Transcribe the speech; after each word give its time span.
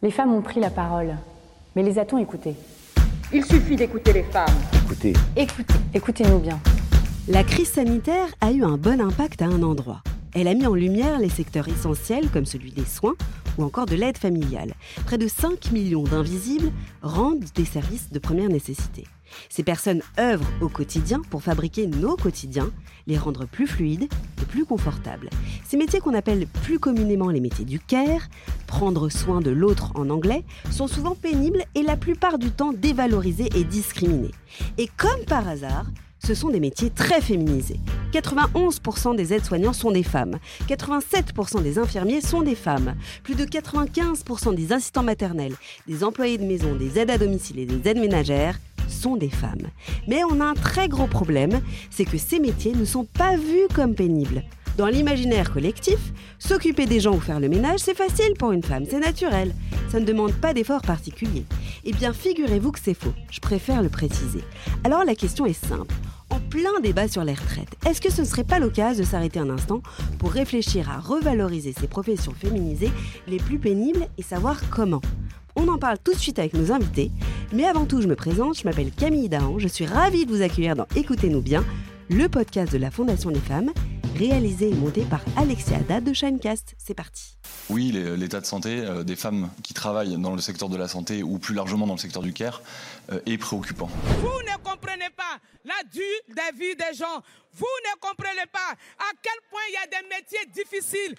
Les 0.00 0.12
femmes 0.12 0.32
ont 0.32 0.42
pris 0.42 0.60
la 0.60 0.70
parole, 0.70 1.16
mais 1.74 1.82
les 1.82 1.98
a-t-on 1.98 2.18
écoutées? 2.18 2.54
Il 3.32 3.44
suffit 3.44 3.74
d'écouter 3.74 4.12
les 4.12 4.22
femmes. 4.22 4.46
Écoutez, 4.84 5.12
Écoutez, 5.36 5.74
écoutez-nous 5.92 6.38
bien. 6.38 6.60
La 7.26 7.42
crise 7.42 7.72
sanitaire 7.72 8.28
a 8.40 8.52
eu 8.52 8.62
un 8.62 8.76
bon 8.76 9.00
impact 9.00 9.42
à 9.42 9.46
un 9.46 9.60
endroit. 9.64 10.02
Elle 10.34 10.46
a 10.46 10.54
mis 10.54 10.68
en 10.68 10.74
lumière 10.76 11.18
les 11.18 11.28
secteurs 11.28 11.66
essentiels 11.66 12.30
comme 12.30 12.46
celui 12.46 12.70
des 12.70 12.84
soins 12.84 13.16
ou 13.58 13.64
encore 13.64 13.86
de 13.86 13.96
l'aide 13.96 14.16
familiale. 14.16 14.74
Près 15.04 15.18
de 15.18 15.28
5 15.28 15.72
millions 15.72 16.04
d'invisibles 16.04 16.72
rendent 17.02 17.44
des 17.54 17.64
services 17.64 18.10
de 18.10 18.18
première 18.18 18.48
nécessité. 18.48 19.04
Ces 19.48 19.62
personnes 19.62 20.02
œuvrent 20.18 20.50
au 20.60 20.68
quotidien 20.68 21.20
pour 21.30 21.42
fabriquer 21.42 21.86
nos 21.86 22.16
quotidiens, 22.16 22.70
les 23.06 23.18
rendre 23.18 23.46
plus 23.46 23.66
fluides 23.66 24.08
et 24.40 24.44
plus 24.46 24.64
confortables. 24.64 25.28
Ces 25.64 25.76
métiers 25.76 26.00
qu'on 26.00 26.14
appelle 26.14 26.46
plus 26.46 26.78
communément 26.78 27.28
les 27.28 27.40
métiers 27.40 27.64
du 27.64 27.78
care, 27.80 28.28
prendre 28.66 29.08
soin 29.08 29.40
de 29.40 29.50
l'autre 29.50 29.92
en 29.94 30.08
anglais, 30.10 30.44
sont 30.70 30.86
souvent 30.86 31.14
pénibles 31.14 31.64
et 31.74 31.82
la 31.82 31.96
plupart 31.96 32.38
du 32.38 32.50
temps 32.50 32.72
dévalorisés 32.72 33.50
et 33.54 33.64
discriminés. 33.64 34.34
Et 34.78 34.88
comme 34.96 35.24
par 35.26 35.46
hasard, 35.46 35.86
ce 36.18 36.34
sont 36.34 36.48
des 36.48 36.60
métiers 36.60 36.90
très 36.90 37.20
féminisés. 37.20 37.80
91% 38.12 39.16
des 39.16 39.32
aides-soignants 39.34 39.72
sont 39.72 39.90
des 39.90 40.02
femmes, 40.02 40.38
87% 40.68 41.62
des 41.62 41.78
infirmiers 41.78 42.20
sont 42.20 42.42
des 42.42 42.54
femmes, 42.54 42.94
plus 43.22 43.34
de 43.34 43.44
95% 43.44 44.54
des 44.54 44.72
assistants 44.72 45.02
maternels, 45.02 45.54
des 45.86 46.04
employés 46.04 46.38
de 46.38 46.44
maison, 46.44 46.74
des 46.74 46.98
aides 46.98 47.10
à 47.10 47.18
domicile 47.18 47.58
et 47.58 47.66
des 47.66 47.88
aides 47.88 47.98
ménagères 47.98 48.58
sont 48.88 49.16
des 49.16 49.30
femmes. 49.30 49.68
Mais 50.06 50.22
on 50.30 50.40
a 50.40 50.44
un 50.44 50.54
très 50.54 50.88
gros 50.88 51.06
problème, 51.06 51.60
c'est 51.90 52.04
que 52.04 52.18
ces 52.18 52.38
métiers 52.38 52.74
ne 52.74 52.84
sont 52.84 53.04
pas 53.04 53.36
vus 53.36 53.68
comme 53.74 53.94
pénibles. 53.94 54.44
Dans 54.78 54.86
l'imaginaire 54.86 55.52
collectif, 55.52 55.98
s'occuper 56.38 56.86
des 56.86 57.00
gens 57.00 57.16
ou 57.16 57.18
faire 57.18 57.40
le 57.40 57.48
ménage, 57.48 57.80
c'est 57.80 57.96
facile 57.96 58.34
pour 58.38 58.52
une 58.52 58.62
femme, 58.62 58.84
c'est 58.88 59.00
naturel. 59.00 59.52
Ça 59.90 59.98
ne 59.98 60.04
demande 60.04 60.34
pas 60.34 60.54
d'effort 60.54 60.82
particulier. 60.82 61.44
Eh 61.84 61.90
bien, 61.90 62.12
figurez-vous 62.12 62.70
que 62.70 62.78
c'est 62.78 62.94
faux. 62.94 63.12
Je 63.28 63.40
préfère 63.40 63.82
le 63.82 63.88
préciser. 63.88 64.44
Alors 64.84 65.04
la 65.04 65.16
question 65.16 65.46
est 65.46 65.66
simple. 65.66 65.92
En 66.30 66.38
plein 66.38 66.78
débat 66.80 67.08
sur 67.08 67.24
les 67.24 67.34
retraites, 67.34 67.74
est-ce 67.88 68.00
que 68.00 68.12
ce 68.12 68.20
ne 68.20 68.26
serait 68.26 68.44
pas 68.44 68.60
l'occasion 68.60 69.02
de 69.02 69.08
s'arrêter 69.08 69.40
un 69.40 69.50
instant 69.50 69.82
pour 70.20 70.30
réfléchir 70.30 70.88
à 70.88 71.00
revaloriser 71.00 71.74
ces 71.76 71.88
professions 71.88 72.34
féminisées 72.38 72.92
les 73.26 73.38
plus 73.38 73.58
pénibles 73.58 74.06
et 74.16 74.22
savoir 74.22 74.60
comment? 74.70 75.02
On 75.56 75.66
en 75.66 75.78
parle 75.78 75.98
tout 75.98 76.12
de 76.12 76.18
suite 76.18 76.38
avec 76.38 76.54
nos 76.54 76.70
invités. 76.70 77.10
Mais 77.52 77.64
avant 77.64 77.84
tout, 77.84 78.00
je 78.00 78.06
me 78.06 78.14
présente, 78.14 78.56
je 78.56 78.64
m'appelle 78.64 78.92
Camille 78.92 79.28
Dahan, 79.28 79.58
je 79.58 79.66
suis 79.66 79.86
ravie 79.86 80.24
de 80.24 80.30
vous 80.30 80.42
accueillir 80.42 80.76
dans 80.76 80.86
Écoutez-nous 80.94 81.40
bien, 81.40 81.64
le 82.10 82.28
podcast 82.28 82.72
de 82.72 82.78
la 82.78 82.90
Fondation 82.90 83.30
des 83.30 83.40
femmes, 83.40 83.70
réalisé 84.16 84.70
et 84.70 84.74
monté 84.74 85.02
par 85.02 85.20
Alexia 85.36 85.78
Haddad 85.78 86.04
de 86.04 86.12
Shinecast. 86.12 86.74
C'est 86.78 86.94
parti. 86.94 87.37
Oui, 87.70 87.92
l'état 87.92 88.40
de 88.40 88.46
santé 88.46 88.80
euh, 88.80 89.04
des 89.04 89.16
femmes 89.16 89.50
qui 89.62 89.74
travaillent 89.74 90.16
dans 90.18 90.34
le 90.34 90.40
secteur 90.40 90.70
de 90.70 90.76
la 90.76 90.88
santé 90.88 91.22
ou 91.22 91.38
plus 91.38 91.54
largement 91.54 91.86
dans 91.86 91.94
le 91.94 91.98
secteur 91.98 92.22
du 92.22 92.32
care 92.32 92.62
euh, 93.12 93.20
est 93.26 93.36
préoccupant. 93.36 93.90
Vous 94.20 94.26
ne 94.26 94.56
comprenez 94.64 95.10
pas 95.14 95.38
la 95.66 95.74
dure 95.92 96.02
des 96.28 96.58
vies 96.58 96.76
des 96.76 96.96
gens. 96.96 97.22
Vous 97.54 97.66
ne 97.84 98.00
comprenez 98.00 98.46
pas 98.50 98.72
à 98.98 99.12
quel 99.22 99.38
point 99.50 99.60
il 99.68 99.74
y 99.74 99.76
a 99.76 100.00
des 100.00 100.08
métiers 100.08 100.46
difficiles. 100.54 101.14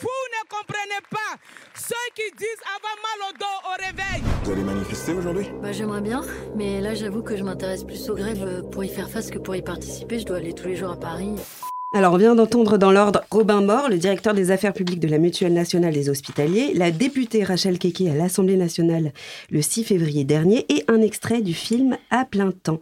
Vous 0.00 0.08
ne 0.08 0.48
comprenez 0.48 1.00
pas 1.10 1.38
ceux 1.74 1.94
qui 2.14 2.30
disent 2.36 2.62
avoir 2.76 2.96
mal 3.02 3.30
au 3.30 3.38
dos 3.38 3.44
au 3.70 3.86
réveil. 3.86 4.22
vous 4.44 4.52
allez 4.52 4.62
manifester 4.62 5.12
aujourd'hui? 5.12 5.46
Bah 5.62 5.72
j'aimerais 5.72 6.02
bien, 6.02 6.22
mais 6.54 6.82
là 6.82 6.94
j'avoue 6.94 7.22
que 7.22 7.36
je 7.36 7.44
m'intéresse 7.44 7.84
plus 7.84 8.10
aux 8.10 8.14
grèves 8.14 8.42
euh, 8.42 8.62
pour 8.62 8.84
y 8.84 8.88
faire 8.88 9.08
face 9.08 9.30
que 9.30 9.38
pour 9.38 9.56
y 9.56 9.62
participer. 9.62 10.18
Je 10.18 10.26
dois 10.26 10.36
aller 10.36 10.52
tous 10.52 10.68
les 10.68 10.76
jours 10.76 10.90
à 10.90 11.00
Paris. 11.00 11.34
Alors, 11.96 12.14
on 12.14 12.16
vient 12.16 12.34
d'entendre 12.34 12.76
dans 12.76 12.90
l'ordre 12.90 13.22
Robin 13.30 13.60
Mort, 13.60 13.88
le 13.88 13.98
directeur 13.98 14.34
des 14.34 14.50
affaires 14.50 14.72
publiques 14.72 14.98
de 14.98 15.06
la 15.06 15.18
Mutuelle 15.18 15.52
nationale 15.52 15.94
des 15.94 16.10
hospitaliers, 16.10 16.72
la 16.74 16.90
députée 16.90 17.44
Rachel 17.44 17.78
Keke 17.78 18.08
à 18.10 18.16
l'Assemblée 18.16 18.56
nationale 18.56 19.12
le 19.48 19.62
6 19.62 19.84
février 19.84 20.24
dernier 20.24 20.66
et 20.68 20.82
un 20.88 21.00
extrait 21.00 21.40
du 21.40 21.54
film 21.54 21.96
À 22.10 22.24
plein 22.24 22.50
temps. 22.50 22.80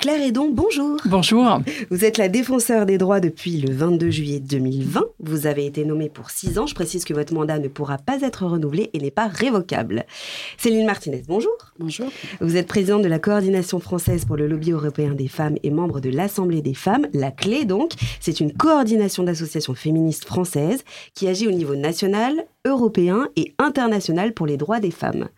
Claire 0.00 0.22
Edon, 0.22 0.48
bonjour. 0.52 0.96
Bonjour. 1.06 1.58
Vous 1.90 2.04
êtes 2.04 2.18
la 2.18 2.28
défenseur 2.28 2.86
des 2.86 2.98
droits 2.98 3.18
depuis 3.18 3.56
le 3.56 3.74
22 3.74 4.10
juillet 4.10 4.38
2020. 4.38 5.02
Vous 5.18 5.48
avez 5.48 5.66
été 5.66 5.84
nommée 5.84 6.08
pour 6.08 6.30
6 6.30 6.60
ans. 6.60 6.68
Je 6.68 6.74
précise 6.76 7.04
que 7.04 7.14
votre 7.14 7.34
mandat 7.34 7.58
ne 7.58 7.66
pourra 7.66 7.98
pas 7.98 8.20
être 8.22 8.46
renouvelé 8.46 8.90
et 8.92 9.00
n'est 9.00 9.10
pas 9.10 9.26
révocable. 9.26 10.04
Céline 10.56 10.86
Martinez, 10.86 11.24
bonjour. 11.26 11.50
Bonjour. 11.80 12.06
Vous 12.40 12.56
êtes 12.56 12.68
présidente 12.68 13.02
de 13.02 13.08
la 13.08 13.18
coordination 13.18 13.80
française 13.80 14.24
pour 14.24 14.36
le 14.36 14.46
lobby 14.46 14.70
européen 14.70 15.14
des 15.14 15.26
femmes 15.26 15.56
et 15.64 15.70
membre 15.72 15.98
de 15.98 16.10
l'Assemblée 16.10 16.62
des 16.62 16.74
femmes. 16.74 17.08
La 17.12 17.32
clé 17.32 17.64
donc, 17.64 17.94
c'est 18.20 18.38
une 18.38 18.52
coordination 18.52 19.24
d'associations 19.24 19.74
féministes 19.74 20.26
françaises 20.26 20.84
qui 21.12 21.26
agit 21.26 21.48
au 21.48 21.52
niveau 21.52 21.74
national, 21.74 22.46
européen 22.64 23.28
et 23.34 23.54
international 23.58 24.32
pour 24.32 24.46
les 24.46 24.56
droits 24.56 24.78
des 24.78 24.90
femmes. 24.92 25.28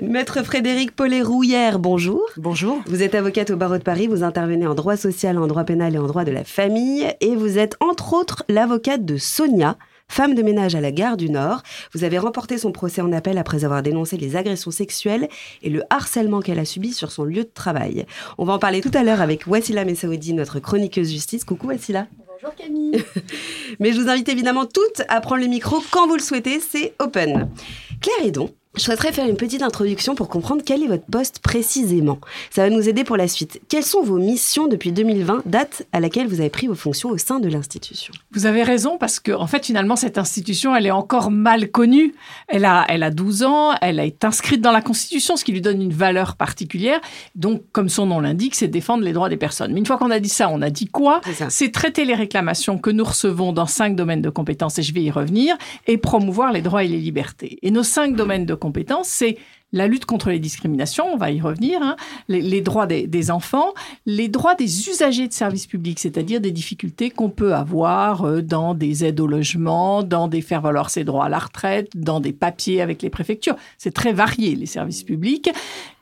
Maître 0.00 0.42
Frédéric 0.42 0.92
Paulet-Rouillère, 0.96 1.78
bonjour. 1.78 2.22
Bonjour. 2.38 2.80
Vous 2.86 3.02
êtes 3.02 3.14
avocate 3.14 3.50
au 3.50 3.56
barreau 3.56 3.81
de 3.82 3.84
Paris, 3.84 4.06
vous 4.06 4.22
intervenez 4.22 4.64
en 4.64 4.76
droit 4.76 4.96
social, 4.96 5.36
en 5.38 5.48
droit 5.48 5.64
pénal 5.64 5.96
et 5.96 5.98
en 5.98 6.06
droit 6.06 6.22
de 6.22 6.30
la 6.30 6.44
famille 6.44 7.04
et 7.20 7.34
vous 7.34 7.58
êtes 7.58 7.76
entre 7.80 8.14
autres 8.14 8.44
l'avocate 8.48 9.04
de 9.04 9.16
Sonia, 9.16 9.76
femme 10.06 10.36
de 10.36 10.42
ménage 10.42 10.76
à 10.76 10.80
la 10.80 10.92
gare 10.92 11.16
du 11.16 11.28
Nord. 11.28 11.62
Vous 11.92 12.04
avez 12.04 12.16
remporté 12.18 12.58
son 12.58 12.70
procès 12.70 13.00
en 13.00 13.10
appel 13.12 13.38
après 13.38 13.64
avoir 13.64 13.82
dénoncé 13.82 14.16
les 14.16 14.36
agressions 14.36 14.70
sexuelles 14.70 15.28
et 15.62 15.68
le 15.68 15.82
harcèlement 15.90 16.40
qu'elle 16.40 16.60
a 16.60 16.64
subi 16.64 16.92
sur 16.92 17.10
son 17.10 17.24
lieu 17.24 17.42
de 17.42 17.50
travail. 17.52 18.06
On 18.38 18.44
va 18.44 18.52
en 18.52 18.60
parler 18.60 18.82
tout 18.82 18.92
à 18.94 19.02
l'heure 19.02 19.20
avec 19.20 19.48
Wassila 19.48 19.84
Messaoudi, 19.84 20.32
notre 20.32 20.60
chroniqueuse 20.60 21.10
justice. 21.10 21.42
Coucou 21.42 21.66
Wassila. 21.66 22.06
Bonjour 22.28 22.54
Camille. 22.54 23.02
Mais 23.80 23.92
je 23.92 24.00
vous 24.00 24.08
invite 24.08 24.28
évidemment 24.28 24.66
toutes 24.66 25.02
à 25.08 25.20
prendre 25.20 25.42
le 25.42 25.48
micro 25.48 25.82
quand 25.90 26.06
vous 26.06 26.14
le 26.14 26.22
souhaitez, 26.22 26.60
c'est 26.60 26.94
open. 27.00 27.48
Claire 28.00 28.26
Edon, 28.28 28.50
je 28.74 28.80
souhaiterais 28.80 29.12
faire 29.12 29.28
une 29.28 29.36
petite 29.36 29.62
introduction 29.62 30.14
pour 30.14 30.28
comprendre 30.28 30.62
quel 30.64 30.82
est 30.82 30.86
votre 30.86 31.04
poste 31.04 31.40
précisément. 31.40 32.18
Ça 32.50 32.62
va 32.62 32.70
nous 32.70 32.88
aider 32.88 33.04
pour 33.04 33.18
la 33.18 33.28
suite. 33.28 33.60
Quelles 33.68 33.84
sont 33.84 34.02
vos 34.02 34.16
missions 34.16 34.66
depuis 34.66 34.92
2020, 34.92 35.42
date 35.44 35.86
à 35.92 36.00
laquelle 36.00 36.26
vous 36.26 36.40
avez 36.40 36.48
pris 36.48 36.68
vos 36.68 36.74
fonctions 36.74 37.10
au 37.10 37.18
sein 37.18 37.38
de 37.38 37.48
l'institution? 37.48 38.14
Vous 38.32 38.46
avez 38.46 38.62
raison 38.62 38.96
parce 38.96 39.20
que, 39.20 39.32
en 39.32 39.46
fait, 39.46 39.66
finalement, 39.66 39.94
cette 39.94 40.16
institution, 40.16 40.74
elle 40.74 40.86
est 40.86 40.90
encore 40.90 41.30
mal 41.30 41.70
connue. 41.70 42.14
Elle 42.48 42.64
a, 42.64 42.86
elle 42.88 43.02
a 43.02 43.10
12 43.10 43.42
ans, 43.42 43.72
elle 43.82 44.00
été 44.00 44.26
inscrite 44.26 44.62
dans 44.62 44.72
la 44.72 44.80
Constitution, 44.80 45.36
ce 45.36 45.44
qui 45.44 45.52
lui 45.52 45.60
donne 45.60 45.82
une 45.82 45.92
valeur 45.92 46.36
particulière. 46.36 47.00
Donc, 47.34 47.62
comme 47.72 47.90
son 47.90 48.06
nom 48.06 48.20
l'indique, 48.20 48.54
c'est 48.54 48.68
défendre 48.68 49.04
les 49.04 49.12
droits 49.12 49.28
des 49.28 49.36
personnes. 49.36 49.72
Mais 49.74 49.80
une 49.80 49.86
fois 49.86 49.98
qu'on 49.98 50.10
a 50.10 50.18
dit 50.18 50.30
ça, 50.30 50.48
on 50.48 50.62
a 50.62 50.70
dit 50.70 50.86
quoi? 50.86 51.20
C'est 51.50 51.72
traiter 51.72 52.06
les 52.06 52.14
réclamations 52.14 52.78
que 52.78 52.88
nous 52.88 53.04
recevons 53.04 53.52
dans 53.52 53.66
cinq 53.66 53.96
domaines 53.96 54.22
de 54.22 54.30
compétences, 54.30 54.78
et 54.78 54.82
je 54.82 54.94
vais 54.94 55.02
y 55.02 55.10
revenir, 55.10 55.56
et 55.86 55.98
promouvoir 55.98 56.52
les 56.52 56.62
droits 56.62 56.84
et 56.84 56.88
les 56.88 56.98
libertés. 56.98 57.58
Et 57.60 57.70
nos 57.70 57.82
cinq 57.82 58.16
domaines 58.16 58.46
de 58.46 58.54
compétences, 58.62 59.08
c'est 59.08 59.36
la 59.72 59.86
lutte 59.86 60.04
contre 60.04 60.30
les 60.30 60.38
discriminations, 60.38 61.06
on 61.12 61.16
va 61.16 61.30
y 61.30 61.40
revenir, 61.40 61.80
hein, 61.82 61.96
les, 62.28 62.40
les 62.40 62.60
droits 62.60 62.86
des, 62.86 63.06
des 63.06 63.30
enfants, 63.30 63.72
les 64.06 64.28
droits 64.28 64.54
des 64.54 64.88
usagers 64.88 65.28
de 65.28 65.32
services 65.32 65.66
publics, 65.66 65.98
c'est-à-dire 65.98 66.40
des 66.40 66.50
difficultés 66.50 67.10
qu'on 67.10 67.30
peut 67.30 67.54
avoir 67.54 68.24
euh, 68.24 68.42
dans 68.42 68.74
des 68.74 69.04
aides 69.04 69.20
au 69.20 69.26
logement, 69.26 70.02
dans 70.02 70.28
des 70.28 70.42
faire 70.42 70.60
valoir 70.60 70.90
ses 70.90 71.04
droits 71.04 71.26
à 71.26 71.28
la 71.28 71.38
retraite, 71.38 71.90
dans 71.94 72.20
des 72.20 72.32
papiers 72.32 72.80
avec 72.80 73.02
les 73.02 73.10
préfectures. 73.10 73.56
C'est 73.78 73.94
très 73.94 74.12
varié, 74.12 74.54
les 74.54 74.66
services 74.66 75.02
publics. 75.02 75.50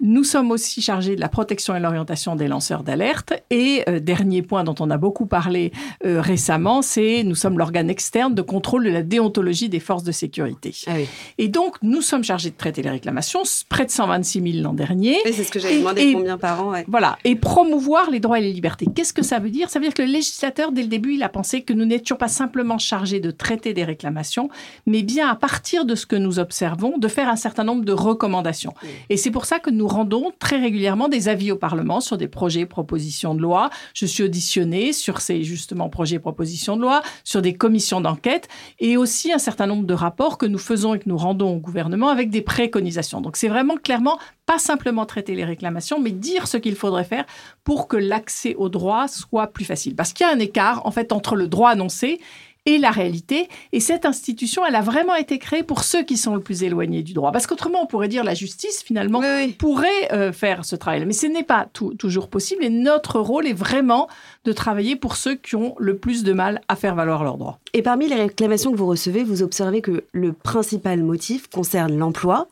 Nous 0.01 0.25
sommes 0.25 0.51
aussi 0.51 0.83
chargés 0.83 1.15
de 1.15 1.21
la 1.21 1.29
protection 1.29 1.77
et 1.77 1.81
l'orientation 1.81 2.37
des 2.37 2.49
lanceurs 2.49 2.83
d'alerte. 2.83 3.33
Et 3.51 3.83
euh, 3.89 4.01
dernier 4.01 4.43
point 4.43 4.65
dont 4.65 4.75
on 4.81 4.91
a 4.91 4.97
beaucoup 4.97 5.27
parlé 5.27 5.73
euh, 6.05 6.21
récemment, 6.21 6.83
c'est 6.83 7.23
nous 7.23 7.35
sommes 7.35 7.59
l'organe 7.59 7.91
externe 7.91 8.35
de 8.35 8.43
contrôle 8.43 8.85
de 8.85 8.91
la 8.91 9.03
déontologie 9.03 9.69
des 9.69 9.81
forces 9.81 10.05
de 10.05 10.13
sécurité. 10.13 10.75
Ah 10.87 10.93
oui. 10.97 11.07
Et 11.39 11.49
donc, 11.49 11.77
nous 11.83 12.03
sommes 12.03 12.25
chargés 12.25 12.51
de 12.51 12.57
traiter 12.57 12.83
les 12.83 12.91
réclamations, 12.91 13.45
près 13.69 13.85
de 13.87 13.91
126 13.91 14.53
000 14.53 14.63
l'an 14.65 14.73
dernier. 14.75 15.17
Et 15.27 15.33
c'est 15.33 15.45
ce 15.45 15.51
que 15.51 15.59
j'avais 15.59 15.77
Et- 15.77 15.79
demandé 15.81 16.03
et- 16.03 16.13
combien 16.13 16.39
par 16.39 16.65
an. 16.65 16.71
ouais. 16.73 16.85
Voilà, 16.89 17.19
et 17.25 17.37
promouvoir 17.37 18.11
les 18.11 18.21
droits 18.21 18.39
et 18.39 18.43
les 18.43 18.53
libertés. 18.53 18.87
Qu'est-ce 18.95 19.13
que 19.13 19.23
ça 19.23 19.39
veut 19.39 19.51
dire? 19.51 19.71
Ça 19.71 19.79
veut 19.79 19.85
dire 19.85 19.95
que 19.95 20.03
le 20.03 20.09
législateur, 20.09 20.73
dès 20.73 20.83
le 20.83 20.89
début, 20.89 21.15
il 21.15 21.23
a 21.23 21.29
pensé 21.29 21.63
que 21.63 21.73
nous 21.73 21.85
n'étions 21.85 22.17
pas 22.17 22.29
simplement 22.29 22.79
chargés 22.79 23.21
de 23.21 23.31
traiter 23.31 23.75
des 23.75 23.85
réclamations, 23.85 24.49
mais 24.87 25.03
bien 25.03 25.29
à 25.29 25.35
partir 25.37 25.85
de 25.85 25.95
ce 25.95 26.07
que 26.07 26.17
nous 26.17 26.39
observons, 26.39 26.99
de 26.99 27.09
faire 27.09 27.29
un 27.29 27.37
certain 27.37 27.65
nombre 27.65 27.85
de 27.85 27.93
recommandations. 27.93 28.75
Et 29.09 29.17
c'est 29.17 29.31
pour 29.31 29.45
ça 29.45 29.59
que 29.59 29.71
nous 29.71 29.87
rendons 29.89 30.33
très 30.39 30.59
régulièrement 30.61 31.09
des 31.09 31.29
avis 31.29 31.53
au 31.53 31.57
Parlement 31.57 32.01
sur 32.01 32.17
des 32.17 32.29
projets, 32.29 32.67
propositions 32.67 33.35
de 33.35 33.41
loi. 33.43 33.71
Je 33.95 34.07
suis 34.07 34.23
auditionnée 34.23 34.93
sur 34.93 35.21
ces 35.21 35.43
justement 35.43 35.89
projets, 35.89 36.19
propositions 36.19 36.77
de 36.77 36.83
loi, 36.83 37.03
sur 37.25 37.43
des 37.43 37.55
commissions 37.55 38.01
d'enquête, 38.01 38.49
et 38.79 38.97
aussi 38.97 39.33
un 39.33 39.39
certain 39.39 39.67
nombre 39.67 39.85
de 39.87 39.95
rapports 39.95 40.39
que 40.39 40.47
nous 40.47 40.59
faisons 40.59 40.95
et 40.95 40.99
que 40.99 41.09
nous 41.09 41.17
rendons 41.19 41.55
au 41.55 41.59
gouvernement 41.59 42.09
avec 42.09 42.31
des 42.31 42.41
préconisations. 42.43 43.21
Donc 43.21 43.37
c'est 43.37 43.49
vraiment 43.51 43.77
clairement 43.77 44.19
pas 44.47 44.59
simplement 44.59 45.07
traiter 45.07 45.35
les 45.35 45.45
réclamations, 45.45 46.01
mais 46.01 46.11
dire 46.11 46.49
ce 46.49 46.57
qu'il 46.57 46.75
faudrait 46.75 47.05
faire 47.05 47.25
pour 47.63 47.87
que 47.87 47.97
l'accès 47.97 48.55
au 48.57 48.69
droit 48.69 49.07
soit 49.07 49.49
plus 49.49 49.65
facile. 49.65 49.95
Parce 49.95 50.13
qu'il 50.13 50.27
y 50.27 50.31
a 50.31 50.33
un 50.33 50.39
écart, 50.39 50.87
en 50.87 50.91
fait, 50.91 51.13
entre 51.13 51.37
le 51.37 51.47
droit 51.47 51.71
annoncé 51.71 52.19
et 52.67 52.79
la 52.79 52.91
réalité. 52.91 53.49
Et 53.73 53.81
cette 53.81 54.05
institution, 54.05 54.65
elle 54.67 54.75
a 54.75 54.81
vraiment 54.81 55.15
été 55.15 55.39
créée 55.39 55.63
pour 55.63 55.83
ceux 55.83 56.03
qui 56.03 56.17
sont 56.17 56.35
le 56.35 56.41
plus 56.41 56.63
éloignés 56.63 57.03
du 57.03 57.13
droit. 57.13 57.33
Parce 57.33 57.47
qu'autrement, 57.47 57.83
on 57.83 57.87
pourrait 57.87 58.09
dire 58.09 58.25
la 58.25 58.35
justice, 58.35 58.83
finalement, 58.83 59.23
pourrait 59.59 60.13
euh, 60.13 60.33
faire 60.33 60.65
ce 60.65 60.77
travail. 60.77 61.05
Mais 61.07 61.13
ce 61.13 61.27
n'est 61.27 61.43
pas 61.43 61.69
toujours 61.99 62.29
possible. 62.29 62.65
Et 62.65 62.71
notre 62.71 63.19
rôle 63.19 63.47
est 63.47 63.55
vraiment 63.55 64.09
de 64.45 64.53
travailler 64.53 64.97
pour 64.97 65.17
ceux 65.17 65.35
qui 65.35 65.57
ont 65.57 65.75
le 65.79 65.97
plus 65.97 66.23
de 66.23 66.33
mal 66.33 66.61
à 66.69 66.77
faire 66.77 66.95
valoir 66.95 67.25
leurs 67.25 67.39
droits. 67.39 67.59
Et 67.73 67.83
parmi 67.83 68.09
les 68.09 68.17
réclamations 68.17 68.73
que 68.73 68.77
vous 68.77 68.87
recevez, 68.87 69.23
vous 69.23 69.43
observez 69.43 69.81
que 69.81 70.05
le 70.13 70.33
principal 70.33 71.03
motif 71.03 71.49
concerne 71.49 71.97
l'emploi 71.97 72.49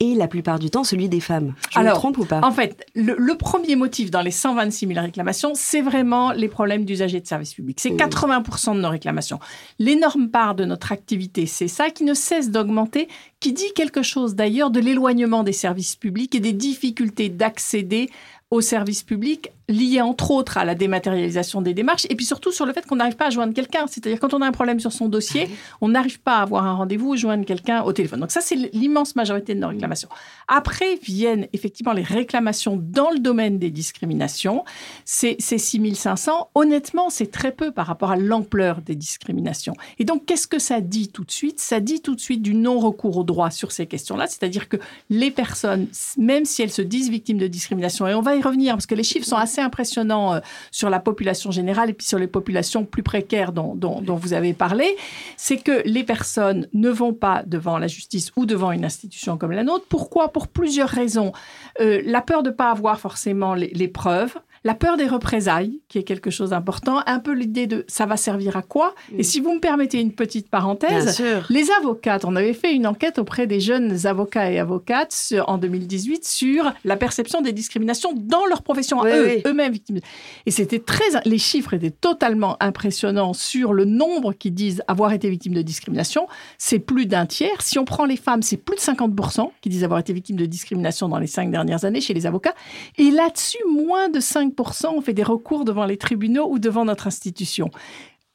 et 0.00 0.14
la 0.14 0.28
plupart 0.28 0.58
du 0.58 0.70
temps 0.70 0.84
celui 0.84 1.08
des 1.08 1.20
femmes. 1.20 1.54
Je 1.70 1.78
Alors, 1.78 1.94
me 1.94 1.98
trompe 1.98 2.18
ou 2.18 2.24
pas? 2.24 2.40
En 2.42 2.50
fait, 2.50 2.84
le, 2.94 3.34
premier 3.36 3.76
motif 3.76 4.10
dans 4.10 4.22
les 4.22 4.30
126 4.30 4.88
000 4.88 5.00
réclamations, 5.00 5.52
c'est 5.54 5.82
vraiment 5.82 6.32
les 6.32 6.48
problèmes 6.48 6.84
d'usagers 6.84 7.20
de 7.20 7.26
services 7.26 7.54
publics. 7.54 7.78
C'est 7.80 7.90
80% 7.90 8.74
de 8.74 8.80
nos 8.80 8.88
réclamations. 8.88 9.38
L'énorme 9.78 10.28
part 10.28 10.54
de 10.54 10.64
notre 10.64 10.92
activité, 10.92 11.46
c'est 11.46 11.68
ça 11.68 11.90
qui 11.90 12.04
ne 12.04 12.14
cesse 12.14 12.50
d'augmenter, 12.50 13.08
qui 13.40 13.52
dit 13.52 13.72
quelque 13.74 14.02
chose 14.02 14.34
d'ailleurs 14.34 14.70
de 14.70 14.80
l'éloignement 14.80 15.44
des 15.44 15.52
services 15.52 15.96
publics 15.96 16.34
et 16.34 16.40
des 16.40 16.52
difficultés 16.52 17.28
d'accéder 17.28 18.10
aux 18.50 18.60
services 18.60 19.02
publics 19.02 19.50
lié 19.68 20.00
entre 20.00 20.30
autres 20.30 20.58
à 20.58 20.64
la 20.64 20.74
dématérialisation 20.74 21.62
des 21.62 21.74
démarches 21.74 22.06
et 22.10 22.16
puis 22.16 22.26
surtout 22.26 22.52
sur 22.52 22.66
le 22.66 22.72
fait 22.72 22.86
qu'on 22.86 22.96
n'arrive 22.96 23.16
pas 23.16 23.26
à 23.26 23.30
joindre 23.30 23.54
quelqu'un. 23.54 23.86
C'est-à-dire 23.86 24.20
quand 24.20 24.34
on 24.34 24.42
a 24.42 24.46
un 24.46 24.52
problème 24.52 24.80
sur 24.80 24.92
son 24.92 25.08
dossier, 25.08 25.48
ah 25.50 25.76
on 25.80 25.88
n'arrive 25.88 26.20
pas 26.20 26.38
à 26.38 26.42
avoir 26.42 26.64
un 26.64 26.74
rendez-vous 26.74 27.10
ou 27.10 27.16
joindre 27.16 27.44
quelqu'un 27.44 27.82
au 27.82 27.92
téléphone. 27.92 28.20
Donc 28.20 28.30
ça, 28.30 28.40
c'est 28.40 28.56
l'immense 28.72 29.16
majorité 29.16 29.54
de 29.54 29.60
nos 29.60 29.68
réclamations. 29.68 30.08
Après 30.48 30.96
viennent 30.96 31.48
effectivement 31.52 31.92
les 31.92 32.02
réclamations 32.02 32.76
dans 32.76 33.10
le 33.10 33.18
domaine 33.18 33.58
des 33.58 33.70
discriminations. 33.70 34.64
C'est 35.04 35.36
6500. 35.40 36.50
Honnêtement, 36.54 37.10
c'est 37.10 37.30
très 37.30 37.52
peu 37.52 37.70
par 37.70 37.86
rapport 37.86 38.10
à 38.10 38.16
l'ampleur 38.16 38.80
des 38.80 38.94
discriminations. 38.94 39.74
Et 39.98 40.04
donc, 40.04 40.26
qu'est-ce 40.26 40.46
que 40.46 40.58
ça 40.58 40.80
dit 40.80 41.08
tout 41.08 41.24
de 41.24 41.30
suite? 41.30 41.60
Ça 41.60 41.80
dit 41.80 42.00
tout 42.00 42.14
de 42.14 42.20
suite 42.20 42.42
du 42.42 42.54
non-recours 42.54 43.18
au 43.18 43.24
droit 43.24 43.50
sur 43.50 43.72
ces 43.72 43.86
questions-là. 43.86 44.26
C'est-à-dire 44.26 44.68
que 44.68 44.76
les 45.10 45.30
personnes, 45.30 45.88
même 46.16 46.44
si 46.44 46.62
elles 46.62 46.70
se 46.70 46.82
disent 46.82 47.10
victimes 47.10 47.38
de 47.38 47.46
discrimination, 47.46 48.06
et 48.06 48.14
on 48.14 48.22
va 48.22 48.36
y 48.36 48.42
revenir 48.42 48.74
parce 48.74 48.86
que 48.86 48.94
les 48.94 49.02
chiffres 49.02 49.26
sont 49.26 49.36
assez 49.36 49.53
impressionnant 49.60 50.34
euh, 50.34 50.40
sur 50.70 50.90
la 50.90 51.00
population 51.00 51.50
générale 51.50 51.90
et 51.90 51.92
puis 51.92 52.06
sur 52.06 52.18
les 52.18 52.26
populations 52.26 52.84
plus 52.84 53.02
précaires 53.02 53.52
dont, 53.52 53.76
vous 54.16 54.32
avez 54.32 54.54
parlé, 54.54 54.96
c'est 55.36 55.56
que 55.56 55.82
les 55.84 56.04
personnes 56.04 56.68
ne 56.72 56.90
vont 56.90 57.12
pas 57.12 57.42
devant 57.46 57.78
la 57.78 57.86
justice 57.86 58.30
ou 58.36 58.46
devant 58.46 58.72
une 58.72 58.84
institution 58.84 59.36
comme 59.36 59.52
la 59.52 59.64
nôtre. 59.64 59.86
Pourquoi? 59.88 60.28
Pour 60.32 60.48
plusieurs 60.48 60.88
raisons. 60.88 61.32
Euh, 61.80 62.02
la 62.04 62.20
peur 62.20 62.42
de 62.42 62.50
ne 62.50 62.54
pas 62.54 62.70
avoir 62.70 63.00
forcément 63.00 63.54
les 63.54 63.88
preuves 63.88 64.34
la 64.64 64.74
peur 64.74 64.96
des 64.96 65.06
représailles, 65.06 65.80
qui 65.88 65.98
est 65.98 66.04
quelque 66.04 66.30
chose 66.30 66.50
d'important, 66.50 67.02
un 67.06 67.18
peu 67.18 67.32
l'idée 67.32 67.66
de 67.66 67.84
ça 67.86 68.06
va 68.06 68.16
servir 68.16 68.56
à 68.56 68.62
quoi? 68.62 68.94
Et 69.16 69.22
si 69.22 69.40
vous 69.40 69.54
me 69.54 69.60
permettez 69.60 70.00
une 70.00 70.12
petite 70.12 70.48
parenthèse, 70.48 71.22
les 71.50 71.70
avocates, 71.78 72.24
on 72.24 72.34
avait 72.34 72.54
fait 72.54 72.72
une 72.72 72.86
enquête 72.86 73.18
auprès 73.18 73.46
des 73.46 73.60
jeunes 73.60 74.06
avocats 74.06 74.50
et 74.50 74.58
avocates 74.58 75.34
en 75.46 75.58
2018 75.58 76.24
sur 76.24 76.72
la 76.84 76.96
perception 76.96 77.42
des 77.42 77.52
discriminations 77.52 78.14
dans 78.16 78.46
leur 78.46 78.62
profession, 78.62 79.04
eux, 79.04 79.42
eux-mêmes 79.46 79.72
victimes. 79.72 80.00
Et 80.46 80.50
c'était 80.50 80.78
très, 80.78 81.04
les 81.24 81.38
chiffres 81.38 81.74
étaient 81.74 81.90
totalement 81.90 82.56
impressionnants 82.60 83.32
sur 83.32 83.72
le 83.72 83.84
nombre 83.84 84.32
qui 84.32 84.50
disent 84.50 84.82
avoir 84.88 85.12
été 85.12 85.30
victimes 85.30 85.54
de 85.54 85.62
discrimination. 85.62 86.26
C'est 86.58 86.78
plus 86.78 87.06
d'un 87.06 87.26
tiers. 87.26 87.62
Si 87.62 87.78
on 87.78 87.84
prend 87.84 88.04
les 88.04 88.16
femmes, 88.16 88.42
c'est 88.42 88.56
plus 88.56 88.76
de 88.76 88.80
50% 88.80 89.50
qui 89.60 89.68
disent 89.68 89.84
avoir 89.84 90.00
été 90.00 90.12
victimes 90.12 90.36
de 90.36 90.46
discrimination 90.46 91.08
dans 91.08 91.18
les 91.18 91.26
cinq 91.26 91.50
dernières 91.50 91.84
années 91.84 92.00
chez 92.00 92.14
les 92.14 92.26
avocats. 92.26 92.54
Et 92.98 93.10
là-dessus, 93.10 93.58
moins 93.70 94.08
de 94.08 94.20
5 94.20 94.52
on 94.84 95.00
fait 95.00 95.12
des 95.12 95.22
recours 95.22 95.64
devant 95.64 95.84
les 95.84 95.96
tribunaux 95.96 96.48
ou 96.50 96.58
devant 96.58 96.84
notre 96.84 97.06
institution 97.06 97.70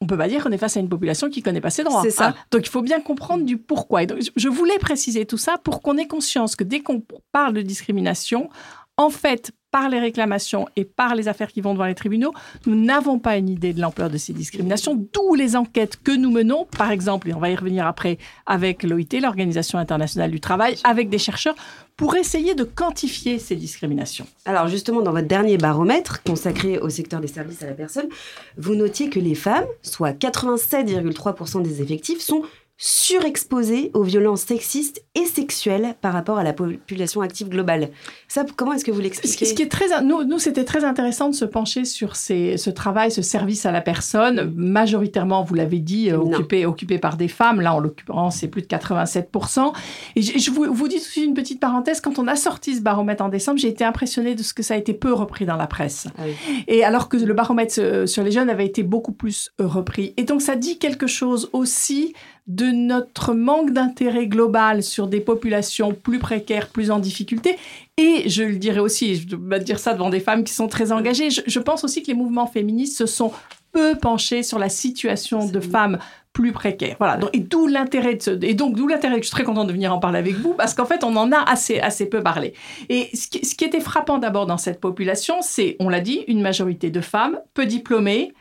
on 0.02 0.06
peut 0.06 0.18
pas 0.18 0.30
dire 0.30 0.44
qu'on 0.44 0.52
est 0.52 0.58
face 0.58 0.78
à 0.78 0.80
une 0.80 0.88
population 0.88 1.30
qui 1.30 1.42
connaît 1.42 1.60
pas 1.60 1.70
ses 1.70 1.84
droits. 1.84 2.02
C'est 2.02 2.10
ça. 2.10 2.30
Hein. 2.30 2.36
donc 2.52 2.66
il 2.66 2.70
faut 2.70 2.82
bien 2.82 3.02
comprendre 3.02 3.44
du 3.44 3.58
pourquoi. 3.58 4.04
Et 4.04 4.06
donc, 4.06 4.20
je 4.36 4.48
voulais 4.48 4.78
préciser 4.78 5.26
tout 5.26 5.38
ça 5.38 5.58
pour 5.58 5.82
qu'on 5.82 5.98
ait 5.98 6.08
conscience 6.08 6.56
que 6.56 6.64
dès 6.64 6.80
qu'on 6.80 7.04
parle 7.34 7.54
de 7.54 7.62
discrimination, 7.62 8.50
en 9.00 9.10
fait, 9.10 9.54
par 9.72 9.88
les 9.88 10.00
réclamations 10.00 10.68
et 10.76 10.84
par 10.84 11.16
les 11.16 11.30
affaires 11.30 11.54
qui 11.54 11.62
vont 11.62 11.74
devant 11.74 11.86
les 11.86 11.96
tribunaux, 11.96 12.34
nous 12.66 12.76
n'avons 12.76 13.18
pas 13.18 13.38
une 13.38 13.48
idée 13.48 13.72
de 13.72 13.80
l'ampleur 13.80 14.10
de 14.10 14.18
ces 14.18 14.34
discriminations, 14.34 14.94
d'où 15.14 15.36
les 15.36 15.56
enquêtes 15.56 16.04
que 16.04 16.12
nous 16.12 16.30
menons, 16.30 16.66
par 16.66 16.92
exemple, 16.92 17.30
et 17.30 17.34
on 17.34 17.40
va 17.40 17.50
y 17.50 17.56
revenir 17.56 17.88
après 17.88 18.18
avec 18.46 18.84
l'OIT, 18.84 19.22
l'Organisation 19.22 19.80
internationale 19.80 20.32
du 20.32 20.42
travail, 20.42 20.76
avec 20.84 21.08
des 21.08 21.18
chercheurs, 21.18 21.56
pour 21.96 22.18
essayer 22.18 22.56
de 22.56 22.66
quantifier 22.66 23.40
ces 23.40 23.56
discriminations. 23.56 24.28
Alors 24.44 24.68
justement, 24.68 25.02
dans 25.02 25.14
votre 25.14 25.28
dernier 25.28 25.58
baromètre 25.58 26.22
consacré 26.24 26.78
au 26.78 26.90
secteur 26.90 27.22
des 27.22 27.28
services 27.28 27.64
à 27.64 27.68
la 27.68 27.74
personne, 27.74 28.10
vous 28.58 28.76
notiez 28.76 29.10
que 29.10 29.20
les 29.20 29.36
femmes, 29.36 29.66
soit 29.82 30.12
87,3% 30.12 31.62
des 31.62 31.82
effectifs, 31.82 32.20
sont 32.20 32.44
surexposés 32.82 33.92
aux 33.94 34.04
violences 34.04 34.44
sexistes 34.44 35.04
et 35.14 35.26
sexuelles 35.26 35.96
par 36.00 36.14
rapport 36.14 36.38
à 36.38 36.44
la 36.44 36.54
population 36.54 37.20
active 37.20 37.50
globale. 37.50 37.90
Ça, 38.30 38.46
comment 38.56 38.72
est-ce 38.72 38.86
que 38.86 38.92
vous 38.92 39.02
l'expliquez 39.02 39.46
Ce 39.46 39.54
qui 39.54 39.64
est 39.64 39.70
très, 39.70 40.02
nous, 40.02 40.24
nous 40.24 40.40
c'était 40.40 40.64
très 40.64 40.86
intéressant 40.86 41.28
de 41.28 41.36
se 41.36 41.44
pencher 41.44 41.84
sur 41.84 42.16
ces, 42.16 42.56
ce 42.56 42.70
travail, 42.70 43.12
ce 43.12 43.22
service 43.22 43.66
à 43.66 43.74
la 43.74 43.82
personne, 43.82 44.54
majoritairement, 44.56 45.44
vous 45.44 45.56
l'avez 45.56 45.80
dit, 45.80 46.10
euh, 46.10 46.18
occupé, 46.18 46.66
occupé 46.66 47.00
par 47.00 47.18
des 47.18 47.28
femmes. 47.28 47.60
Là, 47.60 47.76
en 47.76 47.80
l'occurrence, 47.80 48.38
c'est 48.38 48.48
plus 48.48 48.62
de 48.62 48.68
87%. 48.68 49.74
Et 50.16 50.22
je, 50.22 50.50
vous, 50.50 50.74
vous 50.74 50.88
dis 50.88 50.96
aussi 50.96 51.26
une 51.26 51.34
petite 51.34 51.60
parenthèse. 51.60 52.00
Quand 52.00 52.18
on 52.18 52.28
a 52.28 52.38
sorti 52.38 52.78
ce 52.78 52.82
baromètre 52.82 53.26
en 53.26 53.30
décembre, 53.30 53.60
j'ai 53.60 53.68
été 53.68 53.84
impressionnée 53.84 54.36
de 54.36 54.44
ce 54.44 54.54
que 54.54 54.64
ça 54.64 54.76
a 54.76 54.78
été 54.78 54.94
peu 54.94 55.12
repris 55.12 55.46
dans 55.46 55.58
la 55.58 55.68
presse. 55.68 56.08
Ah 56.18 56.24
et 56.70 56.86
alors 56.86 57.10
que 57.10 57.18
le 57.18 57.34
baromètre 57.34 57.76
euh, 57.80 58.06
sur 58.06 58.24
les 58.24 58.32
jeunes 58.32 58.50
avait 58.50 58.66
été 58.66 58.84
beaucoup 58.84 59.12
plus 59.12 59.52
euh, 59.60 59.68
repris. 59.68 60.14
Et 60.16 60.24
donc, 60.24 60.42
ça 60.42 60.56
dit 60.56 60.78
quelque 60.78 61.08
chose 61.08 61.50
aussi 61.52 62.14
de 62.50 62.66
notre 62.66 63.34
manque 63.36 63.72
d'intérêt 63.72 64.26
global 64.26 64.82
sur 64.82 65.08
des 65.08 65.22
populations 65.22 65.94
plus 65.94 66.18
précaires, 66.18 66.68
plus 66.68 66.90
en 66.90 66.98
difficulté. 66.98 67.58
Et 67.98 68.28
je 68.28 68.42
le 68.42 68.56
dirais 68.56 68.80
aussi, 68.80 69.16
je 69.16 69.36
dois 69.36 69.60
dire 69.60 69.78
ça 69.78 69.94
devant 69.94 70.10
des 70.10 70.20
femmes 70.20 70.44
qui 70.44 70.54
sont 70.54 70.68
très 70.68 70.92
engagées, 70.92 71.30
je, 71.30 71.60
pense 71.60 71.84
aussi 71.84 72.02
que 72.02 72.08
les 72.08 72.16
mouvements 72.16 72.48
féministes 72.48 72.98
se 72.98 73.06
sont 73.06 73.32
peu 73.72 73.96
penchés 73.96 74.42
sur 74.42 74.58
la 74.58 74.68
situation 74.68 75.46
de 75.46 75.60
femmes 75.60 76.00
plus 76.34 76.52
précaires. 76.52 76.96
Voilà. 76.98 77.20
et 77.34 77.40
d'où 77.40 77.68
l'intérêt 77.68 78.16
de 78.16 78.22
ce, 78.22 78.32
et 78.44 78.56
donc 78.56 78.76
d'où 78.76 78.88
l'intérêt 78.88 79.18
que 79.18 79.22
je 79.22 79.28
suis 79.28 79.36
très 79.36 79.44
contente 79.44 79.68
de 79.68 79.74
venir 79.74 79.94
en 79.94 80.00
parler 80.00 80.18
avec 80.18 80.36
vous 80.36 80.54
parce 80.54 80.74
qu'en 80.74 80.86
fait 80.86 81.04
on 81.04 81.16
en 81.18 81.32
a 81.32 81.40
assez 81.40 81.80
assez 81.80 82.08
peu 82.08 82.24
parlé. 82.24 82.54
Et 82.88 83.10
ce 83.14 83.28
qui, 83.28 83.46
ce 83.46 83.54
qui 83.54 83.66
était 83.66 83.80
frappant 83.80 84.18
d'abord 84.18 84.48
dans 84.48 84.58
cette 84.58 84.80
population, 84.80 85.36
c'est, 85.42 85.76
on 85.80 85.90
l'a 85.90 86.00
dit, 86.00 86.24
une 86.28 86.42
majorité 86.42 86.90
de 86.90 87.02
femmes 87.02 87.40
peu 87.54 87.68
diplômées, 87.68 88.34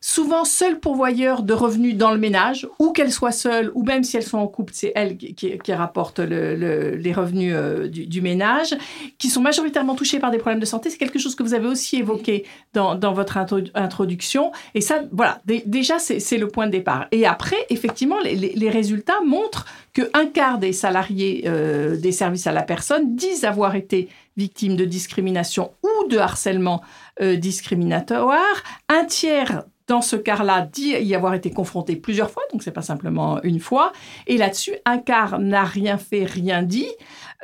souvent 0.00 0.44
seules 0.44 0.80
pourvoyeurs 0.80 1.42
de 1.42 1.52
revenus 1.52 1.96
dans 1.96 2.10
le 2.10 2.18
ménage, 2.18 2.68
ou 2.78 2.92
qu'elles 2.92 3.12
soient 3.12 3.32
seules, 3.32 3.70
ou 3.74 3.82
même 3.82 4.04
si 4.04 4.16
elles 4.16 4.22
sont 4.22 4.38
en 4.38 4.46
couple, 4.46 4.72
c'est 4.74 4.92
elles 4.94 5.16
qui, 5.16 5.72
rapportent 5.72 6.20
les 6.20 7.12
revenus 7.12 7.52
euh, 7.54 7.88
du, 7.88 8.20
ménage, 8.20 8.76
qui 9.18 9.28
sont 9.28 9.40
majoritairement 9.40 9.94
touchées 9.94 10.18
par 10.18 10.30
des 10.30 10.38
problèmes 10.38 10.60
de 10.60 10.66
santé. 10.66 10.90
C'est 10.90 10.98
quelque 10.98 11.18
chose 11.18 11.34
que 11.34 11.42
vous 11.42 11.54
avez 11.54 11.66
aussi 11.66 11.96
évoqué 11.96 12.44
dans, 12.74 13.12
votre 13.12 13.36
introduction. 13.36 14.52
Et 14.74 14.80
ça, 14.80 15.02
voilà, 15.12 15.40
déjà, 15.44 15.98
c'est 15.98 16.38
le 16.38 16.48
point 16.48 16.66
de 16.66 16.72
départ. 16.72 17.06
Et 17.12 17.26
après, 17.26 17.56
effectivement, 17.70 18.18
les, 18.22 18.68
résultats 18.68 19.20
montrent 19.24 19.64
qu'un 19.94 20.26
quart 20.26 20.58
des 20.58 20.72
salariés 20.72 21.44
euh, 21.46 21.96
des 21.96 22.12
services 22.12 22.46
à 22.46 22.52
la 22.52 22.62
personne 22.62 23.16
disent 23.16 23.44
avoir 23.44 23.74
été 23.74 24.08
victimes 24.36 24.76
de 24.76 24.84
discrimination 24.84 25.72
ou 25.82 26.08
de 26.08 26.18
harcèlement 26.18 26.82
euh, 27.20 27.36
discriminatoire. 27.36 28.62
Un 28.88 29.04
tiers 29.04 29.64
dans 29.88 30.02
ce 30.02 30.16
cas-là, 30.16 30.68
dit 30.70 30.90
y 30.90 31.14
avoir 31.14 31.34
été 31.34 31.50
confronté 31.50 31.96
plusieurs 31.96 32.30
fois, 32.30 32.42
donc 32.52 32.62
c'est 32.62 32.70
pas 32.72 32.82
simplement 32.82 33.42
une 33.42 33.58
fois. 33.58 33.92
Et 34.26 34.36
là-dessus, 34.36 34.74
un 34.84 34.98
quart 34.98 35.38
n'a 35.38 35.64
rien 35.64 35.96
fait, 35.96 36.24
rien 36.24 36.62
dit, 36.62 36.88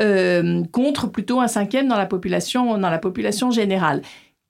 euh, 0.01 0.63
contre 0.71 1.07
plutôt 1.07 1.41
un 1.41 1.49
cinquième 1.49 1.89
dans 1.89 1.97
la 1.97 2.07
population, 2.07 2.79
dans 2.79 2.91
la 2.91 2.99
population 2.99 3.51
générale. 3.51 4.03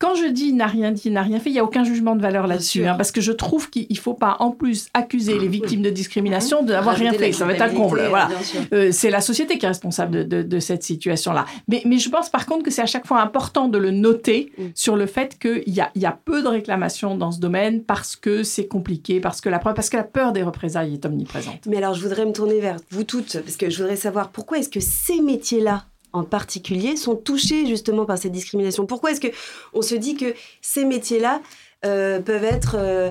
Quand 0.04 0.16
je 0.16 0.26
dis 0.26 0.52
n'a 0.52 0.66
rien 0.66 0.92
dit, 0.92 1.10
n'a 1.10 1.22
rien 1.22 1.40
fait, 1.40 1.48
il 1.48 1.54
n'y 1.54 1.60
a 1.60 1.64
aucun 1.64 1.82
jugement 1.82 2.14
de 2.14 2.20
valeur 2.20 2.46
là-dessus, 2.46 2.86
hein, 2.86 2.94
parce 2.94 3.10
que 3.10 3.22
je 3.22 3.32
trouve 3.32 3.70
qu'il 3.70 3.86
ne 3.88 3.96
faut 3.96 4.12
pas 4.12 4.36
en 4.38 4.50
plus 4.50 4.88
accuser 4.92 5.38
les 5.38 5.48
victimes 5.48 5.80
de 5.80 5.88
discrimination 5.88 6.62
de 6.62 6.72
n'avoir 6.72 6.94
rien 6.94 7.14
fait. 7.14 7.32
Ça 7.32 7.46
va 7.46 7.54
être 7.54 7.62
un 7.62 7.70
comble. 7.70 8.02
Voilà. 8.10 8.28
Euh, 8.74 8.90
c'est 8.92 9.08
la 9.08 9.22
société 9.22 9.56
qui 9.56 9.64
est 9.64 9.68
responsable 9.68 10.28
de, 10.28 10.58
cette 10.58 10.82
situation-là. 10.82 11.46
Mais, 11.68 11.80
mais, 11.86 11.96
je 11.96 12.10
pense 12.10 12.28
par 12.28 12.44
contre 12.44 12.64
que 12.64 12.70
c'est 12.70 12.82
à 12.82 12.86
chaque 12.86 13.06
fois 13.06 13.22
important 13.22 13.68
de 13.68 13.78
le 13.78 13.92
noter 13.92 14.52
mm. 14.58 14.62
sur 14.74 14.96
le 14.96 15.06
fait 15.06 15.38
qu'il 15.38 15.72
y 15.74 15.80
a, 15.80 15.90
y 15.94 16.04
a 16.04 16.12
peu 16.12 16.42
de 16.42 16.48
réclamations 16.48 17.16
dans 17.16 17.32
ce 17.32 17.40
domaine 17.40 17.82
parce 17.82 18.14
que 18.14 18.42
c'est 18.42 18.66
compliqué, 18.66 19.20
parce 19.20 19.40
que, 19.40 19.48
la, 19.48 19.58
parce 19.58 19.88
que 19.88 19.96
la 19.96 20.04
peur 20.04 20.32
des 20.32 20.42
représailles 20.42 20.92
est 20.92 21.06
omniprésente. 21.06 21.64
Mais 21.66 21.78
alors 21.78 21.94
je 21.94 22.02
voudrais 22.02 22.26
me 22.26 22.32
tourner 22.32 22.60
vers 22.60 22.76
vous 22.90 23.04
toutes, 23.04 23.40
parce 23.40 23.56
que 23.56 23.70
je 23.70 23.78
voudrais 23.78 23.96
savoir 23.96 24.28
pourquoi 24.32 24.58
est-ce 24.58 24.68
que 24.68 24.80
ces 24.80 25.22
métiers-là 25.22 25.84
en 26.14 26.24
particulier 26.24 26.96
sont 26.96 27.16
touchés 27.16 27.66
justement 27.66 28.06
par 28.06 28.16
cette 28.16 28.32
discrimination. 28.32 28.86
Pourquoi 28.86 29.10
est-ce 29.10 29.20
que 29.20 29.34
on 29.74 29.82
se 29.82 29.94
dit 29.94 30.16
que 30.16 30.34
ces 30.62 30.84
métiers-là 30.84 31.42
euh, 31.84 32.20
peuvent 32.20 32.44
être, 32.44 32.76
euh, 32.78 33.10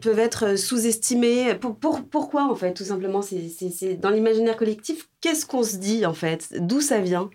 peuvent 0.00 0.18
être 0.18 0.56
sous-estimés? 0.56 1.54
Pourquoi 1.56 2.50
en 2.50 2.54
fait 2.54 2.72
Tout 2.72 2.84
simplement, 2.84 3.20
c'est 3.20 4.00
dans 4.00 4.10
l'imaginaire 4.10 4.56
collectif. 4.56 5.08
Qu'est-ce 5.20 5.44
qu'on 5.44 5.64
se 5.64 5.76
dit 5.76 6.06
en 6.06 6.14
fait? 6.14 6.54
D'où 6.58 6.80
ça 6.80 6.98
vient? 7.00 7.28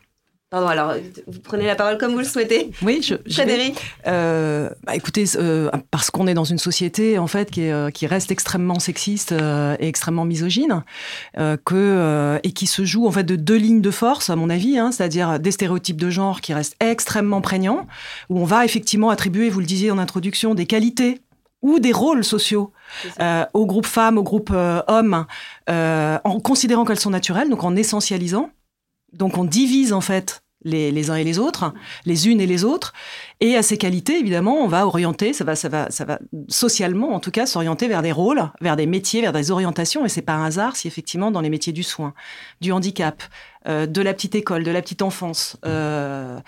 Pardon, 0.50 0.68
alors 0.68 0.94
vous 1.28 1.42
prenez 1.42 1.66
la 1.66 1.76
parole 1.76 1.98
comme 1.98 2.14
vous 2.14 2.20
le 2.20 2.24
souhaitez. 2.24 2.72
Oui, 2.82 3.02
je, 3.02 3.16
Frédéric. 3.30 3.76
Euh, 4.08 4.70
bah, 4.84 4.96
écoutez, 4.96 5.26
euh, 5.36 5.70
parce 5.92 6.10
qu'on 6.10 6.26
est 6.26 6.34
dans 6.34 6.46
une 6.46 6.58
société 6.58 7.20
en 7.20 7.28
fait 7.28 7.52
qui, 7.52 7.64
est, 7.64 7.74
euh, 7.74 7.90
qui 7.90 8.08
reste 8.08 8.32
extrêmement 8.32 8.80
sexiste 8.80 9.34
euh, 9.34 9.76
et 9.82 9.90
extrêmement 9.90 10.24
misogyne, 10.24 10.86
euh, 11.38 11.58
que 11.58 11.76
euh, 11.76 12.40
et 12.44 12.54
qui 12.54 12.66
se 12.66 12.86
joue 12.86 13.08
en 13.08 13.12
fait 13.12 13.26
de 13.26 13.36
deux 13.36 13.58
lignes 13.58 13.82
de 13.82 13.92
force, 13.92 14.30
à 14.30 14.38
mon 14.38 14.50
avis, 14.50 14.78
hein, 14.78 14.94
c'est-à-dire 14.94 15.38
des 15.38 15.52
stéréotypes 15.52 16.00
de 16.00 16.10
genre 16.10 16.40
qui 16.40 16.54
restent 16.54 16.78
extrêmement 16.80 17.42
prégnants, 17.42 17.86
où 18.30 18.40
on 18.40 18.46
va 18.46 18.64
effectivement 18.64 19.10
attribuer, 19.10 19.50
vous 19.50 19.60
le 19.60 19.66
disiez 19.66 19.92
en 19.92 19.98
introduction, 19.98 20.56
des 20.56 20.66
qualités 20.66 21.20
ou 21.62 21.80
des 21.80 21.92
rôles 21.92 22.24
sociaux 22.24 22.72
euh, 23.20 23.46
au 23.54 23.66
groupe 23.66 23.86
femmes, 23.86 24.18
au 24.18 24.24
groupe 24.24 24.52
euh, 24.54 24.82
hommes, 24.88 25.26
euh, 25.70 26.18
en 26.24 26.40
considérant 26.40 26.86
qu'elles 26.86 27.00
sont 27.00 27.10
naturelles, 27.10 27.50
donc 27.50 27.64
en 27.64 27.76
essentialisant. 27.76 28.52
Donc 29.14 29.38
on 29.38 29.46
divise 29.46 29.94
en 29.94 30.02
fait 30.02 30.44
les, 30.64 30.92
les 30.92 31.10
uns 31.10 31.16
et 31.16 31.24
les 31.24 31.40
autres, 31.40 31.74
les 32.06 32.28
unes 32.28 32.42
et 32.42 32.48
les 32.48 32.64
autres. 32.64 32.94
Et 33.40 33.56
à 33.56 33.64
ces 33.64 33.78
qualités, 33.78 34.20
évidemment, 34.20 34.64
on 34.64 34.68
va 34.68 34.86
orienter, 34.86 35.34
ça 35.34 35.44
va, 35.44 35.56
ça 35.56 35.70
va, 35.70 35.90
ça 35.92 36.06
va 36.06 36.20
socialement 36.48 37.14
en 37.14 37.20
tout 37.20 37.32
cas 37.32 37.46
s'orienter 37.46 37.88
vers 37.88 38.02
des 38.02 38.12
rôles, 38.12 38.52
vers 38.62 38.76
des 38.76 38.86
métiers, 38.86 39.22
vers 39.22 39.34
des 39.34 39.52
orientations. 39.52 40.06
Et 40.06 40.10
c'est 40.10 40.22
pas 40.22 40.34
un 40.34 40.46
hasard 40.46 40.76
si 40.76 40.88
effectivement 40.88 41.32
dans 41.32 41.42
les 41.42 41.50
métiers 41.50 41.74
du 41.74 41.84
soin, 41.84 42.14
du 42.62 42.72
handicap, 42.72 43.24
de 43.68 44.02
la 44.02 44.14
petite 44.14 44.36
école, 44.36 44.64
de 44.64 44.72
la 44.72 44.82
petite 44.82 45.02
enfance 45.02 45.58
euh, 45.66 46.40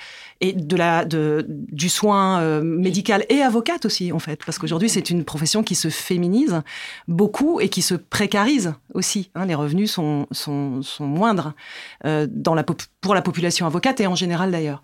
et 0.41 0.53
de 0.53 0.75
la, 0.77 1.05
du 1.05 1.89
soin 1.89 2.41
euh, 2.41 2.61
médical 2.61 3.25
et 3.29 3.41
avocate 3.41 3.85
aussi 3.85 4.11
en 4.13 4.19
fait, 4.19 4.39
parce 4.45 4.57
qu'aujourd'hui 4.57 4.89
c'est 4.89 5.09
une 5.09 5.25
profession 5.25 5.63
qui 5.63 5.75
se 5.75 5.89
féminise 5.89 6.61
beaucoup 7.07 7.59
et 7.59 7.69
qui 7.69 7.81
se 7.81 7.95
précarise 7.95 8.73
aussi. 8.93 9.31
hein. 9.35 9.45
les 9.45 9.55
revenus 9.55 9.91
sont, 9.91 10.27
sont, 10.31 10.81
moindres 10.99 11.53
euh, 12.05 12.27
dans 12.29 12.55
la 12.55 12.63
pour 12.63 13.15
la 13.15 13.21
population 13.21 13.65
avocate 13.65 13.99
et 13.99 14.07
en 14.07 14.15
général 14.15 14.51
d'ailleurs. 14.51 14.81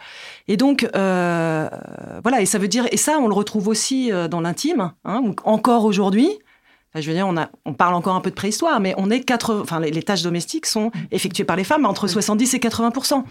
Et 0.48 0.58
donc 0.58 0.88
euh, 0.96 1.70
voilà, 2.22 2.42
et 2.42 2.46
ça 2.46 2.58
veut 2.58 2.68
dire 2.68 2.86
et 2.92 2.98
ça 2.98 3.18
on 3.20 3.28
le 3.28 3.34
retrouve 3.34 3.68
aussi 3.68 4.12
euh, 4.12 4.28
dans 4.28 4.42
l'intime, 4.42 4.92
hein, 5.06 5.34
encore 5.44 5.86
aujourd'hui. 5.86 6.30
Je 6.96 7.08
veux 7.08 7.16
dire, 7.16 7.28
on, 7.28 7.38
a, 7.38 7.50
on 7.66 7.74
parle 7.74 7.94
encore 7.94 8.16
un 8.16 8.22
peu 8.22 8.30
de 8.30 8.36
préhistoire, 8.36 8.80
mais 8.80 8.94
on 8.98 9.10
est 9.10 9.22
80, 9.22 9.62
enfin, 9.62 9.80
les, 9.80 9.92
les 9.92 10.04
tâches 10.04 10.24
domestiques 10.24 10.66
sont 10.66 10.92
effectuées 11.12 11.44
par 11.44 11.56
les 11.56 11.64
femmes 11.64 11.86
entre 11.86 12.08
70 12.08 12.54
et 12.54 12.60
80% 12.60 13.24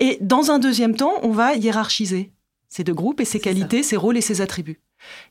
Et 0.00 0.18
dans 0.20 0.50
un 0.50 0.58
deuxième 0.58 0.94
temps, 0.94 1.14
on 1.22 1.30
va 1.30 1.54
hiérarchiser 1.54 2.32
ces 2.68 2.84
deux 2.84 2.94
groupes 2.94 3.20
et 3.20 3.24
ces 3.24 3.40
qualités, 3.40 3.82
ces 3.82 3.96
rôles 3.96 4.16
et 4.16 4.20
ces 4.20 4.40
attributs. 4.40 4.80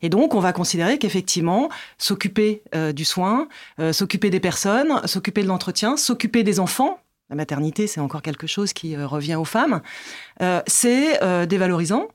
Et 0.02 0.10
donc, 0.10 0.34
on 0.34 0.40
va 0.40 0.54
considérer 0.54 0.98
qu'effectivement, 0.98 1.70
s'occuper 1.98 2.64
euh, 2.76 2.92
du 2.94 3.06
soin, 3.06 3.48
euh, 3.80 3.94
s'occuper 3.94 4.30
des 4.30 4.40
personnes, 4.40 5.06
s'occuper 5.06 5.44
de 5.44 5.48
l'entretien, 5.48 5.98
s'occuper 5.98 6.44
des 6.44 6.60
enfants, 6.60 7.00
la 7.30 7.36
maternité, 7.36 7.88
c'est 7.88 8.00
encore 8.00 8.22
quelque 8.22 8.48
chose 8.48 8.74
qui 8.74 8.96
euh, 8.96 9.06
revient 9.06 9.36
aux 9.36 9.46
femmes, 9.46 9.82
c'est 10.68 11.20
dévalorisant. 11.48 12.08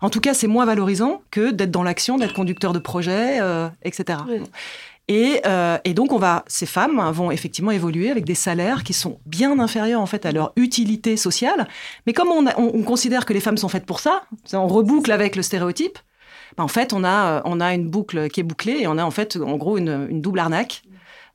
En 0.00 0.10
tout 0.10 0.20
cas, 0.20 0.34
c'est 0.34 0.46
moins 0.46 0.64
valorisant 0.64 1.22
que 1.30 1.50
d'être 1.50 1.70
dans 1.70 1.82
l'action, 1.82 2.16
d'être 2.18 2.34
conducteur 2.34 2.72
de 2.72 2.78
projet, 2.78 3.40
euh, 3.40 3.68
etc. 3.82 4.18
Oui. 4.28 4.40
Et, 5.10 5.40
euh, 5.46 5.78
et 5.84 5.94
donc, 5.94 6.12
on 6.12 6.18
va, 6.18 6.44
ces 6.48 6.66
femmes 6.66 7.00
vont 7.12 7.30
effectivement 7.30 7.70
évoluer 7.70 8.10
avec 8.10 8.26
des 8.26 8.34
salaires 8.34 8.84
qui 8.84 8.92
sont 8.92 9.18
bien 9.24 9.58
inférieurs 9.58 10.02
en 10.02 10.06
fait 10.06 10.26
à 10.26 10.32
leur 10.32 10.52
utilité 10.56 11.16
sociale. 11.16 11.66
Mais 12.06 12.12
comme 12.12 12.28
on, 12.28 12.46
a- 12.46 12.54
on- 12.58 12.72
on 12.74 12.82
considère 12.82 13.24
que 13.24 13.32
les 13.32 13.40
femmes 13.40 13.56
sont 13.56 13.70
faites 13.70 13.86
pour 13.86 14.00
ça, 14.00 14.22
on 14.52 14.66
reboucle 14.66 15.10
avec 15.10 15.34
le 15.34 15.42
stéréotype. 15.42 15.98
ben, 16.58 16.64
en 16.64 16.68
fait, 16.68 16.92
on 16.92 17.04
a, 17.04 17.38
euh, 17.38 17.40
on 17.46 17.58
a 17.60 17.72
une 17.74 17.88
boucle 17.88 18.28
qui 18.28 18.40
est 18.40 18.42
bouclée 18.42 18.78
et 18.80 18.86
on 18.86 18.98
a 18.98 19.04
en 19.04 19.10
fait, 19.10 19.36
en 19.36 19.56
gros, 19.56 19.78
une, 19.78 20.08
une 20.10 20.20
double 20.20 20.40
arnaque, 20.40 20.82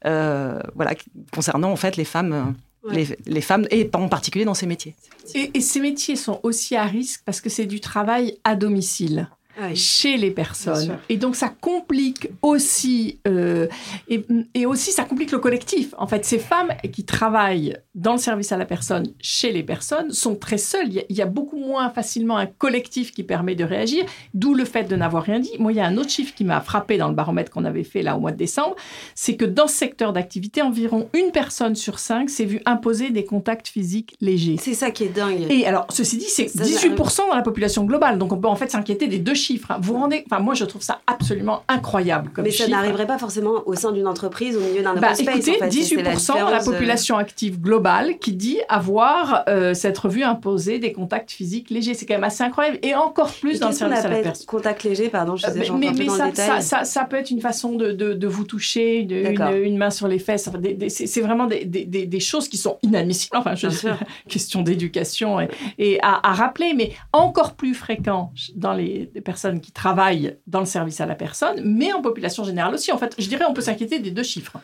euh, 0.05 0.59
voilà, 0.75 0.91
concernant 1.33 1.71
en 1.71 1.75
fait 1.75 1.97
les 1.97 2.05
femmes, 2.05 2.53
Ouais. 2.83 2.95
les, 2.95 3.17
les 3.25 3.41
femmes 3.41 3.65
et 3.71 3.89
en 3.93 4.09
particulier 4.09 4.43
dans 4.45 4.53
ces 4.53 4.65
métiers. 4.65 4.95
Et, 5.35 5.51
et 5.53 5.61
ces 5.61 5.79
métiers 5.79 6.15
sont 6.17 6.39
aussi 6.43 6.75
à 6.75 6.83
risque 6.85 7.21
parce 7.25 7.39
que 7.39 7.49
c'est 7.49 7.65
du 7.65 7.79
travail 7.79 8.37
à 8.43 8.55
domicile. 8.55 9.29
Oui. 9.61 9.75
chez 9.75 10.17
les 10.17 10.31
personnes. 10.31 10.97
Et 11.09 11.17
donc 11.17 11.35
ça 11.35 11.49
complique 11.49 12.29
aussi, 12.41 13.19
euh, 13.27 13.67
et, 14.07 14.25
et 14.53 14.65
aussi 14.65 14.91
ça 14.91 15.03
complique 15.03 15.31
le 15.31 15.39
collectif. 15.39 15.93
En 15.97 16.07
fait, 16.07 16.25
ces 16.25 16.39
femmes 16.39 16.73
qui 16.91 17.03
travaillent 17.03 17.77
dans 17.93 18.13
le 18.13 18.17
service 18.17 18.51
à 18.51 18.57
la 18.57 18.65
personne, 18.65 19.13
chez 19.19 19.51
les 19.51 19.63
personnes, 19.63 20.11
sont 20.11 20.35
très 20.35 20.57
seules. 20.57 20.87
Il 20.87 20.93
y 20.93 20.99
a, 20.99 21.03
il 21.09 21.15
y 21.15 21.21
a 21.21 21.27
beaucoup 21.27 21.57
moins 21.57 21.89
facilement 21.89 22.37
un 22.37 22.47
collectif 22.47 23.11
qui 23.11 23.23
permet 23.23 23.53
de 23.55 23.63
réagir, 23.63 24.05
d'où 24.33 24.55
le 24.55 24.65
fait 24.65 24.85
de 24.85 24.95
n'avoir 24.95 25.23
rien 25.23 25.39
dit. 25.39 25.51
Moi, 25.59 25.71
il 25.71 25.75
y 25.75 25.81
a 25.81 25.85
un 25.85 25.97
autre 25.97 26.09
chiffre 26.09 26.33
qui 26.33 26.43
m'a 26.43 26.59
frappé 26.61 26.97
dans 26.97 27.07
le 27.07 27.15
baromètre 27.15 27.51
qu'on 27.51 27.65
avait 27.65 27.83
fait 27.83 28.01
là 28.01 28.17
au 28.17 28.19
mois 28.19 28.31
de 28.31 28.37
décembre, 28.37 28.75
c'est 29.13 29.35
que 29.35 29.45
dans 29.45 29.67
ce 29.67 29.75
secteur 29.75 30.13
d'activité, 30.13 30.61
environ 30.61 31.09
une 31.13 31.31
personne 31.31 31.75
sur 31.75 31.99
cinq 31.99 32.29
s'est 32.29 32.45
vue 32.45 32.61
imposer 32.65 33.11
des 33.11 33.25
contacts 33.25 33.67
physiques 33.67 34.15
légers. 34.19 34.57
C'est 34.59 34.73
ça 34.73 34.89
qui 34.89 35.03
est 35.03 35.15
dingue. 35.15 35.45
Et 35.49 35.65
alors, 35.67 35.85
ceci 35.89 36.17
dit, 36.17 36.25
c'est 36.25 36.47
Ça, 36.47 36.63
18% 36.63 37.27
dans 37.29 37.35
la 37.35 37.41
population 37.43 37.83
globale. 37.83 38.17
Donc, 38.17 38.33
on 38.33 38.37
peut 38.37 38.47
en 38.47 38.55
fait 38.55 38.71
s'inquiéter 38.71 39.07
des 39.07 39.19
deux 39.19 39.33
chiffres. 39.33 39.42
Hein. 39.69 39.77
Vous 39.81 39.93
rendez... 39.93 40.23
Enfin, 40.29 40.41
moi, 40.41 40.53
je 40.53 40.65
trouve 40.65 40.81
ça 40.81 41.01
absolument 41.07 41.63
incroyable 41.67 42.31
comme 42.33 42.43
Mais 42.45 42.51
ça 42.51 42.65
chiffre. 42.65 42.69
n'arriverait 42.77 43.07
pas 43.07 43.17
forcément 43.17 43.63
au 43.65 43.75
sein 43.75 43.91
d'une 43.91 44.07
entreprise, 44.07 44.55
au 44.57 44.59
milieu 44.61 44.81
d'un 44.83 44.93
Bah, 44.95 45.11
open 45.13 45.15
space. 45.15 45.35
écoutez, 45.35 45.51
en 45.51 45.65
fait. 45.65 45.71
C'est- 45.71 45.83
c'est 45.83 45.95
18% 45.95 45.97
dans 45.97 46.03
la 46.05 46.17
différence, 46.17 46.67
euh, 46.67 46.71
population 46.71 47.17
active 47.17 47.59
globale 47.59 48.17
qui 48.19 48.33
dit 48.33 48.59
avoir 48.69 49.43
euh, 49.49 49.73
cette 49.73 49.97
revue 49.97 50.23
imposer 50.23 50.79
des 50.79 50.93
contacts 50.93 51.31
physiques 51.31 51.69
légers. 51.69 51.93
C'est 51.93 52.05
quand 52.05 52.13
même 52.15 52.23
assez 52.23 52.43
incroyable. 52.43 52.79
Et 52.83 52.95
encore 52.95 53.31
plus 53.33 53.59
dans 53.59 53.67
le 53.69 53.73
service 53.73 53.99
à 53.99 54.03
la 54.03 54.09
appelle 54.09 54.23
personne. 54.23 54.45
contact 54.45 54.83
léger, 54.83 55.09
pardon, 55.09 55.35
je 55.35 55.45
Euh, 55.45 55.49
sais, 55.49 55.59
mais 55.59 55.65
j'entends 55.65 55.79
mais, 55.79 55.87
plus 55.91 55.97
mais 55.99 56.05
dans 56.05 56.15
ça, 56.15 56.25
le 56.25 56.31
détail. 56.31 56.47
ça, 56.47 56.79
ça, 56.79 56.83
ça 56.85 57.05
peut 57.05 57.17
être 57.17 57.29
une 57.31 57.41
façon 57.41 57.73
de, 57.73 57.91
de, 57.91 58.13
de 58.13 58.27
vous 58.27 58.43
toucher, 58.45 58.99
une, 58.99 59.11
une, 59.11 59.23
D'accord. 59.35 59.53
une 59.55 59.77
main 59.77 59.89
sur 59.89 60.07
les 60.07 60.19
fesses. 60.19 60.47
Enfin, 60.47 60.59
c'est 60.89 61.21
vraiment 61.21 61.45
des, 61.47 61.65
des, 61.65 61.85
des, 61.85 62.05
des 62.05 62.19
choses 62.19 62.47
qui 62.47 62.57
sont 62.57 62.77
inadmissibles. 62.83 63.37
Enfin, 63.37 63.55
je 63.55 63.69
sûr. 63.69 63.97
question 64.29 64.61
d'éducation 64.61 65.39
et, 65.39 65.49
et 65.77 65.99
à, 66.01 66.19
à 66.29 66.33
rappeler, 66.33 66.73
mais 66.73 66.91
encore 67.11 67.53
plus 67.55 67.73
fréquent 67.73 68.31
dans 68.55 68.73
les, 68.73 69.09
les 69.13 69.21
personnes 69.21 69.32
qui 69.61 69.71
travaillent 69.71 70.37
dans 70.47 70.59
le 70.59 70.65
service 70.65 71.01
à 71.01 71.05
la 71.05 71.15
personne, 71.15 71.61
mais 71.63 71.93
en 71.93 72.01
population 72.01 72.43
générale 72.43 72.73
aussi. 72.73 72.91
En 72.91 72.97
fait, 72.97 73.15
je 73.17 73.27
dirais 73.27 73.45
on 73.49 73.53
peut 73.53 73.61
s'inquiéter 73.61 73.99
des 73.99 74.11
deux 74.11 74.23
chiffres. 74.23 74.57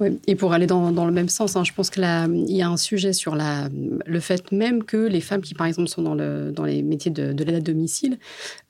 Oui, 0.00 0.18
et 0.26 0.34
pour 0.34 0.52
aller 0.52 0.66
dans, 0.66 0.92
dans 0.92 1.06
le 1.06 1.12
même 1.12 1.28
sens, 1.28 1.56
hein, 1.56 1.64
je 1.64 1.72
pense 1.72 1.90
que 1.90 2.00
là, 2.00 2.26
il 2.26 2.56
y 2.56 2.62
a 2.62 2.68
un 2.68 2.76
sujet 2.76 3.12
sur 3.12 3.34
la, 3.34 3.68
le 4.06 4.20
fait 4.20 4.52
même 4.52 4.84
que 4.84 4.96
les 4.96 5.20
femmes 5.20 5.42
qui, 5.42 5.54
par 5.54 5.66
exemple, 5.66 5.88
sont 5.88 6.02
dans, 6.02 6.14
le, 6.14 6.52
dans 6.52 6.64
les 6.64 6.82
métiers 6.82 7.10
de, 7.10 7.32
de 7.32 7.44
l'aide 7.44 7.56
à 7.56 7.60
domicile 7.60 8.18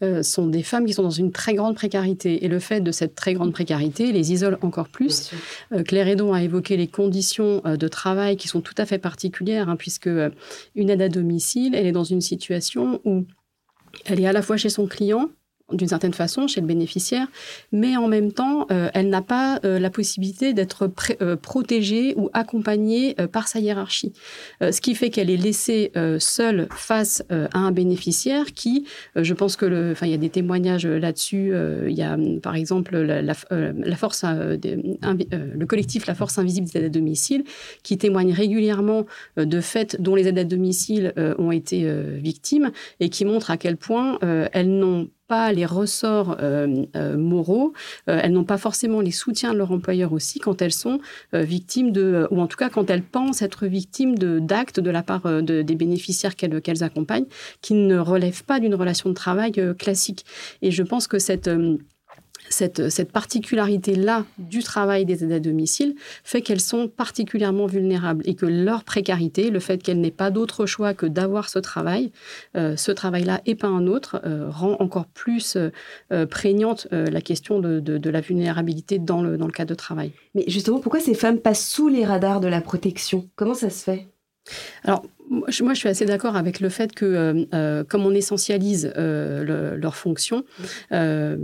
euh, 0.02 0.22
sont 0.22 0.46
des 0.46 0.62
femmes 0.62 0.86
qui 0.86 0.92
sont 0.92 1.02
dans 1.02 1.10
une 1.10 1.32
très 1.32 1.54
grande 1.54 1.74
précarité. 1.74 2.44
Et 2.44 2.48
le 2.48 2.58
fait 2.58 2.80
de 2.80 2.92
cette 2.92 3.14
très 3.14 3.34
grande 3.34 3.52
précarité 3.52 4.12
les 4.12 4.32
isole 4.32 4.58
encore 4.62 4.88
plus. 4.88 5.30
Euh, 5.72 5.82
Claire 5.82 6.08
Hédon 6.08 6.32
a 6.32 6.42
évoqué 6.42 6.76
les 6.76 6.86
conditions 6.86 7.62
euh, 7.66 7.76
de 7.76 7.88
travail 7.88 8.36
qui 8.36 8.48
sont 8.48 8.60
tout 8.60 8.74
à 8.78 8.86
fait 8.86 8.98
particulières, 8.98 9.68
hein, 9.68 9.76
puisque 9.76 10.06
euh, 10.06 10.30
une 10.74 10.90
aide 10.90 11.02
à 11.02 11.08
domicile, 11.08 11.74
elle 11.74 11.86
est 11.86 11.92
dans 11.92 12.04
une 12.04 12.20
situation 12.20 13.00
où 13.04 13.24
elle 14.04 14.20
est 14.20 14.26
à 14.26 14.32
la 14.32 14.42
fois 14.42 14.56
chez 14.56 14.68
son 14.68 14.86
client, 14.86 15.30
d'une 15.72 15.88
certaine 15.88 16.14
façon, 16.14 16.46
chez 16.46 16.60
le 16.60 16.66
bénéficiaire, 16.66 17.26
mais 17.72 17.96
en 17.96 18.06
même 18.06 18.30
temps, 18.30 18.66
euh, 18.70 18.88
elle 18.94 19.08
n'a 19.08 19.22
pas 19.22 19.58
euh, 19.64 19.80
la 19.80 19.90
possibilité 19.90 20.52
d'être 20.52 20.88
euh, 21.20 21.36
protégée 21.36 22.14
ou 22.16 22.30
accompagnée 22.34 23.14
par 23.32 23.48
sa 23.48 23.58
hiérarchie. 23.58 24.12
Ce 24.60 24.80
qui 24.80 24.94
fait 24.94 25.10
qu'elle 25.10 25.30
est 25.30 25.36
laissée 25.36 25.92
seule 26.18 26.68
face 26.70 27.22
à 27.30 27.58
un 27.58 27.72
bénéficiaire 27.72 28.52
qui, 28.52 28.86
je 29.16 29.34
pense 29.34 29.56
que, 29.56 29.66
le- 29.66 29.92
enfin, 29.92 30.06
il 30.06 30.12
y 30.12 30.14
a 30.14 30.18
des 30.18 30.30
témoignages 30.30 30.86
là-dessus. 30.86 31.52
il 31.88 31.94
y 31.94 32.02
a, 32.02 32.14
hum, 32.14 32.40
par 32.40 32.54
exemple, 32.54 32.96
la, 32.96 33.34
force, 33.34 34.24
le 34.24 35.64
collectif 35.64 36.06
La 36.06 36.14
Force 36.14 36.38
Invisible 36.38 36.68
des 36.68 36.78
aides 36.78 36.84
à 36.84 36.88
domicile, 36.88 37.44
qui 37.82 37.98
témoigne 37.98 38.32
régulièrement 38.32 39.06
de 39.36 39.60
faits 39.60 40.00
dont 40.00 40.14
les 40.14 40.28
aides 40.28 40.38
à 40.38 40.44
domicile 40.44 41.12
ont 41.38 41.52
été 41.52 41.90
victimes 42.18 42.70
et 43.00 43.08
qui 43.08 43.24
montre 43.24 43.50
à 43.50 43.56
quel 43.56 43.76
point 43.76 44.18
elles 44.52 44.70
n'ont 44.70 45.08
pas 45.28 45.52
les 45.52 45.66
ressorts 45.66 46.36
euh, 46.40 46.84
euh, 46.96 47.16
moraux, 47.16 47.72
euh, 48.08 48.20
elles 48.22 48.32
n'ont 48.32 48.44
pas 48.44 48.58
forcément 48.58 49.00
les 49.00 49.10
soutiens 49.10 49.52
de 49.52 49.58
leur 49.58 49.72
employeur 49.72 50.12
aussi 50.12 50.38
quand 50.38 50.62
elles 50.62 50.72
sont 50.72 51.00
victimes 51.32 51.92
de, 51.92 52.26
ou 52.30 52.40
en 52.40 52.46
tout 52.46 52.56
cas 52.56 52.68
quand 52.68 52.90
elles 52.90 53.02
pensent 53.02 53.42
être 53.42 53.66
victimes 53.66 54.16
d'actes 54.18 54.80
de 54.80 54.90
la 54.90 55.02
part 55.02 55.42
de- 55.42 55.62
des 55.62 55.74
bénéficiaires 55.74 56.36
qu'elles 56.36 56.60
qu'elles 56.60 56.82
accompagnent, 56.82 57.26
qui 57.60 57.74
ne 57.74 57.98
relèvent 57.98 58.44
pas 58.44 58.60
d'une 58.60 58.74
relation 58.74 59.10
de 59.10 59.14
travail 59.14 59.52
classique. 59.78 60.24
Et 60.62 60.70
je 60.70 60.82
pense 60.82 61.06
que 61.06 61.18
cette 61.18 61.48
cette, 62.48 62.88
cette 62.90 63.12
particularité-là 63.12 64.24
du 64.38 64.62
travail 64.62 65.04
des 65.04 65.24
aides 65.24 65.32
à 65.32 65.40
domicile 65.40 65.94
fait 66.24 66.40
qu'elles 66.42 66.60
sont 66.60 66.88
particulièrement 66.88 67.66
vulnérables 67.66 68.22
et 68.26 68.34
que 68.34 68.46
leur 68.46 68.84
précarité, 68.84 69.50
le 69.50 69.60
fait 69.60 69.82
qu'elles 69.82 70.00
n'aient 70.00 70.10
pas 70.10 70.30
d'autre 70.30 70.66
choix 70.66 70.94
que 70.94 71.06
d'avoir 71.06 71.48
ce 71.48 71.58
travail, 71.58 72.12
euh, 72.56 72.76
ce 72.76 72.92
travail-là 72.92 73.40
et 73.46 73.54
pas 73.54 73.68
un 73.68 73.86
autre, 73.86 74.20
euh, 74.24 74.48
rend 74.50 74.76
encore 74.80 75.06
plus 75.06 75.56
euh, 76.12 76.26
prégnante 76.26 76.88
la 76.90 77.20
question 77.20 77.60
de, 77.60 77.80
de- 77.80 77.98
de 77.98 78.10
la 78.10 78.20
vulnérabilité 78.20 78.98
dans 78.98 79.22
le, 79.22 79.36
dans 79.36 79.46
le 79.46 79.52
cadre 79.52 79.70
de 79.70 79.74
travail. 79.74 80.12
Mais 80.34 80.44
justement, 80.48 80.80
pourquoi 80.80 81.00
ces 81.00 81.14
femmes 81.14 81.38
passent 81.38 81.66
sous 81.68 81.88
les 81.88 82.04
radars 82.04 82.40
de 82.40 82.48
la 82.48 82.60
protection? 82.60 83.28
Comment 83.36 83.54
ça 83.54 83.70
se 83.70 83.82
fait? 83.84 84.06
Alors, 84.84 85.04
moi, 85.28 85.48
je 85.50 85.74
suis 85.74 85.88
assez 85.88 86.04
d'accord 86.04 86.36
avec 86.36 86.60
le 86.60 86.68
fait 86.68 86.94
que, 86.94 87.46
euh, 87.52 87.82
comme 87.84 88.06
on 88.06 88.12
essentialise 88.12 88.92
euh, 88.96 89.42
le- 89.42 89.76
leurs 89.76 89.96
fonctions, 89.96 90.44
euh, 90.92 91.36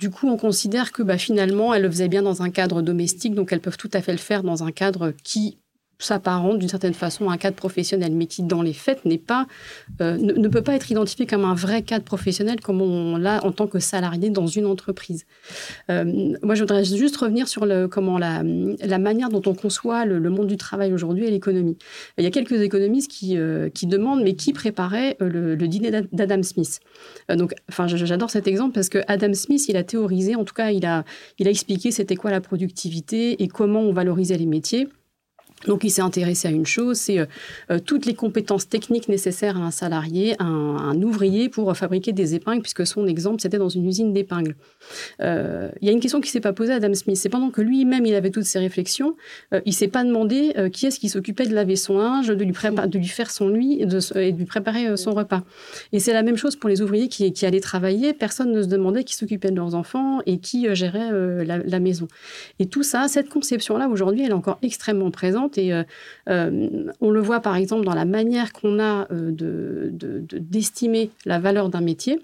du 0.00 0.08
coup, 0.08 0.28
on 0.28 0.38
considère 0.38 0.92
que 0.92 1.02
bah, 1.02 1.18
finalement, 1.18 1.74
elles 1.74 1.82
le 1.82 1.90
faisaient 1.90 2.08
bien 2.08 2.22
dans 2.22 2.40
un 2.40 2.48
cadre 2.48 2.80
domestique, 2.80 3.34
donc 3.34 3.52
elles 3.52 3.60
peuvent 3.60 3.76
tout 3.76 3.90
à 3.92 4.00
fait 4.00 4.12
le 4.12 4.18
faire 4.18 4.42
dans 4.42 4.64
un 4.64 4.72
cadre 4.72 5.12
qui 5.22 5.58
s'apparente 6.00 6.58
d'une 6.58 6.68
certaine 6.68 6.94
façon 6.94 7.28
à 7.28 7.34
un 7.34 7.36
cadre 7.36 7.56
professionnel, 7.56 8.12
mais 8.12 8.26
qui 8.26 8.42
dans 8.42 8.62
les 8.62 8.72
faits 8.72 9.04
n'est 9.04 9.18
pas, 9.18 9.46
euh, 10.00 10.16
ne, 10.16 10.48
peut 10.48 10.62
pas 10.62 10.74
être 10.74 10.90
identifié 10.90 11.26
comme 11.26 11.44
un 11.44 11.54
vrai 11.54 11.82
cadre 11.82 12.04
professionnel 12.04 12.60
comme 12.60 12.80
on 12.80 13.16
l'a 13.16 13.44
en 13.44 13.52
tant 13.52 13.66
que 13.66 13.78
salarié 13.78 14.30
dans 14.30 14.46
une 14.46 14.66
entreprise. 14.66 15.26
Euh, 15.90 16.34
moi, 16.42 16.54
je 16.54 16.62
voudrais 16.62 16.84
juste 16.84 17.16
revenir 17.16 17.48
sur 17.48 17.66
le, 17.66 17.86
comment 17.88 18.18
la, 18.18 18.42
la 18.42 18.98
manière 18.98 19.28
dont 19.28 19.42
on 19.46 19.54
conçoit 19.54 20.04
le, 20.04 20.30
monde 20.30 20.46
du 20.46 20.56
travail 20.56 20.92
aujourd'hui 20.92 21.26
et 21.26 21.30
l'économie. 21.30 21.76
Il 22.16 22.24
y 22.24 22.26
a 22.26 22.30
quelques 22.30 22.60
économistes 22.60 23.10
qui, 23.10 23.36
euh, 23.36 23.68
qui 23.68 23.86
demandent, 23.86 24.22
mais 24.22 24.34
qui 24.34 24.52
préparait 24.52 25.16
le, 25.20 25.56
dîner 25.56 25.90
d'Adam 26.12 26.42
Smith. 26.42 26.80
donc, 27.28 27.54
enfin, 27.68 27.86
j'adore 27.86 28.30
cet 28.30 28.48
exemple 28.48 28.74
parce 28.74 28.88
que 28.88 28.98
Adam 29.06 29.34
Smith, 29.34 29.68
il 29.68 29.76
a 29.76 29.84
théorisé, 29.84 30.34
en 30.34 30.44
tout 30.44 30.54
cas, 30.54 30.70
il 30.70 30.86
a, 30.86 31.04
il 31.38 31.46
a 31.46 31.50
expliqué 31.50 31.90
c'était 31.90 32.16
quoi 32.16 32.30
la 32.30 32.40
productivité 32.40 33.42
et 33.42 33.48
comment 33.48 33.80
on 33.80 33.92
valorisait 33.92 34.38
les 34.38 34.46
métiers. 34.46 34.88
Donc, 35.66 35.84
il 35.84 35.90
s'est 35.90 36.00
intéressé 36.00 36.48
à 36.48 36.50
une 36.50 36.64
chose, 36.64 36.96
c'est 36.96 37.18
euh, 37.18 37.26
euh, 37.70 37.78
toutes 37.84 38.06
les 38.06 38.14
compétences 38.14 38.68
techniques 38.68 39.08
nécessaires 39.08 39.58
à 39.58 39.60
un 39.60 39.70
salarié, 39.70 40.34
à 40.38 40.44
un, 40.44 41.00
ouvrier 41.02 41.48
pour 41.48 41.76
fabriquer 41.76 42.12
des 42.12 42.34
épingles, 42.34 42.62
puisque 42.62 42.86
son 42.86 43.06
exemple, 43.06 43.42
c'était 43.42 43.58
dans 43.58 43.68
une 43.68 43.86
usine 43.86 44.12
d'épingles. 44.12 44.54
Euh, 45.20 45.68
il 45.80 45.86
y 45.86 45.90
a 45.90 45.92
une 45.92 46.00
question 46.00 46.20
qui 46.20 46.30
s'est 46.30 46.40
pas 46.40 46.52
posée 46.52 46.72
à 46.72 46.76
Adam 46.76 46.94
Smith. 46.94 47.16
C'est 47.16 47.28
pendant 47.28 47.50
que 47.50 47.60
lui-même, 47.60 48.06
il 48.06 48.14
avait 48.14 48.30
toutes 48.30 48.44
ces 48.44 48.58
réflexions, 48.58 49.16
il 49.64 49.72
s'est 49.74 49.88
pas 49.88 50.04
demandé 50.04 50.54
qui 50.72 50.86
est-ce 50.86 50.98
qui 50.98 51.08
s'occupait 51.08 51.46
de 51.46 51.54
laver 51.54 51.76
son 51.76 51.98
linge, 51.98 52.28
de 52.28 52.44
lui, 52.44 52.54
faire 53.08 53.30
son 53.30 53.48
lit 53.48 53.78
et 53.80 53.86
de, 53.86 53.98
lui 54.30 54.44
préparer 54.44 54.96
son 54.96 55.12
repas. 55.12 55.42
Et 55.92 56.00
c'est 56.00 56.12
la 56.12 56.22
même 56.22 56.36
chose 56.36 56.56
pour 56.56 56.68
les 56.68 56.82
ouvriers 56.82 57.08
qui, 57.08 57.32
qui, 57.32 57.46
allaient 57.46 57.60
travailler. 57.60 58.12
Personne 58.12 58.52
ne 58.52 58.62
se 58.62 58.68
demandait 58.68 59.04
qui 59.04 59.14
s'occupait 59.14 59.50
de 59.50 59.56
leurs 59.56 59.74
enfants 59.74 60.20
et 60.26 60.38
qui 60.38 60.74
gérait 60.74 61.10
la, 61.44 61.58
la 61.58 61.80
maison. 61.80 62.08
Et 62.58 62.66
tout 62.66 62.82
ça, 62.82 63.08
cette 63.08 63.28
conception-là, 63.28 63.88
aujourd'hui, 63.88 64.22
elle 64.24 64.30
est 64.30 64.34
encore 64.34 64.58
extrêmement 64.62 65.10
présente 65.10 65.49
et 65.58 65.72
euh, 65.72 65.82
euh, 66.28 66.90
on 67.00 67.10
le 67.10 67.20
voit 67.20 67.40
par 67.40 67.56
exemple 67.56 67.84
dans 67.84 67.94
la 67.94 68.04
manière 68.04 68.52
qu'on 68.52 68.78
a 68.78 69.06
euh, 69.12 69.30
d'estimer 69.90 71.06
de, 71.06 71.28
la 71.28 71.38
valeur 71.38 71.68
d'un 71.68 71.80
métier. 71.80 72.18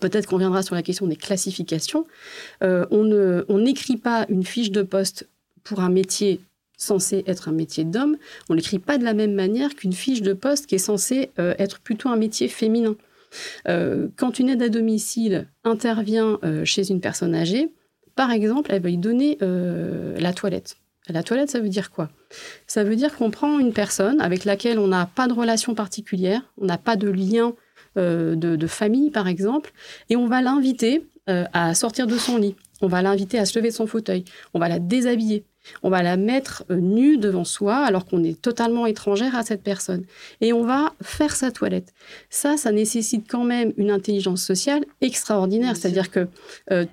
Peut-être 0.00 0.26
qu'on 0.26 0.38
viendra 0.38 0.62
sur 0.62 0.74
la 0.74 0.82
question 0.82 1.06
des 1.06 1.16
classifications. 1.16 2.06
on 2.60 3.58
n'écrit 3.58 3.96
pas 3.96 4.26
une 4.28 4.44
fiche 4.44 4.70
de 4.70 4.82
poste 4.82 5.28
pour 5.64 5.80
un 5.80 5.90
métier 5.90 6.40
censé 6.76 7.22
être 7.26 7.48
un 7.48 7.52
métier 7.52 7.84
d'homme, 7.84 8.16
on 8.48 8.54
l'écrit 8.54 8.80
pas 8.80 8.98
de 8.98 9.04
la 9.04 9.14
même 9.14 9.34
manière 9.34 9.74
qu'une 9.76 9.92
fiche 9.92 10.22
de 10.22 10.32
poste 10.32 10.66
qui 10.66 10.74
est 10.74 10.78
censée 10.78 11.30
être 11.36 11.80
plutôt 11.80 12.08
un 12.08 12.16
métier 12.16 12.48
féminin. 12.48 12.96
quand 13.66 14.38
une 14.38 14.48
aide 14.48 14.62
à 14.62 14.68
domicile 14.68 15.48
intervient 15.64 16.38
chez 16.64 16.90
une 16.90 17.00
personne 17.00 17.34
âgée, 17.34 17.72
par 18.14 18.30
exemple, 18.30 18.72
elle 18.72 18.82
va 18.82 18.88
lui 18.88 18.98
donner 18.98 19.38
la 19.40 20.32
toilette. 20.32 20.76
La 21.08 21.22
toilette, 21.24 21.50
ça 21.50 21.58
veut 21.58 21.68
dire 21.68 21.90
quoi? 21.90 22.10
Ça 22.66 22.84
veut 22.84 22.94
dire 22.94 23.16
qu'on 23.16 23.30
prend 23.30 23.58
une 23.58 23.72
personne 23.72 24.20
avec 24.20 24.44
laquelle 24.44 24.78
on 24.78 24.86
n'a 24.86 25.06
pas 25.06 25.26
de 25.26 25.32
relation 25.32 25.74
particulière, 25.74 26.42
on 26.58 26.66
n'a 26.66 26.78
pas 26.78 26.96
de 26.96 27.08
lien 27.08 27.54
euh, 27.98 28.36
de, 28.36 28.66
famille, 28.66 29.10
par 29.10 29.26
exemple, 29.26 29.72
et 30.08 30.16
on 30.16 30.26
va 30.26 30.40
l'inviter 30.40 31.04
euh, 31.28 31.44
à 31.52 31.74
sortir 31.74 32.06
de 32.06 32.16
son 32.16 32.38
lit. 32.38 32.54
On 32.80 32.86
va 32.86 33.02
l'inviter 33.02 33.38
à 33.38 33.44
se 33.44 33.58
lever 33.58 33.70
de 33.70 33.74
son 33.74 33.86
fauteuil. 33.86 34.24
On 34.54 34.58
va 34.58 34.68
la 34.68 34.78
déshabiller. 34.78 35.44
On 35.82 35.90
va 35.90 36.02
la 36.02 36.16
mettre 36.16 36.64
euh, 36.70 36.76
nue 36.76 37.18
devant 37.18 37.44
soi 37.44 37.76
alors 37.76 38.06
qu'on 38.06 38.24
est 38.24 38.40
totalement 38.40 38.86
étrangère 38.86 39.36
à 39.36 39.42
cette 39.42 39.62
personne. 39.62 40.04
Et 40.40 40.52
on 40.52 40.64
va 40.64 40.94
faire 41.02 41.36
sa 41.36 41.50
toilette. 41.50 41.92
Ça, 42.30 42.56
ça 42.56 42.72
nécessite 42.72 43.28
quand 43.28 43.44
même 43.44 43.72
une 43.76 43.90
intelligence 43.90 44.42
sociale 44.42 44.84
extraordinaire. 45.00 45.76
C'est-à-dire 45.76 46.10
que 46.10 46.28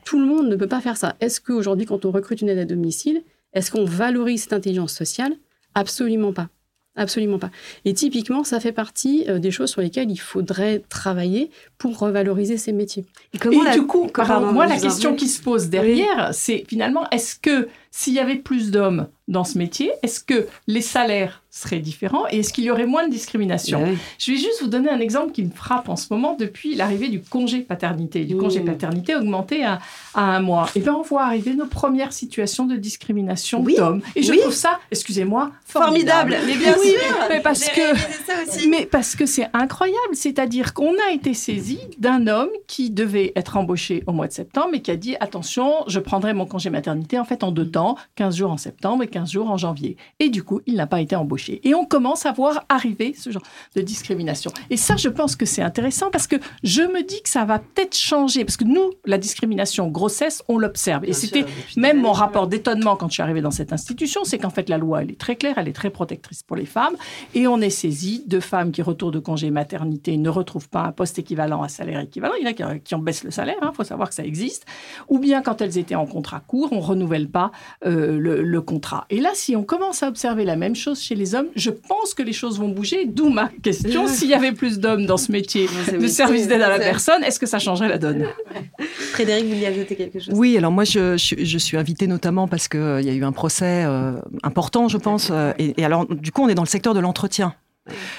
tout 0.04 0.20
le 0.20 0.26
monde 0.26 0.50
ne 0.50 0.56
peut 0.56 0.68
pas 0.68 0.82
faire 0.82 0.98
ça. 0.98 1.16
Est-ce 1.22 1.40
qu'aujourd'hui, 1.40 1.86
quand 1.86 2.06
on 2.06 2.12
recrute 2.12 2.42
une 2.42 2.50
aide 2.50 2.60
à 2.60 2.66
domicile, 2.66 3.24
est-ce 3.54 3.72
qu'on 3.72 3.86
valorise 3.86 4.44
cette 4.44 4.54
intelligence 4.54 4.94
sociale? 4.94 5.34
Absolument 5.76 6.34
pas. 6.34 6.50
Absolument 6.96 7.40
pas. 7.40 7.52
Et 7.86 7.94
typiquement, 7.94 8.44
ça 8.44 8.60
fait 8.60 8.74
partie 8.74 9.24
euh, 9.30 9.40
des 9.40 9.52
choses 9.52 9.70
sur 9.70 9.80
lesquelles 9.80 10.12
il 10.12 10.18
faudrait 10.18 10.84
travailler 10.90 11.50
pour 11.78 11.98
revaloriser 11.98 12.58
ces 12.58 12.74
métiers. 12.74 13.06
Et, 13.34 13.38
du 13.38 13.86
coup, 13.86 14.10
moi, 14.52 14.66
la 14.66 14.78
question 14.78 15.16
qui 15.16 15.28
se 15.28 15.42
pose 15.42 15.70
derrière, 15.70 16.32
c'est 16.34 16.66
finalement, 16.68 17.10
est-ce 17.12 17.36
que 17.40 17.70
s'il 17.92 18.14
y 18.14 18.20
avait 18.20 18.36
plus 18.36 18.72
d'hommes 18.72 19.08
dans 19.28 19.44
ce 19.44 19.58
métier, 19.58 19.92
est-ce 20.02 20.20
que 20.24 20.48
les 20.68 20.82
salaires 20.82 21.44
seraient 21.52 21.80
différents 21.80 22.26
et 22.30 22.40
est-ce 22.40 22.54
qu'il 22.54 22.64
y 22.64 22.72
aurait 22.72 22.86
moins 22.86 23.08
de 23.08 23.12
discrimination 23.12 23.82
ben 23.82 23.98
Je 24.20 24.32
vais 24.32 24.38
juste 24.38 24.62
vous 24.62 24.68
donner 24.68 24.90
un 24.90 25.00
exemple 25.00 25.32
qui 25.32 25.44
me 25.44 25.52
frappe 25.52 25.90
en 25.90 25.96
ce 25.96 26.08
moment 26.12 26.36
depuis 26.38 26.76
l'arrivée 26.76 27.10
du 27.10 27.22
congé 27.22 27.62
paternité. 27.62 28.26
Du 28.26 28.38
congé 28.38 28.60
paternité 28.60 29.16
augmenté 29.16 29.64
à, 29.64 29.80
un 30.16 30.42
mois. 30.42 30.66
Et 30.68 30.80
eh 30.80 30.80
bien 30.82 30.94
on 30.94 31.02
voit 31.02 31.24
arriver 31.24 31.54
nos 31.54 31.66
premières 31.66 32.14
situations 32.14 32.66
de 32.66 32.76
discrimination 32.76 33.64
d'hommes. 33.64 34.02
Et 34.16 34.24
je 34.24 34.34
trouve 34.34 34.54
ça, 34.54 34.80
excusez-moi, 34.92 35.52
formidable. 35.66 36.36
Mais 36.46 36.56
bien 36.56 36.74
sûr 36.74 37.00
mais 37.30 37.40
parce, 37.40 37.68
que, 37.68 38.70
mais 38.70 38.86
parce 38.86 39.16
que 39.16 39.26
c'est 39.26 39.48
incroyable. 39.54 40.14
C'est-à-dire 40.14 40.74
qu'on 40.74 40.94
a 41.08 41.14
été 41.14 41.34
saisi 41.34 41.80
d'un 41.98 42.28
homme 42.28 42.50
qui 42.68 42.90
devait 42.90 43.32
être 43.36 43.58
embauché 43.58 44.04
au 44.08 44.12
mois 44.12 44.28
de 44.28 44.34
septembre 44.34 44.70
et 44.74 44.82
qui 44.82 44.92
a 44.92 44.96
dit 44.96 45.16
attention, 45.20 45.74
je 45.88 46.00
prendrai 46.00 46.34
mon 46.34 46.46
congé 46.46 46.70
maternité 46.70 47.20
en 47.20 47.26
fait 47.26 47.44
en 47.44 47.52
deux 47.52 47.70
temps 47.70 47.79
15 48.16 48.36
jours 48.36 48.52
en 48.52 48.58
septembre 48.58 49.04
et 49.04 49.08
15 49.08 49.32
jours 49.32 49.50
en 49.50 49.58
janvier. 49.58 49.98
Et 50.20 50.30
du 50.30 50.44
coup, 50.44 50.62
il 50.66 50.76
n'a 50.76 50.88
pas 50.88 51.02
été 51.02 51.16
embauché. 51.16 51.60
Et 51.68 51.74
on 51.74 51.86
commence 51.86 52.26
à 52.26 52.32
voir 52.32 52.66
arriver 52.70 53.14
ce 53.18 53.30
genre 53.32 53.44
de 53.76 53.82
discrimination. 53.82 54.52
Et 54.70 54.78
ça, 54.78 54.96
je 54.96 55.10
pense 55.10 55.36
que 55.36 55.46
c'est 55.46 55.62
intéressant 55.62 56.10
parce 56.12 56.28
que 56.28 56.36
je 56.64 56.82
me 56.82 57.04
dis 57.04 57.22
que 57.22 57.30
ça 57.30 57.46
va 57.46 57.60
peut-être 57.60 57.96
changer. 57.96 58.46
Parce 58.46 58.58
que 58.58 58.64
nous, 58.64 58.92
la 59.06 59.18
discrimination 59.18 59.88
grossesse, 59.88 60.44
on 60.48 60.58
l'observe. 60.58 61.06
Et 61.06 61.14
c'était 61.14 61.46
même 61.78 62.02
mon 62.02 62.12
rapport 62.12 62.48
d'étonnement 62.48 62.96
quand 62.96 63.08
je 63.08 63.14
suis 63.14 63.24
arrivée 63.24 63.42
dans 63.42 63.52
cette 63.52 63.74
institution, 63.74 64.24
c'est 64.24 64.38
qu'en 64.38 64.50
fait, 64.50 64.70
la 64.70 64.78
loi, 64.78 65.02
elle 65.02 65.12
est 65.12 65.20
très 65.20 65.36
claire, 65.36 65.56
elle 65.58 65.68
est 65.68 65.74
très 65.74 65.90
protectrice 65.90 66.44
pour 66.44 66.56
les 66.56 66.66
femmes. 66.66 66.96
Et 67.34 67.48
on 67.48 67.62
est 67.62 67.70
saisi 67.70 68.24
de 68.26 68.40
femmes 68.40 68.72
qui, 68.72 68.82
retournent 68.82 69.14
de 69.14 69.20
congé 69.20 69.52
maternité, 69.52 70.18
ne 70.18 70.30
retrouvent 70.30 70.70
pas 70.70 70.84
un 70.84 70.92
poste 70.92 71.20
équivalent, 71.20 71.64
un 71.64 71.68
salaire 71.68 72.00
équivalent. 72.00 72.34
Il 72.40 72.44
y 72.44 72.64
en 72.64 72.70
a 72.70 72.80
qui 72.80 72.96
en 72.96 73.00
baissent 73.00 73.24
le 73.24 73.32
salaire, 73.32 73.56
il 73.62 73.66
hein, 73.66 73.72
faut 73.74 73.84
savoir 73.84 74.10
que 74.10 74.16
ça 74.16 74.24
existe. 74.24 74.66
Ou 75.08 75.20
bien 75.20 75.42
quand 75.42 75.62
elles 75.62 75.78
étaient 75.78 75.96
en 75.96 76.06
contrat 76.06 76.40
court, 76.40 76.70
on 76.72 76.80
renouvelle 76.80 77.30
pas 77.30 77.52
euh, 77.86 78.18
le, 78.20 78.62
contrat. 78.62 79.06
Et 79.10 79.20
là, 79.20 79.32
si 79.34 79.56
on 79.56 79.64
commence 79.64 80.04
à 80.04 80.10
observer 80.10 80.44
la 80.44 80.56
même 80.56 80.76
chose 80.76 81.02
chez 81.02 81.16
les 81.16 81.34
hommes, 81.34 81.48
je 81.56 81.70
pense 81.70 82.14
que 82.14 82.22
les 82.22 82.34
choses 82.34 82.60
vont 82.60 82.68
bouger. 82.68 83.06
D'où 83.06 83.30
ma 83.30 83.50
question 83.64 84.08
s'il 84.10 84.30
y 84.30 84.34
avait 84.34 84.52
plus 84.52 84.80
d'hommes 84.80 85.06
dans 85.06 85.18
ce 85.18 85.32
métier 85.32 85.68
de 85.92 86.08
service 86.08 86.48
d'aide 86.48 86.62
à 86.62 86.70
la 86.70 86.80
personne, 86.80 87.24
est-ce 87.24 87.40
que 87.40 87.46
ça 87.46 87.58
changerait 87.58 87.88
la 87.88 87.98
donne? 87.98 88.28
Frédéric, 89.12 89.46
vous 89.46 89.52
vouliez 89.52 89.68
ajouter 89.68 89.96
quelque 89.96 90.20
chose? 90.20 90.34
Oui, 90.36 90.58
alors 90.58 90.72
moi, 90.72 90.84
je, 90.84 91.16
je, 91.18 91.58
suis 91.58 91.78
invitée 91.78 92.08
notamment 92.08 92.48
parce 92.48 92.68
qu'il 92.68 92.80
euh, 92.80 93.02
y 93.02 93.10
a 93.10 93.14
eu 93.14 93.24
un 93.24 93.32
procès 93.32 93.86
euh, 93.86 94.20
important, 94.44 94.88
je 94.88 94.98
pense. 94.98 95.32
et, 95.58 95.80
et 95.80 95.86
alors, 95.86 96.06
du 96.06 96.32
coup, 96.32 96.44
on 96.44 96.50
est 96.50 96.56
dans 96.56 96.64
le 96.64 96.68
secteur 96.68 96.94
de 96.94 97.00
l'entretien. 97.00 97.56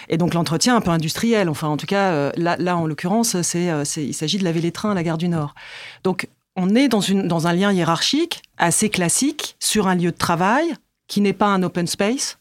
Et 0.09 0.17
donc 0.17 0.35
l'entretien 0.35 0.75
un 0.75 0.81
peu 0.81 0.91
industriel, 0.91 1.49
enfin 1.49 1.69
en 1.69 1.77
tout 1.77 1.87
cas 1.87 2.33
là, 2.37 2.57
là 2.59 2.77
en 2.77 2.89
l'occurrence, 2.89 3.41
c'est, 3.43 3.69
il 3.99 4.15
s'agit 4.15 4.39
de 4.39 4.43
laver 4.43 4.61
les 4.61 4.73
trains 4.73 4.91
à 4.91 4.95
la 4.95 5.05
gare 5.05 5.19
du 5.19 5.29
Nord. 5.29 5.55
Donc 6.03 6.29
on 6.57 6.75
est 6.75 6.89
dans, 6.89 7.01
une, 7.01 7.29
dans 7.29 7.47
un 7.47 7.53
lien 7.53 7.73
hiérarchique 7.73 8.43
assez 8.59 8.91
classique 8.91 9.57
sur 9.61 9.89
un 9.89 9.95
lieu 9.95 10.11
de 10.11 10.17
travail 10.17 10.75
qui 11.07 11.21
n'est 11.21 11.33
pas 11.33 11.49
un 11.49 11.63
open 11.63 11.87
space. 11.87 12.39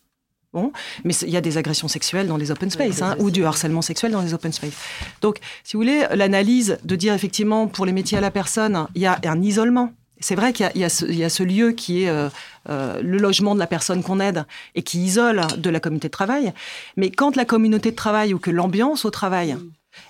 Bon, 0.52 0.72
mais 1.04 1.14
il 1.14 1.30
y 1.30 1.38
a 1.38 1.42
des 1.42 1.58
agressions 1.58 1.88
sexuelles 1.88 2.28
dans 2.28 2.38
les 2.38 2.50
open 2.50 2.72
space 2.72 3.04
hein, 3.04 3.16
ou 3.20 3.30
du 3.30 3.46
harcèlement 3.46 3.84
sexuel 3.84 4.12
dans 4.12 4.22
les 4.22 4.34
open 4.34 4.52
space. 4.52 4.74
Donc, 5.22 5.38
si 5.64 5.74
vous 5.74 5.84
voulez, 5.84 6.08
l'analyse 6.16 6.80
de 6.84 6.96
dire 6.96 7.14
effectivement 7.14 7.68
pour 7.68 7.86
les 7.86 7.92
métiers 7.92 8.18
à 8.18 8.22
la 8.22 8.32
personne, 8.32 8.88
il 8.96 9.02
y 9.04 9.06
a 9.06 9.20
un 9.26 9.42
isolement. 9.44 9.94
C'est 10.20 10.36
vrai 10.36 10.52
qu'il 10.52 10.70
y, 10.76 10.84
a 10.84 10.90
ce 10.90 11.44
lieu 11.44 11.72
qui 11.72 12.04
est 12.04 12.10
euh, 12.10 12.30
euh, 12.70 13.02
le 13.02 13.18
logement 13.18 13.56
de 13.56 13.60
la 13.60 13.68
personne 13.68 14.04
qu'on 14.04 14.20
aide 14.20 14.46
et 14.76 14.82
qui 14.82 15.04
isole 15.06 15.42
de 15.58 15.70
la 15.70 15.80
communauté 15.80 16.10
de 16.10 16.12
travail. 16.12 16.52
Mais 16.98 17.10
quand 17.10 17.38
la 17.38 17.46
communauté 17.46 17.92
de 17.92 17.96
travail 17.96 18.34
ou 18.34 18.40
que 18.40 18.52
l'ambiance 18.52 19.06
au 19.06 19.12
travail 19.12 19.56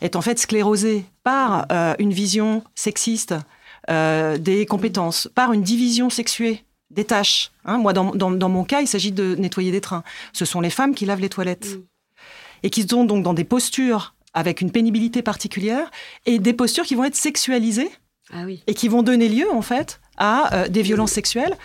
est 0.02 0.16
en 0.16 0.22
fait 0.22 0.40
sclérosée 0.40 1.06
par 1.24 1.68
euh, 1.72 1.94
une 2.00 2.12
vision 2.12 2.64
sexiste, 2.74 3.36
euh, 3.90 4.38
des 4.38 4.66
compétences 4.66 5.30
par 5.34 5.54
une 5.54 5.64
division 5.64 6.10
sexuée 6.10 6.64
des 6.92 7.06
tâches. 7.06 7.52
Hein. 7.66 7.78
Moi, 7.78 7.94
dans, 7.94 8.50
mon 8.50 8.64
cas, 8.64 8.82
il 8.82 8.88
s'agit 8.88 9.12
de 9.12 9.36
nettoyer 9.36 9.72
des 9.72 9.82
trains. 9.82 10.04
Ce 10.34 10.46
sont 10.46 10.62
les 10.62 10.70
femmes 10.70 10.96
qui 10.96 11.06
lavent 11.06 11.22
les 11.22 11.30
toilettes 11.30 11.76
mm. 11.76 11.82
et 12.64 12.70
qui 12.70 12.88
sont 12.88 13.06
donc 13.06 13.24
dans 13.24 13.34
des 13.34 13.44
postures 13.44 14.16
avec 14.34 14.62
une 14.62 14.72
pénibilité 14.72 15.22
particulière 15.22 15.90
et 16.26 16.40
des 16.40 16.54
postures 16.54 16.86
qui 16.86 16.96
vont 16.96 17.04
être 17.04 17.16
sexualisées 17.16 17.90
ah 18.32 18.44
et 18.68 18.74
qui 18.76 18.88
vont 18.88 19.02
donner 19.02 19.28
lieu 19.28 19.52
en 19.52 19.64
fait 19.64 20.00
à 20.18 20.54
euh, 20.54 20.68
des 20.68 20.84
violences 20.84 21.12
sexuelles. 21.12 21.58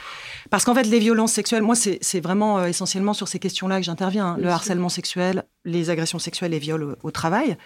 Parce 0.51 0.65
qu'en 0.65 0.75
fait, 0.75 0.85
les 0.85 0.99
violences 0.99 1.33
sexuelles, 1.33 1.63
moi, 1.63 1.75
c'est 1.75 2.21
vraiment 2.21 2.59
euh, 2.59 2.67
essentiellement 2.67 3.13
sur 3.13 3.29
ces 3.29 3.39
questions-là 3.39 3.79
que 3.81 3.85
j'interviens. 3.85 4.29
Hein. 4.29 4.37
Le 4.39 4.49
harcèlement 4.49 4.89
sexuel, 4.89 5.45
les 5.65 5.91
agressions 5.91 6.19
sexuelles, 6.19 6.53
les 6.53 6.59
viols 6.59 6.83
au, 6.85 6.97
au 7.03 7.11
travail. 7.11 7.57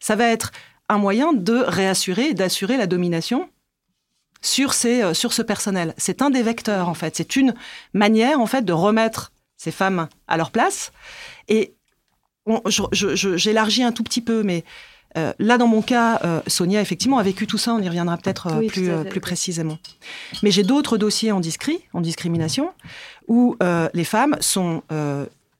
Ça 0.00 0.16
va 0.16 0.26
être 0.26 0.50
un 0.88 0.98
moyen 0.98 1.32
de 1.32 1.54
réassurer, 1.54 2.34
d'assurer 2.34 2.76
la 2.76 2.86
domination 2.86 3.48
sur, 4.40 4.74
ces, 4.74 5.02
euh, 5.02 5.14
sur 5.14 5.32
ce 5.32 5.42
personnel. 5.42 5.94
C'est 5.96 6.22
un 6.22 6.30
des 6.30 6.42
vecteurs, 6.42 6.88
en 6.88 6.94
fait. 6.94 7.16
C'est 7.16 7.36
une 7.36 7.54
manière, 7.92 8.40
en 8.40 8.46
fait, 8.46 8.64
de 8.64 8.72
remettre 8.72 9.32
ces 9.56 9.70
femmes 9.70 10.08
à 10.26 10.36
leur 10.36 10.50
place. 10.50 10.92
Et 11.48 11.74
j'élargis 12.92 13.82
un 13.82 13.92
tout 13.92 14.02
petit 14.02 14.20
peu, 14.20 14.42
mais 14.42 14.64
euh, 15.16 15.32
là, 15.38 15.58
dans 15.58 15.66
mon 15.66 15.82
cas, 15.82 16.20
euh, 16.24 16.40
Sonia, 16.46 16.80
effectivement, 16.80 17.18
a 17.18 17.22
vécu 17.22 17.46
tout 17.46 17.58
ça. 17.58 17.74
On 17.74 17.80
y 17.80 17.88
reviendra 17.88 18.16
peut-être 18.16 18.64
plus, 18.66 18.90
plus 19.10 19.20
précisément. 19.20 19.78
Mais 20.42 20.50
j'ai 20.50 20.62
d'autres 20.62 20.98
dossiers 20.98 21.32
en 21.32 21.40
discrit, 21.40 21.80
en 21.92 22.00
discrimination, 22.00 22.70
où 23.26 23.56
les 23.92 24.04
femmes 24.04 24.36
sont 24.40 24.82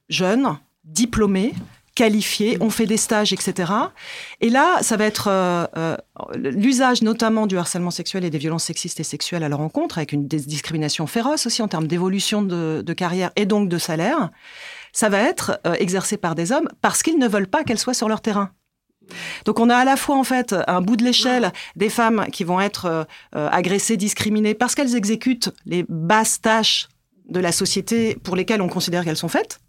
jeunes, 0.09 0.57
diplômés, 0.85 1.53
qualifiés, 1.99 2.59
ont 2.61 2.71
fait 2.71 2.87
des 2.87 2.97
stages, 2.97 3.33
etc. 3.33 3.73
Et 4.41 4.51
là, 4.51 4.79
ça 4.83 4.97
va 4.97 5.05
être 5.05 5.27
euh, 5.27 5.67
euh, 5.77 5.97
l'usage 6.37 7.03
notamment 7.03 7.49
du 7.49 7.59
harcèlement 7.59 7.91
sexuel 7.91 8.25
et 8.25 8.31
des 8.31 8.39
violences 8.39 8.63
sexistes 8.63 9.01
et 9.01 9.03
sexuelles 9.03 9.43
à 9.43 9.49
leur 9.49 9.59
rencontre, 9.59 9.99
avec 9.99 10.13
une 10.13 10.29
discrimination 10.29 11.09
féroce 11.09 11.47
aussi 11.47 11.61
en 11.61 11.67
termes 11.67 11.89
d'évolution 11.89 12.43
de, 12.43 12.93
carrière 12.93 13.33
et 13.35 13.47
donc 13.47 13.69
de 13.69 13.79
salaire. 13.79 14.31
Ça 14.93 15.09
va 15.09 15.19
être 15.19 15.59
euh, 15.67 15.75
exercé 15.75 16.17
par 16.17 16.37
des 16.37 16.53
hommes 16.53 16.69
parce 16.83 17.03
qu'ils 17.03 17.19
ne 17.19 17.27
veulent 17.27 17.49
pas 17.49 17.65
qu'elles 17.65 17.81
soient 17.81 17.95
sur 17.95 18.09
leur 18.09 18.21
terrain. 18.21 18.53
Donc 19.45 19.59
on 19.59 19.69
a 19.69 19.77
à 19.77 19.85
la 19.85 19.97
fois 19.97 20.17
en 20.17 20.25
fait 20.25 20.55
un 20.69 20.81
bout 20.81 20.95
de 20.95 21.03
l'échelle 21.03 21.53
des 21.75 21.89
femmes 21.89 22.27
qui 22.31 22.45
vont 22.45 22.61
être 22.61 23.07
agressées, 23.33 23.97
discriminées 23.97 24.55
parce 24.55 24.75
qu'elles 24.75 24.95
exécutent 24.95 25.51
les 25.65 25.85
basses 25.89 26.43
tâches 26.43 26.89
de 27.29 27.41
la 27.41 27.51
société 27.51 28.19
pour 28.23 28.37
lesquelles 28.37 28.61
on 28.61 28.69
considère 28.69 29.05
qu'elles 29.05 29.17
sont 29.17 29.29
faites. 29.29 29.61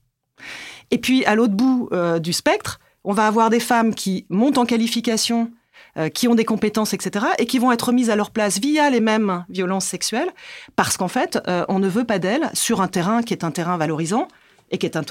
Et 0.91 0.97
puis, 0.97 1.25
à 1.25 1.35
l'autre 1.35 1.53
bout 1.53 1.89
euh, 1.91 2.19
du 2.19 2.33
spectre, 2.33 2.79
on 3.03 3.13
va 3.13 3.27
avoir 3.27 3.49
des 3.49 3.59
femmes 3.59 3.93
qui 3.95 4.25
montent 4.29 4.57
en 4.57 4.65
qualification, 4.65 5.51
euh, 5.97 6.09
qui 6.09 6.27
ont 6.27 6.35
des 6.35 6.45
compétences, 6.45 6.93
etc., 6.93 7.25
et 7.37 7.45
qui 7.45 7.59
vont 7.59 7.71
être 7.71 7.91
mises 7.91 8.09
à 8.09 8.15
leur 8.15 8.31
place 8.31 8.59
via 8.59 8.89
les 8.89 8.99
mêmes 8.99 9.45
violences 9.49 9.85
sexuelles, 9.85 10.29
parce 10.75 10.97
qu'en 10.97 11.07
fait, 11.07 11.39
euh, 11.47 11.65
on 11.69 11.79
ne 11.79 11.87
veut 11.87 12.03
pas 12.03 12.19
d'elles 12.19 12.49
sur 12.53 12.81
un 12.81 12.87
terrain 12.87 13.23
qui 13.23 13.33
est 13.33 13.43
un 13.43 13.51
terrain 13.51 13.77
valorisant, 13.77 14.27
et 14.71 14.77
qui 14.77 14.85
est 14.85 14.95
un 14.95 15.03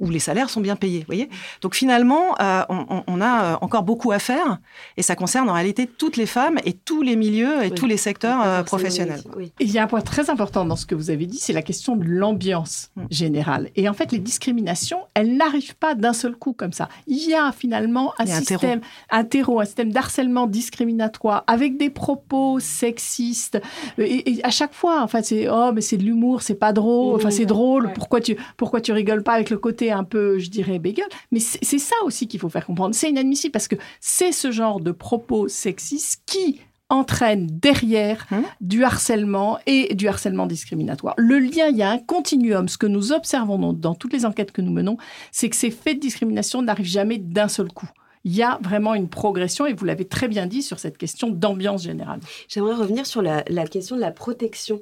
où, 0.00 0.10
les 0.10 0.18
salaires 0.18 0.50
sont 0.50 0.60
bien 0.60 0.76
payés. 0.76 1.04
Voyez 1.06 1.28
Donc 1.60 1.74
finalement, 1.74 2.34
euh, 2.40 2.62
on, 2.68 3.20
a 3.20 3.44
euh, 3.44 3.56
encore 3.60 3.82
beaucoup 3.82 4.12
à 4.12 4.18
faire 4.18 4.58
et 4.96 5.02
ça 5.02 5.16
concerne 5.16 5.48
en 5.48 5.54
réalité 5.54 5.86
toutes 5.86 6.16
les 6.16 6.26
femmes 6.26 6.58
et 6.64 6.72
tous 6.72 7.02
les 7.02 7.16
milieux 7.16 7.64
et 7.64 7.70
tous 7.70 7.86
les 7.86 7.96
secteurs 7.96 8.42
euh, 8.42 8.62
professionnels. 8.62 9.22
Il 9.60 9.70
y 9.70 9.78
a 9.78 9.84
un 9.84 9.86
point 9.86 10.00
très 10.00 10.30
important 10.30 10.64
dans 10.64 10.76
ce 10.76 10.86
que 10.86 10.94
vous 10.94 11.10
avez 11.10 11.26
dit, 11.26 11.38
c'est 11.38 11.52
la 11.52 11.62
question 11.62 11.96
de 11.96 12.04
l'ambiance 12.04 12.90
mm. 12.96 13.02
générale. 13.10 13.70
Et 13.76 13.88
en 13.88 13.94
fait, 13.94 14.12
les 14.12 14.18
discriminations, 14.18 14.98
elles 15.14 15.36
n'arrivent 15.36 15.76
pas 15.76 15.94
d'un 15.94 16.12
seul 16.12 16.36
coup 16.36 16.52
comme 16.52 16.72
ça. 16.72 16.88
Il 17.06 17.28
y 17.28 17.34
a 17.34 17.52
finalement 17.52 18.12
un 18.18 18.26
système, 18.26 18.80
un 19.10 19.24
terreau, 19.24 19.60
un 19.60 19.64
système 19.64 19.92
d'harcèlement 19.92 20.46
discriminatoire 20.46 21.44
avec 21.46 21.76
des 21.76 21.90
propos 21.90 22.60
sexistes. 22.60 23.60
Et, 23.98 24.40
à 24.42 24.50
chaque 24.50 24.74
fois, 24.74 25.02
en 25.02 25.08
fait, 25.08 25.24
c'est 25.24 25.48
oh 25.48 25.72
mais 25.72 25.80
c'est 25.80 25.96
de 25.96 26.02
l'humour, 26.02 26.42
c'est 26.42 26.54
pas 26.54 26.72
drôle, 26.72 27.16
enfin 27.16 27.30
c'est 27.30 27.46
drôle. 27.46 27.92
Pourquoi 27.94 28.20
tu 28.20 28.36
pourquoi 28.56 28.81
tu 28.82 28.92
rigoles 28.92 29.22
pas 29.22 29.32
avec 29.32 29.50
le 29.50 29.58
côté 29.58 29.90
un 29.90 30.04
peu, 30.04 30.38
je 30.38 30.50
dirais, 30.50 30.78
bégueule. 30.78 31.08
Mais 31.30 31.40
c'est 31.40 31.78
ça 31.78 31.96
aussi 32.04 32.28
qu'il 32.28 32.40
faut 32.40 32.48
faire 32.48 32.66
comprendre. 32.66 32.94
C'est 32.94 33.08
inadmissible 33.08 33.52
parce 33.52 33.68
que 33.68 33.76
c'est 34.00 34.32
ce 34.32 34.50
genre 34.50 34.80
de 34.80 34.92
propos 34.92 35.48
sexistes 35.48 36.22
qui 36.26 36.60
entraîne 36.92 37.46
derrière 37.46 38.26
hein 38.30 38.42
du 38.60 38.84
harcèlement 38.84 39.58
et 39.66 39.94
du 39.94 40.08
harcèlement 40.08 40.46
discriminatoire. 40.46 41.14
Le 41.16 41.38
lien, 41.38 41.68
il 41.68 41.76
y 41.76 41.82
a 41.82 41.90
un 41.90 41.98
continuum. 41.98 42.68
Ce 42.68 42.76
que 42.76 42.86
nous 42.86 43.12
observons 43.12 43.72
dans, 43.72 43.94
toutes 43.94 44.12
les 44.12 44.26
enquêtes 44.26 44.52
que 44.52 44.60
nous 44.60 44.72
menons, 44.72 44.98
c'est 45.30 45.48
que 45.48 45.56
ces 45.56 45.70
faits 45.70 45.96
de 45.96 46.00
discrimination 46.00 46.60
n'arrivent 46.60 46.86
jamais 46.86 47.18
d'un 47.18 47.48
seul 47.48 47.68
coup 47.68 47.88
il 48.24 48.36
y 48.36 48.42
a 48.44 48.60
vraiment 48.62 48.94
une 48.94 49.08
progression, 49.08 49.66
et 49.66 49.72
vous 49.72 49.84
l'avez 49.84 50.04
très 50.04 50.28
bien 50.28 50.46
dit, 50.46 50.62
sur 50.62 50.78
cette 50.78 50.96
question 50.96 51.28
d'ambiance 51.28 51.82
générale. 51.82 52.20
J'aimerais 52.46 52.74
revenir 52.74 53.04
sur 53.04 53.20
la, 53.20 53.42
question 53.66 53.96
de 53.96 54.00
la 54.00 54.12
protection 54.12 54.80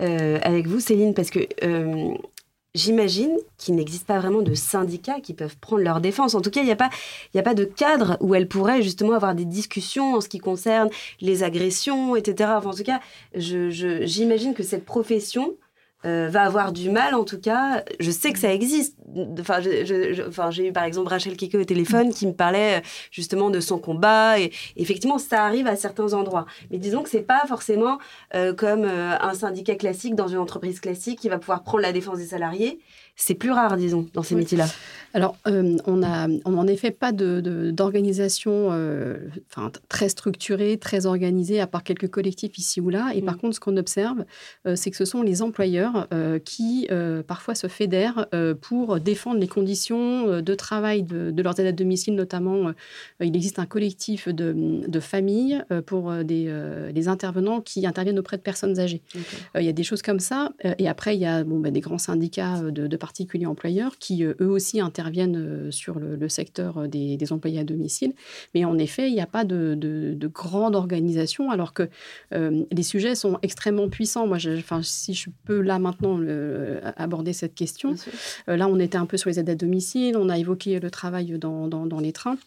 euh, 0.00 0.40
avec 0.42 0.66
vous, 0.66 0.80
Céline, 0.80 1.14
parce 1.14 1.30
que 1.30 1.40
euh, 1.62 2.14
J'imagine 2.74 3.36
qu'il 3.58 3.74
n'existe 3.74 4.06
pas 4.06 4.20
vraiment 4.20 4.42
de 4.42 4.54
syndicats 4.54 5.20
qui 5.20 5.34
peuvent 5.34 5.56
prendre 5.56 5.82
leur 5.82 6.00
défense. 6.00 6.36
En 6.36 6.40
tout 6.40 6.50
cas, 6.50 6.60
il 6.60 6.66
n'y 6.66 6.72
a, 6.72 6.76
pas, 6.76 6.90
a 7.34 7.42
pas 7.42 7.54
de 7.54 7.64
cadre 7.64 8.16
où 8.20 8.34
elles 8.34 8.46
pourraient 8.46 8.80
justement 8.82 9.14
avoir 9.14 9.34
des 9.34 9.44
discussions 9.44 10.14
en 10.14 10.20
ce 10.20 10.28
qui 10.28 10.38
concerne 10.38 10.88
les 11.20 11.42
agressions, 11.42 12.14
etc. 12.14 12.50
en 12.64 12.72
tout 12.72 12.84
cas, 12.84 13.00
j'imagine 13.34 14.54
que 14.54 14.62
cette 14.62 14.84
profession 14.84 15.56
euh, 16.06 16.28
va 16.30 16.42
avoir 16.42 16.72
du 16.72 16.88
mal, 16.88 17.14
en 17.14 17.24
tout 17.24 17.38
cas. 17.38 17.84
Je 17.98 18.10
sais 18.10 18.32
que 18.32 18.38
ça 18.38 18.52
existe. 18.52 18.96
Enfin, 19.38 19.60
j'ai 19.60 20.68
eu 20.68 20.72
par 20.72 20.84
exemple 20.84 21.08
Rachel 21.08 21.36
Kiko 21.36 21.58
au 21.58 21.64
téléphone 21.64 22.14
qui 22.14 22.26
me 22.26 22.32
parlait 22.32 22.78
euh, 22.78 22.80
justement 23.10 23.50
de 23.50 23.60
son 23.60 23.78
combat. 23.78 24.38
Et 24.38 24.50
effectivement, 24.76 25.18
ça 25.18 25.44
arrive 25.44 25.66
à 25.66 25.76
certains 25.76 26.14
endroits. 26.14 26.46
Mais 26.70 26.78
disons 26.78 27.02
que 27.02 27.10
c'est 27.10 27.20
pas 27.20 27.42
forcément 27.46 27.98
euh, 28.34 28.54
comme 28.54 28.84
un 28.84 29.34
syndicat 29.34 29.74
classique 29.74 30.14
dans 30.14 30.28
une 30.28 30.38
entreprise 30.38 30.80
classique 30.80 31.18
qui 31.18 31.28
va 31.28 31.38
pouvoir 31.38 31.62
prendre 31.62 31.82
la 31.82 31.92
défense 31.92 32.18
des 32.18 32.26
salariés 32.26 32.80
c'est 33.20 33.34
plus 33.34 33.50
rare, 33.50 33.76
disons, 33.76 34.06
dans 34.14 34.22
ces 34.22 34.34
métiers-là. 34.34 34.66
Alors, 35.12 35.36
euh, 35.48 35.76
on 35.86 35.96
n'a 35.96 36.28
en 36.44 36.66
effet 36.66 36.90
pas 36.90 37.12
d'organisation 37.12 38.68
euh, 38.70 39.16
très 39.88 40.08
structurée, 40.08 40.76
très 40.78 41.06
organisée, 41.06 41.60
à 41.60 41.66
part 41.66 41.82
quelques 41.82 42.08
collectifs 42.08 42.58
ici 42.58 42.80
ou 42.80 42.90
là. 42.90 43.10
Et 43.14 43.22
par 43.22 43.34
mm. 43.34 43.38
contre, 43.38 43.54
ce 43.56 43.60
qu'on 43.60 43.76
observe, 43.76 44.24
euh, 44.66 44.76
c'est 44.76 44.90
que 44.90 44.96
ce 44.96 45.04
sont 45.04 45.22
les 45.22 45.42
employeurs 45.42 46.08
qui, 46.44 46.88
parfois, 47.26 47.54
se 47.54 47.66
fédèrent 47.66 48.26
pour 48.60 49.00
défendre 49.00 49.40
les 49.40 49.48
conditions 49.48 50.40
de 50.40 50.54
travail 50.54 51.02
de, 51.02 51.42
leurs 51.42 51.58
aides 51.58 51.66
à 51.66 51.72
domicile, 51.72 52.14
notamment. 52.14 52.72
il 53.20 53.34
existe 53.34 53.58
un 53.58 53.66
collectif 53.66 54.28
de, 54.28 55.00
familles 55.00 55.62
pour 55.86 56.12
des, 56.24 57.08
intervenants 57.08 57.60
qui 57.60 57.86
interviennent 57.86 58.18
auprès 58.18 58.36
de 58.36 58.42
personnes 58.42 58.78
âgées. 58.78 59.02
il 59.56 59.64
y 59.64 59.68
a 59.68 59.72
des 59.72 59.82
choses 59.82 60.02
comme 60.02 60.20
ça. 60.20 60.50
et 60.78 60.88
après, 60.88 61.16
il 61.16 61.20
y 61.20 61.26
a 61.26 61.44
bon, 61.44 61.58
bah, 61.58 61.70
des 61.70 61.80
grands 61.80 61.98
syndicats 61.98 62.60
de, 62.60 62.86
de 62.86 62.96
particuliers 63.10 63.46
employeurs 63.46 63.98
qui, 63.98 64.24
euh, 64.24 64.34
eux 64.40 64.48
aussi, 64.48 64.80
interviennent 64.80 65.36
euh, 65.36 65.70
sur 65.72 65.98
le, 65.98 66.28
secteur 66.28 66.78
euh, 66.78 66.86
des, 66.86 67.32
employés 67.32 67.58
à 67.58 67.64
domicile. 67.64 68.12
Mais 68.54 68.64
en 68.64 68.78
effet, 68.78 69.08
il 69.08 69.14
n'y 69.14 69.20
a 69.20 69.26
pas 69.26 69.44
de, 69.44 70.30
grande 70.32 70.76
organisation, 70.76 71.50
alors 71.50 71.72
que 71.72 71.88
les 72.30 72.82
sujets 72.82 73.14
sont 73.14 73.38
extrêmement 73.42 73.88
puissants. 73.88 74.26
Moi, 74.26 74.38
je, 74.38 74.60
si 74.82 75.14
je 75.14 75.28
peux 75.44 75.60
là 75.60 75.78
maintenant 75.78 76.20
aborder 76.96 77.32
cette 77.32 77.54
question, 77.54 77.94
là, 78.46 78.68
on 78.68 78.78
était 78.78 78.98
un 78.98 79.06
peu 79.06 79.16
sur 79.16 79.28
les 79.28 79.38
aides 79.38 79.50
à 79.50 79.54
domicile, 79.54 80.16
on 80.16 80.28
a 80.28 80.38
évoqué 80.38 80.78
le 80.78 80.90
travail 80.90 81.38
dans, 81.38 81.66
dans, 81.68 82.00
les 82.00 82.12
trains. 82.12 82.38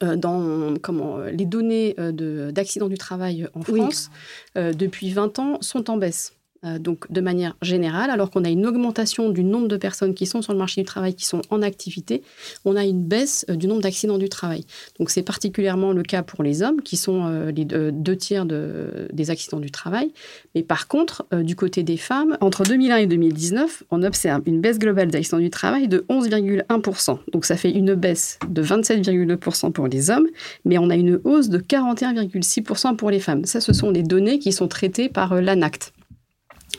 dans 0.00 0.74
comment, 0.82 1.18
les 1.18 1.46
données 1.46 1.94
d'accidents 1.98 2.88
du 2.88 2.98
travail 2.98 3.48
en 3.54 3.62
France, 3.62 4.10
depuis 4.56 5.10
20 5.10 5.38
ans, 5.38 5.58
sont 5.60 5.90
en 5.90 5.96
baisse. 5.96 6.35
Euh, 6.64 6.78
donc 6.78 7.10
de 7.10 7.20
manière 7.20 7.56
générale, 7.62 8.10
alors 8.10 8.30
qu'on 8.30 8.44
a 8.44 8.48
une 8.48 8.66
augmentation 8.66 9.30
du 9.30 9.44
nombre 9.44 9.68
de 9.68 9.76
personnes 9.76 10.14
qui 10.14 10.26
sont 10.26 10.42
sur 10.42 10.52
le 10.52 10.58
marché 10.58 10.80
du 10.80 10.86
travail, 10.86 11.14
qui 11.14 11.24
sont 11.24 11.42
en 11.50 11.62
activité, 11.62 12.22
on 12.64 12.76
a 12.76 12.84
une 12.84 13.02
baisse 13.02 13.44
euh, 13.50 13.56
du 13.56 13.66
nombre 13.66 13.82
d'accidents 13.82 14.18
du 14.18 14.28
travail. 14.28 14.64
Donc 14.98 15.10
c'est 15.10 15.22
particulièrement 15.22 15.92
le 15.92 16.02
cas 16.02 16.22
pour 16.22 16.42
les 16.42 16.62
hommes, 16.62 16.80
qui 16.82 16.96
sont 16.96 17.26
euh, 17.26 17.50
les 17.50 17.64
deux, 17.64 18.16
tiers 18.16 18.46
des 18.46 19.30
accidents 19.30 19.60
du 19.60 19.70
travail. 19.70 20.12
Mais 20.54 20.62
par 20.62 20.88
contre, 20.88 21.26
du 21.32 21.54
côté 21.54 21.82
des 21.82 21.96
femmes, 21.96 22.38
entre 22.40 22.62
2001 22.62 22.96
et 22.96 23.06
2019, 23.06 23.82
on 23.90 24.02
observe 24.02 24.42
une 24.46 24.60
baisse 24.60 24.78
globale 24.78 25.10
d'accidents 25.10 25.38
du 25.38 25.50
travail 25.50 25.88
de 25.88 26.04
11,1%. 26.08 27.18
Donc 27.32 27.44
ça 27.44 27.56
fait 27.56 27.70
une 27.70 27.94
baisse 27.94 28.38
de 28.48 28.62
27,2% 28.62 29.72
pour 29.72 29.88
les 29.88 30.10
hommes, 30.10 30.26
mais 30.64 30.78
on 30.78 30.88
a 30.88 30.94
une 30.94 31.20
hausse 31.24 31.48
de 31.48 31.58
41,6% 31.58 32.96
pour 32.96 33.10
les 33.10 33.20
femmes. 33.20 33.44
Ça, 33.44 33.60
ce 33.60 33.72
sont 33.72 33.90
les 33.90 34.02
données 34.02 34.38
qui 34.38 34.52
sont 34.52 34.68
traitées 34.68 35.08
par 35.08 35.34
l'ANACT 35.34 35.92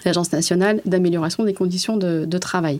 l'Agence 0.05 0.31
nationale 0.31 0.81
d'amélioration 0.85 1.43
des 1.43 1.53
conditions 1.53 1.97
de, 1.97 2.37
travail. 2.37 2.79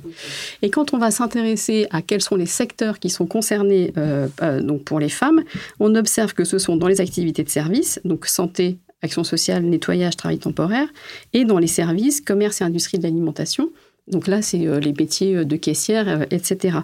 Et 0.61 0.69
quand 0.69 0.93
on 0.93 0.99
va 0.99 1.09
s'intéresser 1.09 1.87
à 1.89 2.03
quels 2.03 2.21
sont 2.21 2.35
les 2.35 2.45
secteurs 2.45 2.99
qui 2.99 3.09
sont 3.09 3.25
concernés 3.25 3.91
euh, 3.97 4.27
euh, 4.43 4.77
pour 4.85 4.99
les 4.99 5.09
femmes, 5.09 5.43
on 5.79 5.95
observe 5.95 6.33
que 6.33 6.43
ce 6.43 6.59
sont 6.59 6.75
dans 6.75 6.87
les 6.87 7.01
activités 7.01 7.43
de 7.43 7.49
service, 7.49 7.99
donc 8.05 8.27
santé, 8.27 8.77
action 9.01 9.23
sociale, 9.23 9.63
nettoyage, 9.63 10.15
travail 10.15 10.37
temporaire, 10.37 10.87
et 11.33 11.43
dans 11.43 11.57
les 11.57 11.67
services, 11.67 12.21
commerce 12.21 12.61
et 12.61 12.65
industrie 12.65 12.99
de 12.99 13.03
l'alimentation. 13.03 13.71
Donc 14.07 14.27
là, 14.27 14.43
c'est 14.43 14.67
euh, 14.67 14.79
les 14.79 14.93
métiers 14.93 15.43
de 15.43 15.55
caissière, 15.55 16.27
etc. 16.29 16.77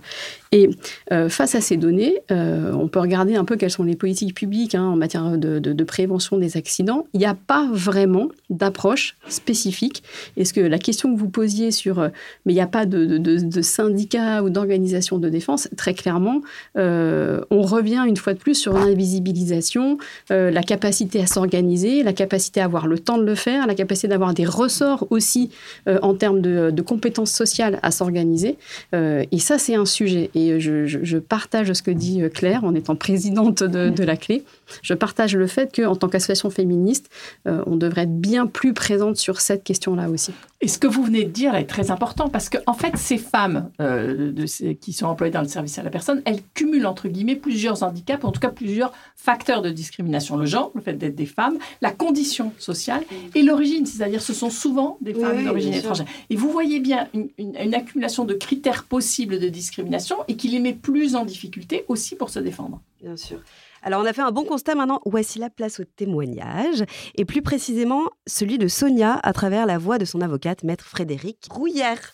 Et 0.54 0.70
euh, 1.12 1.30
face 1.30 1.56
à 1.56 1.62
ces 1.62 1.78
données, 1.78 2.22
euh, 2.32 2.72
on 2.74 2.88
peut 2.88 3.00
regarder 3.00 3.36
un 3.36 3.44
peu 3.44 3.56
quelles 3.56 3.72
sont 3.72 3.84
les 3.84 3.96
politiques 3.96 4.36
publiques 4.36 4.76
hein, 4.76 4.84
en 4.84 4.96
matière 4.96 5.36
de, 5.36 5.84
prévention 5.84 6.38
des 6.38 6.58
accidents. 6.58 7.08
Il 7.14 7.20
n'y 7.20 7.26
a 7.26 7.34
pas 7.34 7.68
vraiment 7.72 8.28
d'approche 8.52 9.18
spécifique. 9.28 10.04
Est-ce 10.38 10.54
que 10.54 10.62
la 10.62 10.78
question 10.78 11.14
que 11.14 11.20
vous 11.20 11.30
posiez 11.30 11.72
sur 11.72 12.00
euh, 12.00 12.10
mais 12.46 12.54
il 12.54 12.56
n'y 12.56 12.62
a 12.62 12.68
pas 12.68 12.86
de, 12.86 13.18
de 13.18 13.62
syndicat 13.62 14.44
ou 14.44 14.52
d'organisation 14.52 15.18
de 15.18 15.28
défense, 15.28 15.68
très 15.76 15.96
clairement, 15.96 16.42
on 16.76 17.62
revient 17.62 18.04
une 18.08 18.18
fois 18.18 18.34
de 18.34 18.40
plus 18.40 18.56
sur 18.56 18.74
l'invisibilisation, 18.74 19.98
la 20.30 20.62
capacité 20.62 21.22
à 21.22 21.26
s'organiser, 21.26 22.04
la 22.04 22.14
capacité 22.14 22.62
à 22.62 22.66
avoir 22.66 22.86
le 22.86 23.00
temps 23.00 23.18
de 23.18 23.24
le 23.24 23.36
faire, 23.36 23.66
la 23.66 23.76
capacité 23.76 24.08
d'avoir 24.08 24.34
des 24.34 24.46
ressorts 24.46 25.08
aussi 25.10 25.50
en 25.88 26.14
termes 26.14 26.42
de, 26.42 26.82
compétences 26.82 27.32
sociales 27.32 27.80
à 27.82 27.92
s'organiser. 27.92 28.58
et 28.94 29.40
ça, 29.40 29.58
c'est 29.58 29.76
un 29.76 29.86
sujet. 29.86 30.30
Et 30.36 30.43
et 30.50 30.60
je, 30.60 31.18
partage 31.18 31.72
ce 31.74 31.82
que 31.82 31.92
dit 31.92 32.22
Claire 32.34 32.64
en 32.64 32.74
étant 32.76 32.96
présidente 32.96 33.64
de, 33.64 33.90
de 33.90 34.04
la 34.04 34.18
clé. 34.18 34.44
Je 34.82 34.94
partage 34.94 35.36
le 35.36 35.48
fait 35.48 35.74
qu'en 35.76 35.96
tant 35.96 36.10
qu'association 36.10 36.50
féministe, 36.50 37.10
on 37.46 37.76
devrait 37.76 38.04
être 38.04 38.20
bien 38.20 38.48
plus 38.48 38.74
présente 38.74 39.18
sur 39.18 39.42
cette 39.42 39.64
question-là 39.64 40.10
aussi. 40.10 40.34
Et 40.62 40.68
ce 40.68 40.78
que 40.78 40.88
vous 40.88 41.04
venez 41.04 41.26
de 41.26 41.30
dire 41.30 41.56
est 41.56 41.66
très 41.66 41.92
important 41.92 42.30
parce 42.30 42.50
que, 42.50 42.58
en 42.68 42.74
fait, 42.74 42.96
ces 42.96 43.18
femmes 43.18 43.70
de, 43.80 44.74
qui 44.74 44.94
sont 44.94 45.08
employées 45.08 45.32
dans 45.32 45.42
le 45.42 45.48
service 45.48 45.78
à 45.78 45.84
la 45.84 45.90
personne, 45.90 46.22
elles 46.26 46.42
cumulent 46.54 46.86
entre 46.86 47.08
guillemets 47.08 47.36
plusieurs 47.36 47.84
handicaps, 47.84 48.24
en 48.24 48.32
tout 48.32 48.40
cas 48.40 48.50
plusieurs 48.50 48.94
facteurs 49.16 49.62
de 49.62 49.70
discrimination. 49.70 50.38
Le 50.38 50.46
genre, 50.46 50.72
le 50.76 50.82
fait 50.82 50.94
d'être 50.94 51.16
des 51.16 51.26
femmes, 51.26 51.58
la 51.82 51.92
condition 51.92 52.54
sociale 52.58 53.04
et 53.36 53.42
l'origine, 53.42 53.86
c'est-à-dire 53.86 54.22
ce 54.22 54.34
sont 54.34 54.50
souvent 54.50 54.98
des 55.02 55.14
femmes 55.14 55.44
d'origine 55.44 55.74
étrangère. 55.74 56.06
Et 56.30 56.36
vous 56.36 56.50
voyez 56.50 56.80
bien 56.80 57.08
une, 57.14 57.30
une, 57.38 57.74
accumulation 57.74 58.26
de 58.26 58.34
critères 58.34 58.84
possibles 58.84 59.40
de 59.40 59.50
discrimination 59.50 60.18
et 60.28 60.36
qui 60.36 60.48
les 60.48 60.60
met 60.60 60.74
plus 60.74 61.16
en 61.16 61.26
difficulté 61.26 61.86
aussi 61.88 62.16
pour 62.16 62.30
se 62.30 62.40
défendre. 62.40 62.82
Bien 63.02 63.18
sûr. 63.18 63.40
Alors 63.86 64.02
on 64.02 64.06
a 64.06 64.14
fait 64.14 64.22
un 64.22 64.32
bon 64.32 64.46
constat 64.46 64.76
maintenant, 64.76 65.02
voici 65.06 65.40
la 65.40 65.50
place 65.50 65.82
au 65.82 65.84
témoignage, 65.84 66.86
et 67.16 67.26
plus 67.26 67.42
précisément 67.42 68.04
celui 68.26 68.58
de 68.58 68.70
Sonia 68.70 69.20
à 69.24 69.34
travers 69.34 69.66
la 69.66 69.78
voix 69.78 69.98
de 69.98 70.06
son 70.06 70.22
avocate, 70.22 70.64
maître 70.64 70.86
Frédéric 70.86 71.48
Rouillère. 71.52 72.14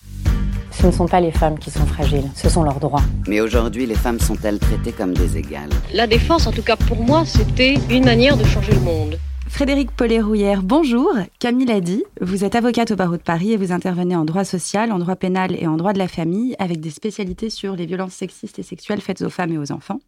Ce 0.72 0.88
ne 0.88 0.92
sont 0.92 1.08
pas 1.08 1.20
les 1.20 1.32
femmes 1.32 1.60
qui 1.60 1.70
sont 1.70 1.86
fragiles, 1.86 2.28
ce 2.34 2.50
sont 2.50 2.64
leurs 2.64 2.80
droits. 2.80 3.04
Mais 3.28 3.40
aujourd'hui, 3.40 3.86
les 3.86 3.94
femmes 3.94 4.20
sont-elles 4.20 4.58
traitées 4.58 4.94
comme 4.94 5.14
des 5.14 5.38
égales? 5.38 5.70
La 5.94 6.08
défense, 6.08 6.48
en 6.48 6.52
tout 6.52 6.64
cas 6.64 6.76
pour 6.76 7.04
moi, 7.04 7.24
c'était 7.28 7.76
une 7.92 8.06
manière 8.06 8.36
de 8.36 8.46
changer 8.46 8.74
le 8.74 8.80
monde. 8.80 9.20
Frédéric 9.50 9.92
Paulet-Rouillère, 9.92 10.62
bonjour. 10.64 11.12
Camille 11.40 11.66
l'a 11.66 11.82
dit, 11.82 12.04
vous 12.22 12.46
êtes 12.46 12.56
avocate 12.56 12.92
au 12.92 12.96
barreau 12.96 13.18
de 13.18 13.22
Paris 13.22 13.52
et 13.52 13.58
vous 13.58 13.74
intervenez 13.74 14.16
en 14.16 14.24
droit 14.24 14.46
social, 14.46 14.92
en 14.92 15.00
droit 15.00 15.18
pénal 15.18 15.54
et 15.60 15.68
en 15.68 15.76
droit 15.76 15.92
de 15.92 15.98
la 15.98 16.08
famille 16.08 16.56
avec 16.60 16.80
des 16.80 16.92
spécialités 16.92 17.50
sur 17.50 17.76
les 17.76 17.86
violences 17.86 18.14
sexistes 18.14 18.60
et 18.60 18.64
sexuelles 18.64 19.02
faites 19.02 19.22
aux 19.22 19.30
femmes 19.30 19.52
et 19.52 19.58
aux 19.58 19.74
enfants. 19.74 20.00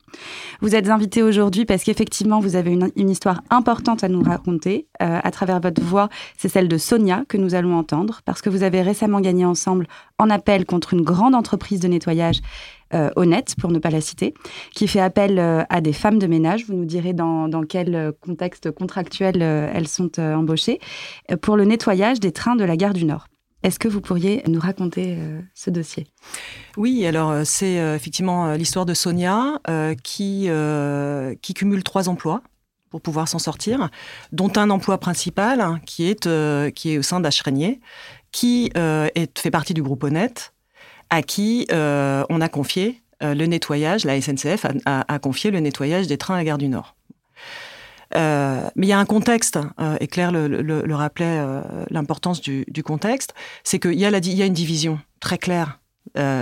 Vous 0.61 0.73
êtes 0.75 0.89
invitée 0.89 1.21
aujourd'hui 1.23 1.65
parce 1.65 1.83
qu'effectivement, 1.83 2.39
vous 2.39 2.55
avez 2.55 2.71
une, 2.71 3.09
histoire 3.09 3.41
importante 3.49 4.05
à 4.05 4.07
nous 4.07 4.21
raconter. 4.21 4.87
Euh, 5.01 5.19
à 5.21 5.31
travers 5.31 5.59
votre 5.59 5.81
voix, 5.81 6.07
c'est 6.37 6.47
celle 6.47 6.69
de 6.69 6.77
Sonia 6.77 7.25
que 7.27 7.35
nous 7.35 7.55
allons 7.55 7.75
entendre 7.75 8.21
parce 8.23 8.41
que 8.41 8.49
vous 8.49 8.63
avez 8.63 8.81
récemment 8.81 9.19
gagné 9.19 9.43
ensemble 9.43 9.87
en 10.17 10.29
appel 10.29 10.65
contre 10.65 10.93
une 10.93 11.01
grande 11.01 11.35
entreprise 11.35 11.81
de 11.81 11.87
nettoyage 11.87 12.41
honnête, 13.15 13.55
pour 13.59 13.71
ne 13.71 13.79
pas 13.79 13.89
la 13.89 14.01
citer, 14.01 14.33
qui 14.73 14.87
fait 14.87 14.99
appel 14.99 15.39
euh, 15.39 15.63
à 15.69 15.81
des 15.81 15.93
femmes 15.93 16.19
de 16.19 16.27
ménage. 16.27 16.65
Vous 16.65 16.73
nous 16.73 16.85
direz 16.85 17.13
dans, 17.13 17.49
quel 17.67 17.95
euh, 17.95 18.11
contexte 18.19 18.71
contractuel 18.71 19.41
elles 19.41 19.87
sont 19.87 20.19
embauchées, 20.19 20.79
pour 21.41 21.57
le 21.57 21.65
nettoyage 21.65 22.19
des 22.19 22.31
trains 22.31 22.55
de 22.55 22.63
la 22.63 22.75
gare 22.75 22.93
du 22.93 23.05
Nord. 23.05 23.27
Est-ce 23.63 23.77
que 23.77 23.87
vous 23.87 24.01
pourriez 24.01 24.41
nous 24.47 24.59
raconter 24.59 25.17
ce 25.53 25.69
dossier? 25.69 26.07
Oui, 26.77 27.05
alors 27.05 27.45
c'est 27.45 27.75
effectivement 27.95 28.53
l'histoire 28.53 28.87
de 28.87 28.95
Sonia 28.95 29.59
qui, 30.03 30.49
qui 31.41 31.53
cumule 31.53 31.83
trois 31.83 32.09
emplois 32.09 32.41
pour 32.89 33.01
pouvoir 33.01 33.27
s'en 33.27 33.39
sortir, 33.39 33.89
dont 34.31 34.51
un 34.55 34.69
emploi 34.71 34.97
principal 34.97 35.61
hein, 35.61 35.79
qui, 35.85 36.09
est, 36.09 36.27
qui 36.73 36.93
est 36.93 36.97
au 36.97 37.03
sein 37.03 37.19
d'Achrenier, 37.19 37.79
qui 38.31 38.71
est, 38.73 39.39
fait 39.39 39.51
partie 39.51 39.75
du 39.75 39.83
groupe 39.83 40.03
Honnête, 40.03 40.53
à 41.11 41.21
qui 41.21 41.67
euh, 41.71 42.23
on 42.29 42.41
a 42.41 42.49
confié 42.49 43.03
euh, 43.21 43.35
le 43.35 43.45
nettoyage, 43.45 44.05
la 44.05 44.19
SNCF 44.19 44.65
a, 44.85 45.19
confié 45.19 45.51
le 45.51 45.59
nettoyage 45.59 46.07
des 46.07 46.17
trains 46.17 46.35
à 46.35 46.43
Gare 46.43 46.57
du 46.57 46.69
Nord. 46.69 46.95
Euh, 48.15 48.67
mais 48.75 48.87
il 48.87 48.89
y 48.89 48.93
a 48.93 48.99
un 48.99 49.05
contexte, 49.05 49.59
et 49.99 50.07
Claire 50.07 50.31
le, 50.31 50.95
rappelait, 50.95 51.39
l'importance 51.91 52.41
du, 52.41 52.65
contexte, 52.83 53.35
c'est 53.63 53.77
qu'il 53.77 53.93
y, 53.93 53.99
y 53.99 54.41
a 54.41 54.45
une 54.45 54.53
division 54.53 54.99
très 55.19 55.37
claire, 55.37 55.79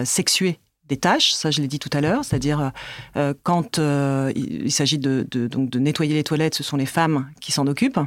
sexuée 0.06 0.60
des 0.90 0.98
tâches, 0.98 1.32
ça 1.32 1.52
je 1.52 1.62
l'ai 1.62 1.68
dit 1.68 1.80
tout 1.80 1.90
à 1.94 2.02
l'heure, 2.02 2.26
c'est-à-dire 2.26 2.72
quand 3.44 3.78
il, 3.80 4.72
s'agit 4.72 5.00
de, 5.00 5.24
donc 5.48 5.70
de 5.70 5.80
nettoyer 5.80 6.14
les 6.14 6.24
toilettes, 6.24 6.56
ce 6.56 6.64
sont 6.64 6.78
les 6.78 6.86
femmes 6.86 7.30
qui 7.40 7.52
s'en 7.52 7.68
occupent. 7.68 8.00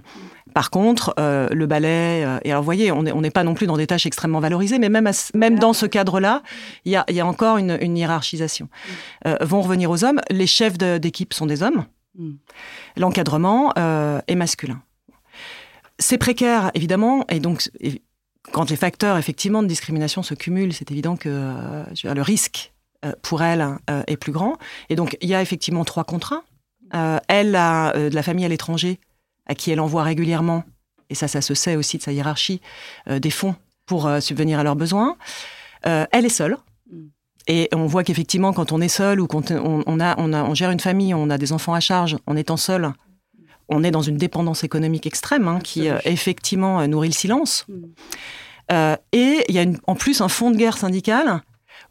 Par 0.53 0.71
contre, 0.71 1.15
euh, 1.19 1.49
le 1.51 1.67
euh, 1.73 2.39
et 2.45 2.51
alors 2.51 2.63
vous 2.63 2.67
voyez, 2.67 2.93
on 2.93 3.03
n'est 3.03 3.31
pas 3.31 3.45
non 3.45 3.55
plus 3.55 3.67
dans 3.67 3.77
des 3.77 3.87
tâches 3.87 4.07
extrêmement 4.07 4.41
valorisées, 4.41 4.79
mais 4.79 4.91
même, 4.91 5.59
dans 5.59 5.73
ce 5.73 5.87
cadre-là, 5.87 6.43
il 6.85 6.93
y 6.93 6.97
a, 6.97 7.27
encore 7.27 7.57
une, 7.57 7.97
hiérarchisation. 7.97 8.69
Euh, 9.27 9.37
vont 9.41 9.63
revenir 9.63 9.91
aux 9.91 10.05
hommes, 10.05 10.21
les 10.31 10.47
chefs 10.47 10.77
d'équipe 10.77 11.33
sont 11.33 11.47
des 11.47 11.63
hommes, 11.63 11.85
mm. 12.19 12.33
l'encadrement 12.97 13.73
est 13.75 14.35
masculin. 14.35 14.83
C'est 15.99 16.19
précaire, 16.19 16.71
évidemment, 16.75 17.25
et 17.29 17.41
donc 17.41 17.71
quand 18.51 18.71
les 18.71 18.77
facteurs 18.77 19.17
effectivement 19.17 19.63
de 19.63 19.69
discrimination 19.69 20.23
se 20.23 20.35
cumulent, 20.35 20.73
c'est 20.73 20.91
évident 20.91 21.17
que 21.17 21.85
le 22.03 22.23
risque 22.23 22.72
pour 23.23 23.43
elle 23.43 23.67
est 24.07 24.17
plus 24.17 24.33
grand. 24.33 24.57
Et 24.89 24.97
donc 24.97 25.17
il 25.21 25.29
y 25.29 25.35
a 25.35 25.43
effectivement 25.43 25.85
trois 25.85 26.05
contrats. 26.05 26.43
elle 27.29 27.57
a 27.57 27.93
de 27.93 28.15
la 28.15 28.23
famille 28.23 28.45
à 28.45 28.49
l'étranger 28.49 28.99
à 29.47 29.55
qui 29.55 29.71
elle 29.71 29.81
envoie 29.81 30.03
régulièrement, 30.03 30.65
et 31.11 31.15
ça, 31.15 31.29
ça 31.29 31.41
se 31.41 31.55
sait 31.55 31.77
aussi 31.77 31.99
de 31.99 32.03
sa 32.03 32.13
hiérarchie, 32.13 32.61
euh, 33.09 33.19
des 33.19 33.31
fonds 33.31 33.55
pour 33.87 34.07
euh, 34.07 34.21
subvenir 34.21 34.59
à 34.59 34.63
leurs 34.63 34.77
besoins. 34.77 35.17
Euh, 35.87 36.07
elle 36.13 36.25
est 36.25 36.31
seule. 36.31 36.57
Mm. 36.91 36.99
Et 37.49 37.69
on 37.73 37.87
voit 37.87 38.05
qu'effectivement, 38.05 38.53
quand 38.53 38.73
on 38.73 38.81
est 38.81 38.89
seul 38.89 39.21
ou 39.21 39.27
quand 39.27 39.51
on, 39.51 40.01
a, 40.01 40.15
on, 40.19 40.33
a, 40.33 40.45
on 40.45 40.55
gère 40.55 40.71
une 40.71 40.81
famille, 40.81 41.13
on 41.13 41.29
a 41.29 41.39
des 41.39 41.53
enfants 41.53 41.75
à 41.75 41.81
charge, 41.81 42.17
en 42.27 42.37
étant 42.37 42.57
seul, 42.57 42.93
on 43.69 43.83
est 43.83 43.91
dans 43.91 44.03
une 44.03 44.17
dépendance 44.17 44.65
économique 44.65 45.07
extrême 45.07 45.49
hein, 45.49 45.59
qui 45.63 45.89
effectivement 46.05 46.87
nourrit 46.87 47.09
le 47.09 47.15
silence. 47.15 47.67
Mm. 47.69 48.95
et 49.13 49.45
il 49.49 49.55
y 49.55 49.59
a 49.59 49.65
en 49.89 49.97
plus 49.97 50.21
un 50.21 50.29
fond 50.29 50.53
de 50.53 50.57
guerre 50.57 50.79
syndical 50.79 51.43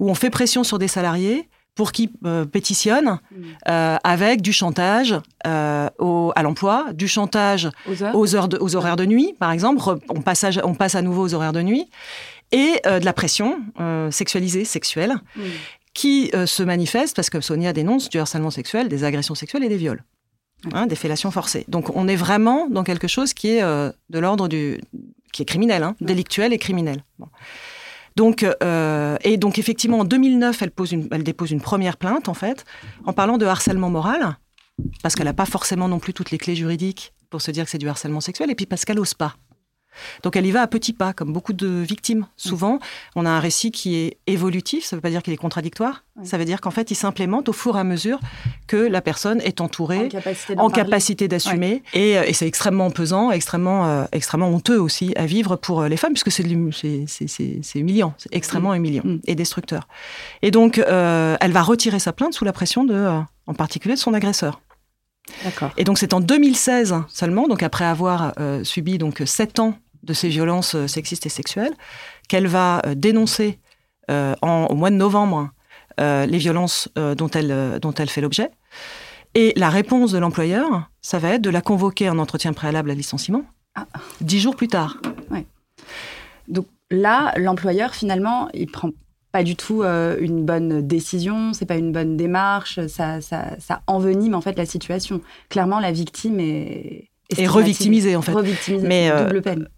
où 0.02 0.10
on 0.10 0.16
fait 0.16 0.32
pression 0.32 0.66
sur 0.66 0.80
des 0.80 0.90
salariés 0.90 1.48
pour 1.76 1.94
qu'ils 1.94 2.10
euh, 2.26 2.44
pétitionnent 2.44 3.20
mm. 3.32 3.44
euh, 3.70 3.98
avec 4.04 4.42
du 4.42 4.52
chantage 4.52 5.16
euh, 5.48 5.88
à 6.36 6.44
l'emploi, 6.44 6.88
du 6.94 7.08
chantage 7.08 7.70
aux, 8.14 8.36
heures 8.36 8.50
aux, 8.60 8.76
horaires 8.76 8.98
de 8.98 9.06
nuit, 9.06 9.36
par 9.40 9.52
exemple. 9.52 9.82
On 10.10 10.22
passe, 10.22 10.44
à, 10.44 10.50
on 10.66 10.74
passe 10.74 10.96
à 10.96 11.02
nouveau 11.02 11.24
aux 11.24 11.34
horaires 11.34 11.54
de 11.54 11.62
nuit. 11.62 11.90
Et 12.54 12.82
de 12.84 13.06
la 13.06 13.14
pression 13.14 13.60
sexualisée, 14.10 14.66
sexuelle, 14.66 15.14
mm. 15.38 15.42
qui 15.94 16.32
se 16.46 16.64
manifeste 16.64 17.16
parce 17.16 17.30
que 17.30 17.40
Sonia 17.40 17.72
dénonce 17.72 18.10
du 18.10 18.20
harcèlement 18.20 18.52
sexuel, 18.52 18.90
des 18.90 19.06
agressions 19.06 19.36
sexuelles 19.36 19.64
et 19.64 19.70
des 19.70 19.78
viols. 19.78 20.04
Hein, 20.74 20.86
des 20.86 20.98
fellations 20.98 21.32
forcées. 21.32 21.64
Donc 21.70 21.96
on 21.96 22.10
est 22.10 22.18
vraiment 22.18 22.68
dans 22.70 22.84
quelque 22.84 23.08
chose 23.08 23.34
qui 23.34 23.52
est 23.52 23.62
de 23.62 24.20
l'ordre 24.20 24.50
du... 24.50 24.82
qui 25.32 25.44
est 25.44 25.46
criminel, 25.46 25.82
hein, 25.84 25.96
délictuel 26.02 26.52
et 26.52 26.58
criminel. 26.58 27.06
Donc, 28.16 28.46
euh, 28.64 29.18
et 29.22 29.38
donc 29.38 29.58
effectivement, 29.60 30.00
en 30.00 30.06
2009, 30.06 30.62
elle, 30.62 30.72
pose 30.72 30.92
une, 30.92 31.08
elle 31.12 31.24
dépose 31.24 31.52
une 31.52 31.62
première 31.62 31.98
plainte, 31.98 32.30
en 32.30 32.34
fait, 32.34 32.66
en 33.06 33.14
parlant 33.14 33.38
de 33.38 33.46
harcèlement 33.46 33.90
moral, 33.90 34.38
parce 35.02 35.16
qu'elle 35.16 35.26
n'a 35.26 35.34
pas 35.34 35.46
forcément 35.46 35.88
non 35.88 36.00
plus 36.00 36.14
toutes 36.14 36.32
les 36.32 36.38
clés 36.38 36.56
juridiques 36.56 37.14
pour 37.30 37.42
se 37.42 37.52
dire 37.52 37.66
que 37.66 37.70
c'est 37.72 37.78
du 37.78 37.88
harcèlement 37.88 38.22
sexuel, 38.22 38.52
et 38.52 38.56
puis 38.56 38.66
parce 38.66 38.86
qu'elle 38.86 38.98
n'ose 38.98 39.14
pas. 39.14 39.36
Donc 40.24 40.36
elle 40.36 40.46
y 40.46 40.52
va 40.52 40.62
à 40.62 40.68
petits 40.68 40.94
pas, 40.94 41.14
comme 41.14 41.34
beaucoup 41.34 41.54
de 41.54 41.68
victimes. 41.68 42.26
Souvent, 42.38 42.80
on 43.16 43.26
a 43.26 43.30
un 43.30 43.40
récit 43.40 43.72
qui 43.72 43.96
est 43.96 44.18
évolutif, 44.28 44.86
ça 44.86 44.96
ne 44.96 44.98
veut 44.98 45.02
pas 45.02 45.10
dire 45.10 45.24
qu'il 45.24 45.34
est 45.34 45.38
contradictoire, 45.38 46.04
ça 46.24 46.38
veut 46.38 46.46
dire 46.46 46.62
qu'en 46.62 46.72
fait, 46.72 46.92
il 46.92 46.96
s'implémente 46.96 47.50
au 47.50 47.54
fur 47.54 47.78
et 47.78 47.80
à 47.80 47.84
mesure 47.84 48.20
que 48.68 48.76
la 48.76 49.02
personne 49.02 49.42
est 49.42 49.62
entourée, 49.62 50.10
en 50.58 50.70
capacité 50.70 51.28
d'assumer. 51.28 51.84
Euh, 51.96 52.24
et, 52.26 52.34
c'est 52.34 52.48
extrêmement 52.48 52.92
pesant, 52.92 53.32
extrêmement, 53.32 53.88
euh, 53.88 54.04
extrêmement 54.12 54.50
honteux 54.50 54.80
aussi 54.80 55.14
à 55.16 55.26
vivre 55.26 55.56
pour 55.56 55.82
euh, 55.82 55.88
les 55.88 55.98
femmes, 55.98 56.14
puisque 56.14 56.32
c'est 56.32 56.44
humiliant, 56.44 58.14
c'est 58.18 58.34
extrêmement 58.36 58.74
humiliant 58.74 59.04
mm. 59.06 59.20
et 59.26 59.36
destructeur. 59.36 59.88
Et 60.42 60.52
donc, 60.52 60.78
elle 60.78 61.52
va 61.52 61.62
retirer 61.62 62.00
sa 62.00 62.14
plainte 62.14 62.34
sous 62.34 62.46
la 62.46 62.54
pression 62.54 62.84
de, 62.84 63.08
en 63.48 63.54
particulier 63.54 63.96
de 63.96 64.00
son 64.00 64.14
agresseur. 64.14 64.62
Et 65.78 65.84
donc 65.84 65.98
c'est 65.98 66.14
en 66.14 66.20
2016 66.20 66.96
seulement, 67.08 67.48
donc 67.48 67.64
après 67.64 67.86
avoir 67.86 68.34
euh, 68.40 68.64
subi 68.64 68.98
donc 68.98 69.22
sept 69.26 69.60
ans 69.60 69.76
de 70.04 70.14
ces 70.14 70.30
violences 70.30 70.76
euh, 70.76 70.88
sexistes 70.88 71.26
et 71.26 71.30
sexuelles, 71.30 71.74
qu'elle 72.28 72.48
va 72.48 72.82
euh, 72.86 72.96
dénoncer 72.96 73.60
au 74.10 74.76
mois 74.76 74.90
de 74.90 74.96
novembre 74.96 75.52
les 75.98 76.38
violences 76.38 76.90
dont 76.98 77.30
elle 77.30 77.80
dont 77.82 77.94
elle 77.94 78.10
fait 78.10 78.20
l'objet. 78.20 78.50
Et 79.36 79.54
la 79.56 79.70
réponse 79.70 80.12
de 80.12 80.18
l'employeur, 80.18 80.90
ça 81.02 81.18
va 81.18 81.30
être 81.30 81.42
de 81.42 81.50
la 81.50 81.62
convoquer 81.62 82.10
en 82.10 82.18
entretien 82.18 82.52
préalable 82.52 82.92
à 82.92 82.94
licenciement 82.94 83.46
ah. 83.76 83.86
dix 84.20 84.42
jours 84.42 84.58
plus 84.58 84.68
tard. 84.68 84.98
Donc 86.50 86.66
là, 86.90 87.32
l'employeur 87.38 87.96
finalement, 87.96 88.50
il 88.54 88.70
prend 88.70 88.90
pas 89.32 89.44
du 89.44 89.56
tout 89.56 89.84
euh, 89.84 90.18
une 90.20 90.46
bonne 90.46 90.82
décision, 90.82 91.54
c'est 91.54 91.66
pas 91.66 91.78
une 91.78 91.92
bonne 91.92 92.18
démarche, 92.18 92.86
ça, 92.88 93.22
ça, 93.22 93.56
ça, 93.60 93.82
envenime 93.88 94.36
en 94.36 94.42
fait 94.42 94.58
la 94.58 94.66
situation. 94.66 95.22
Clairement, 95.50 95.80
la 95.80 95.92
victime 95.92 96.40
est, 96.40 97.12
est, 97.38 97.48
revictimisée 97.48 98.16
en 98.16 98.22
fait. 98.22 98.32
Revictimisée, 98.32 98.88
mais 98.88 99.10
euh, 99.10 99.26
double 99.26 99.42
peine. 99.42 99.70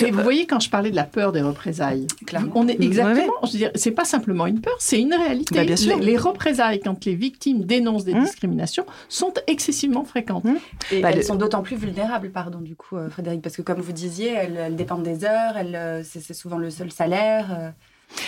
Mais 0.00 0.10
vous 0.10 0.22
voyez, 0.22 0.46
quand 0.46 0.60
je 0.60 0.70
parlais 0.70 0.90
de 0.90 0.96
la 0.96 1.04
peur 1.04 1.32
des 1.32 1.42
représailles, 1.42 2.06
Clairement. 2.26 2.52
on 2.54 2.68
est 2.68 2.80
exactement. 2.80 3.32
Je 3.44 3.52
veux 3.52 3.58
dire, 3.58 3.70
c'est 3.74 3.92
pas 3.92 4.04
simplement 4.04 4.46
une 4.46 4.60
peur, 4.60 4.76
c'est 4.78 5.00
une 5.00 5.14
réalité. 5.14 5.54
Bah, 5.54 5.64
bien 5.64 5.76
sûr. 5.76 5.98
Les, 5.98 6.16
représailles, 6.16 6.80
quand 6.80 7.04
les 7.04 7.14
victimes 7.14 7.64
dénoncent 7.64 8.04
des 8.04 8.14
hum. 8.14 8.24
discriminations, 8.24 8.86
sont 9.08 9.34
excessivement 9.46 10.04
fréquentes. 10.04 10.44
Hum. 10.44 10.58
Et 10.90 11.00
bah, 11.00 11.10
elles 11.12 11.24
sont 11.24 11.36
d'autant 11.36 11.62
plus 11.62 11.76
vulnérables, 11.76 12.30
pardon, 12.30 12.60
du 12.60 12.76
coup, 12.76 12.96
euh, 12.96 13.08
Frédéric, 13.10 13.42
parce 13.42 13.56
que 13.56 13.62
comme 13.62 13.80
vous 13.80 13.92
disiez, 13.92 14.32
elles, 14.32 14.76
dépendent 14.76 15.02
des 15.04 15.24
heures, 15.24 15.56
elles, 15.56 16.04
c'est, 16.04 16.34
souvent 16.34 16.58
le 16.58 16.70
seul 16.70 16.90
salaire. 16.90 17.72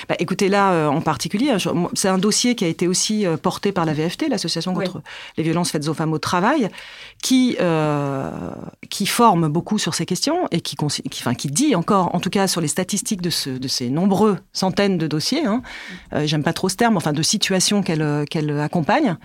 Bah, 0.09 0.17
écoutez, 0.19 0.49
là, 0.49 0.73
euh, 0.73 0.87
en 0.89 1.01
particulier, 1.01 1.55
c'est 1.95 2.09
un 2.09 2.19
dossier 2.19 2.55
qui 2.55 2.65
a 2.65 2.69
été 2.69 2.87
aussi 2.87 3.27
euh, 3.27 3.37
porté 3.37 3.73
par 3.73 3.85
la 3.85 3.93
VFT, 3.93 4.29
l'Association 4.29 4.75
contre 4.75 5.03
les 5.37 5.43
violences 5.43 5.71
faites 5.71 5.89
aux 5.89 5.95
femmes 5.95 6.13
au 6.13 6.19
travail, 6.19 6.69
qui, 7.23 7.57
euh, 7.61 8.31
qui 8.89 9.07
forme 9.07 9.49
beaucoup 9.49 9.79
sur 9.79 9.95
ces 9.95 10.07
questions 10.07 10.47
et 10.51 10.61
qui, 10.61 10.77
qui, 10.77 11.21
enfin, 11.23 11.35
qui 11.35 11.49
dit 11.49 11.75
encore, 11.75 12.15
en 12.15 12.21
tout 12.21 12.31
cas 12.31 12.47
sur 12.47 12.61
les 12.61 12.69
statistiques 12.69 13.23
de, 13.23 13.31
ce, 13.31 13.51
de 13.51 13.69
ces 13.69 13.91
nombreux 13.91 14.39
centaines 14.53 14.99
de 14.99 15.07
dossiers, 15.07 15.47
hein, 15.47 15.63
j'aime 16.25 16.43
pas 16.43 16.53
trop 16.53 16.69
ce 16.69 16.77
terme, 16.77 16.97
enfin 16.97 17.13
de 17.13 17.23
situations 17.23 17.83
qu'elle 17.83 18.25
qu'elle 18.29 18.59
accompagne, 18.59 19.17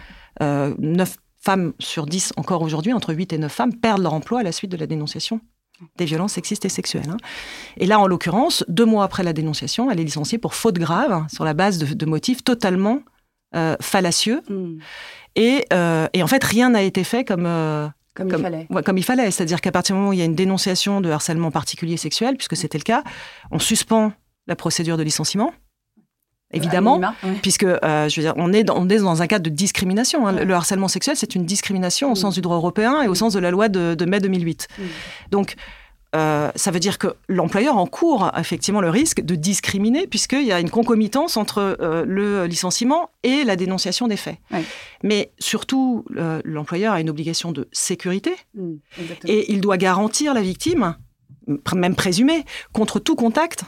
9 0.42 1.18
femmes 1.40 1.74
sur 1.80 2.06
10 2.06 2.34
encore 2.38 2.62
aujourd'hui, 2.62 2.94
entre 2.94 3.14
8 3.14 3.34
et 3.34 3.38
9 3.38 3.52
femmes, 3.52 3.74
perdent 3.74 4.02
leur 4.02 4.14
emploi 4.14 4.40
à 4.40 4.44
la 4.44 4.52
suite 4.52 4.72
de 4.72 4.78
la 4.78 4.88
dénonciation 4.88 5.42
des 5.98 6.06
violences 6.06 6.34
sexistes 6.34 6.66
et 6.66 6.70
sexuelles. 6.70 7.10
Hein. 7.10 7.18
Et 7.78 7.86
là, 7.86 8.00
en 8.00 8.08
l'occurrence, 8.08 8.64
deux 8.68 8.86
mois 8.86 9.04
après 9.04 9.24
la 9.24 9.34
dénonciation, 9.34 9.92
elle 9.92 10.00
est 10.00 10.04
licenciée 10.04 10.38
pour 10.38 10.54
faute 10.54 10.78
grave, 10.78 11.26
sur 11.32 11.44
la 11.44 11.54
base 11.54 11.78
de, 11.78 12.06
motifs 12.06 12.44
totalement 12.44 13.00
euh, 13.56 13.76
fallacieux. 13.82 14.42
Hmm. 14.50 14.78
Euh, 15.38 16.08
et, 16.14 16.24
en 16.24 16.28
fait, 16.28 16.44
rien 16.44 16.70
n'a 16.70 16.82
été 16.82 17.04
fait 17.04 17.24
comme... 17.24 17.46
Euh, 17.46 17.88
comme, 18.14 18.30
il 18.30 18.38
fallait. 18.38 18.68
comme 18.86 18.98
il 18.98 19.04
fallait. 19.04 19.30
C'est-à-dire 19.30 19.60
qu'à 19.60 19.74
partir 19.74 19.94
du 19.94 20.00
moment 20.00 20.12
où 20.12 20.14
il 20.14 20.20
y 20.20 20.22
a 20.22 20.26
une 20.26 20.36
dénonciation 20.36 21.02
de 21.02 21.10
harcèlement 21.10 21.52
particulier 21.52 21.98
sexuel, 21.98 22.38
puisque 22.38 22.56
c'était 22.56 22.78
le 22.78 22.84
cas, 22.84 23.04
on 23.52 23.60
suspend 23.60 24.14
la 24.48 24.56
procédure 24.56 24.96
de 24.96 25.04
licenciement 25.04 25.54
évidemment, 26.56 27.02
puisque 27.42 27.64
euh, 27.64 28.10
je 28.10 28.16
veux 28.16 28.22
dire, 28.26 28.34
on 28.38 28.54
est, 28.54 28.64
dans, 28.64 28.78
on 28.78 28.90
est 28.90 28.98
dans 28.98 29.22
un 29.22 29.28
cadre 29.28 29.44
de 29.44 29.50
discrimination. 29.50 30.28
Hein. 30.28 30.44
Le, 30.44 30.54
harcèlement 30.54 30.88
sexuel, 30.88 31.16
c'est 31.16 31.36
une 31.36 31.46
discrimination 31.46 32.12
au 32.12 32.16
sens 32.16 32.34
du 32.36 32.42
droit 32.42 32.56
européen 32.56 33.02
et 33.02 33.08
au 33.08 33.16
sens 33.16 33.34
de 33.34 33.40
la 33.40 33.52
loi 33.52 33.70
de, 33.70 34.06
mai 34.06 34.20
2008. 34.20 34.68
Donc, 35.32 35.56
euh, 36.16 36.50
ça 36.56 36.72
veut 36.72 36.80
dire 36.80 36.98
que 36.98 37.08
l'employeur 37.28 37.76
encourt 37.76 38.32
effectivement 38.38 38.80
le 38.80 38.90
risque 38.90 39.22
de 39.22 39.36
discriminer 39.36 40.08
puisqu'il 40.08 40.46
y 40.46 40.54
a 40.54 40.62
une 40.62 40.70
concomitance 40.70 41.36
entre 41.36 41.78
euh, 41.82 42.06
le 42.08 42.46
licenciement 42.46 43.10
et 43.24 43.44
la 43.44 43.58
dénonciation 43.58 44.08
des 44.08 44.16
faits. 44.16 44.38
Mais 45.04 45.32
surtout, 45.40 46.06
l'employeur 46.46 46.94
a 46.94 47.02
une 47.02 47.10
obligation 47.10 47.52
de 47.52 47.68
sécurité 47.74 48.34
mmh, 48.54 48.74
et 49.26 49.52
il 49.52 49.60
doit 49.60 49.78
garantir 49.78 50.34
la 50.34 50.42
victime, 50.42 50.96
même 51.76 51.96
présumée, 51.96 52.46
contre 52.72 53.00
tout 53.00 53.16
contact 53.16 53.66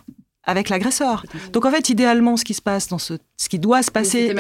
avec 0.48 0.70
l'agresseur. 0.70 1.26
Donc 1.52 1.66
en 1.66 1.72
fait, 1.72 1.90
idéalement, 1.90 2.38
ce 2.38 2.46
qui 2.46 2.54
se 2.54 2.62
passe 2.62 2.88
dans 2.88 2.98
ce, 2.98 3.16
ce 3.36 3.50
qui 3.50 3.60
doit 3.60 3.84
se 3.84 3.92
passer, 3.92 4.34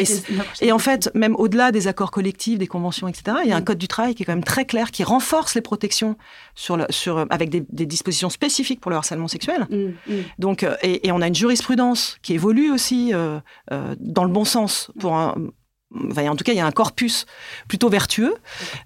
et, 0.62 0.72
en 0.72 0.80
fait, 0.80 1.12
même 1.14 1.36
au-delà 1.36 1.72
des 1.72 1.88
accords 1.88 2.12
collectifs, 2.12 2.58
des 2.58 2.66
conventions, 2.66 3.08
etc., 3.08 3.38
il 3.44 3.50
y 3.50 3.52
a 3.52 3.58
un 3.58 3.60
mm. 3.60 3.66
code 3.66 3.78
du 3.78 3.88
travail 3.88 4.16
qui 4.16 4.24
est 4.24 4.26
quand 4.26 4.34
même 4.34 4.44
très 4.44 4.66
clair, 4.66 4.92
qui 4.92 5.04
renforce 5.04 5.54
les 5.54 5.62
protections 5.62 6.18
sur, 6.56 6.78
le, 6.78 6.86
sur 6.90 7.26
avec 7.30 7.50
des, 7.50 7.86
dispositions 7.86 8.30
spécifiques 8.30 8.80
pour 8.80 8.90
le 8.90 8.98
harcèlement 8.98 9.28
sexuel. 9.28 9.68
Mm, 9.70 10.14
mm. 10.14 10.24
Donc, 10.40 10.64
euh, 10.64 10.76
et, 10.82 11.12
on 11.12 11.22
a 11.22 11.28
une 11.28 11.36
jurisprudence 11.36 12.18
qui 12.22 12.34
évolue 12.34 12.72
aussi 12.72 13.14
euh, 13.14 13.40
euh, 13.72 13.96
dans 14.00 14.24
le 14.24 14.32
bon 14.32 14.46
sens 14.46 14.90
pour 15.00 15.14
un, 15.14 15.36
en 15.94 16.36
tout 16.36 16.44
cas, 16.44 16.54
il 16.54 16.58
y 16.58 16.62
a 16.62 16.66
un 16.66 16.72
corpus 16.72 17.26
plutôt 17.68 17.90
vertueux. 17.90 18.36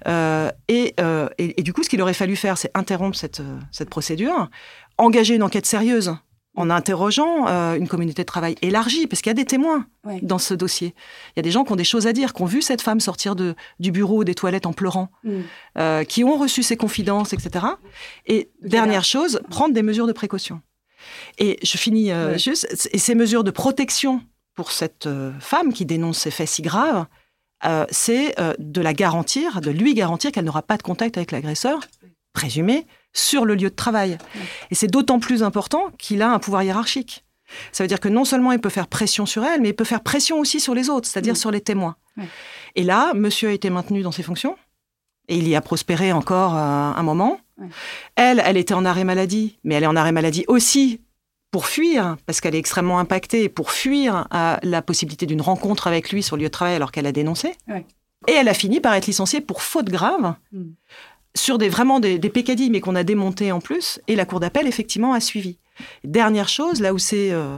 et, 0.08 0.96
et, 1.38 1.64
du 1.64 1.74
coup, 1.74 1.84
ce 1.84 1.90
qu'il 1.90 2.02
aurait 2.02 2.14
fallu 2.14 2.36
faire, 2.36 2.58
c'est 2.58 2.72
interrompre 2.76 3.18
cette, 3.18 3.42
cette 3.72 3.90
procédure, 3.90 4.50
engager 4.98 5.36
une 5.36 5.44
enquête 5.44 5.66
sérieuse 5.66 6.16
en 6.56 6.70
interrogeant 6.70 7.48
euh, 7.48 7.76
une 7.76 7.88
communauté 7.88 8.24
de 8.24 8.28
travail 8.28 8.56
élargie, 8.62 9.08
parce 9.08 9.22
qu'il 9.22 9.30
y 9.30 9.32
a 9.32 9.36
des 9.36 9.46
témoins 9.46 9.86
dans 10.22 10.38
ce 10.38 10.54
dossier. 10.54 10.94
Il 11.30 11.34
y 11.38 11.40
a 11.40 11.44
des 11.44 11.52
gens 11.52 11.64
qui 11.64 11.72
ont 11.72 11.78
des 11.78 11.86
choses 11.86 12.08
à 12.08 12.14
dire, 12.14 12.34
qui 12.34 12.42
ont 12.42 12.46
vu 12.46 12.62
cette 12.62 12.82
femme 12.82 13.00
sortir 13.00 13.36
de, 13.36 13.56
du 13.80 13.92
bureau 13.92 14.24
des 14.24 14.36
toilettes 14.36 14.66
en 14.66 14.74
pleurant, 14.74 15.10
mm. 15.24 15.40
euh, 15.78 16.04
qui 16.04 16.24
ont 16.24 16.38
reçu 16.38 16.64
ses 16.64 16.76
confidences, 16.76 17.34
etc. 17.34 17.66
Et 18.28 18.50
dernière 18.62 19.06
chose, 19.06 19.42
prendre 19.50 19.74
des 19.74 19.84
mesures 19.84 20.08
de 20.08 20.12
précaution. 20.12 20.62
Et 21.38 21.58
je 21.64 21.78
finis 21.78 22.12
euh, 22.12 22.38
juste, 22.38 22.68
et 22.92 22.98
ces 22.98 23.16
mesures 23.16 23.44
de 23.44 23.52
protection 23.52 24.22
pour 24.54 24.72
cette 24.72 25.08
femme 25.40 25.72
qui 25.72 25.86
dénonce 25.86 26.20
ces 26.20 26.32
faits 26.32 26.50
si 26.50 26.62
graves, 26.62 27.06
c'est 27.90 28.36
de 28.60 28.82
la 28.82 28.94
garantir, 28.94 29.62
de 29.62 29.72
lui 29.72 29.94
garantir 29.94 30.32
qu'elle 30.32 30.44
n'aura 30.44 30.62
pas 30.62 30.78
de 30.78 30.84
contact 30.84 31.16
avec 31.18 31.32
l'agresseur 31.32 31.80
présumé 32.34 32.86
sur 33.14 33.46
le 33.46 33.56
lieu 33.56 33.70
de 33.70 33.76
travail. 33.76 34.18
Et 34.70 34.76
c'est 34.76 34.88
d'autant 34.88 35.20
plus 35.20 35.44
important 35.44 35.90
qu'il 35.98 36.22
a 36.22 36.32
un 36.32 36.40
pouvoir 36.40 36.64
hiérarchique. 36.64 37.26
Ça 37.72 37.84
veut 37.84 37.88
dire 37.88 38.00
que 38.00 38.10
non 38.10 38.26
seulement 38.26 38.52
il 38.52 38.60
peut 38.60 38.70
faire 38.70 38.88
pression 38.88 39.26
sur 39.26 39.44
elle, 39.44 39.62
mais 39.62 39.70
il 39.70 39.76
peut 39.76 39.84
faire 39.84 40.02
pression 40.02 40.40
aussi 40.40 40.60
sur 40.60 40.74
les 40.74 40.90
autres, 40.90 41.08
c'est-à-dire 41.08 41.36
sur 41.36 41.52
les 41.52 41.62
témoins. 41.62 41.96
Et 42.76 42.84
là, 42.84 43.14
monsieur 43.14 43.50
a 43.50 43.52
été 43.52 43.70
maintenu 43.70 44.02
dans 44.02 44.12
ses 44.12 44.24
fonctions, 44.24 44.58
et 45.28 45.38
il 45.38 45.48
y 45.48 45.56
a 45.56 45.62
prospéré 45.62 46.12
encore 46.12 46.56
euh, 46.56 46.60
un 46.60 47.04
moment. 47.04 47.40
Elle, 48.16 48.42
elle 48.44 48.58
était 48.58 48.74
en 48.74 48.86
arrêt 48.86 49.04
maladie, 49.04 49.60
mais 49.64 49.76
elle 49.76 49.84
est 49.84 49.88
en 49.88 49.96
arrêt 49.96 50.12
maladie 50.12 50.46
aussi 50.48 51.02
pour 51.52 51.68
fuir, 51.68 52.16
parce 52.26 52.40
qu'elle 52.40 52.56
est 52.56 52.60
extrêmement 52.60 53.00
impactée, 53.00 53.50
pour 53.50 53.72
fuir 53.72 54.28
à 54.32 54.60
la 54.64 54.82
possibilité 54.82 55.26
d'une 55.26 55.42
rencontre 55.42 55.88
avec 55.88 56.12
lui 56.12 56.24
sur 56.24 56.38
le 56.38 56.44
lieu 56.44 56.48
de 56.48 56.54
travail 56.54 56.76
alors 56.76 56.92
qu'elle 56.94 57.06
a 57.06 57.12
dénoncé. 57.12 57.56
Et 58.28 58.32
elle 58.34 58.48
a 58.48 58.54
fini 58.54 58.80
par 58.80 58.94
être 58.94 59.08
licenciée 59.08 59.42
pour 59.42 59.62
faute 59.62 59.90
grave, 59.90 60.36
mm 60.54 60.72
sur 61.36 61.58
des, 61.58 61.70
vraiment 61.70 62.00
des, 62.00 62.20
des 62.20 62.70
mais 62.70 62.82
qu'on 62.82 62.96
a 62.96 63.04
démonté 63.04 63.52
en 63.52 63.60
plus, 63.60 64.00
et 64.08 64.16
la 64.16 64.26
Cour 64.26 64.40
d'appel, 64.40 64.68
effectivement, 64.68 65.14
a 65.14 65.20
suivi. 65.20 65.58
Dernière 66.04 66.50
chose, 66.50 66.82
là 66.82 66.94
où 66.94 66.98
c'est 66.98 67.32
euh, 67.32 67.58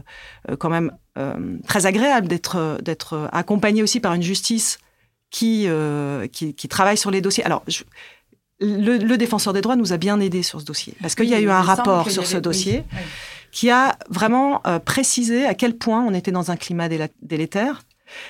euh, 0.50 0.56
quand 0.56 0.70
même 0.70 0.92
euh, 1.18 1.58
très 1.68 1.86
agréable 1.86 2.28
d'être, 2.28 2.80
d'être 2.82 3.30
accompagné 3.32 3.84
aussi 3.84 4.00
par 4.00 4.14
une 4.14 4.22
justice 4.22 4.78
qui, 5.30 5.68
qui, 6.32 6.68
travaille 6.68 6.98
sur 6.98 7.10
les 7.10 7.20
dossiers. 7.20 7.44
Alors, 7.44 7.64
le, 8.60 9.16
défenseur 9.18 9.52
des 9.52 9.62
droits 9.62 9.76
nous 9.76 9.92
a 9.92 9.98
bien 9.98 10.20
aidés 10.20 10.44
sur 10.44 10.62
ce 10.62 10.66
dossier, 10.66 10.94
parce 11.02 11.16
qu'il 11.16 11.28
y 11.28 11.34
a 11.34 11.40
eu 11.40 11.50
un 11.50 11.62
rapport 11.62 12.12
sur 12.12 12.28
ce 12.28 12.38
dossier 12.38 12.84
qui 13.52 13.72
a 13.72 13.98
vraiment 14.10 14.62
précisé 14.86 15.48
à 15.48 15.56
quel 15.56 15.76
point 15.76 16.04
on 16.04 16.14
était 16.14 16.32
dans 16.32 16.52
un 16.52 16.56
climat 16.56 16.88
délétère, 17.24 17.82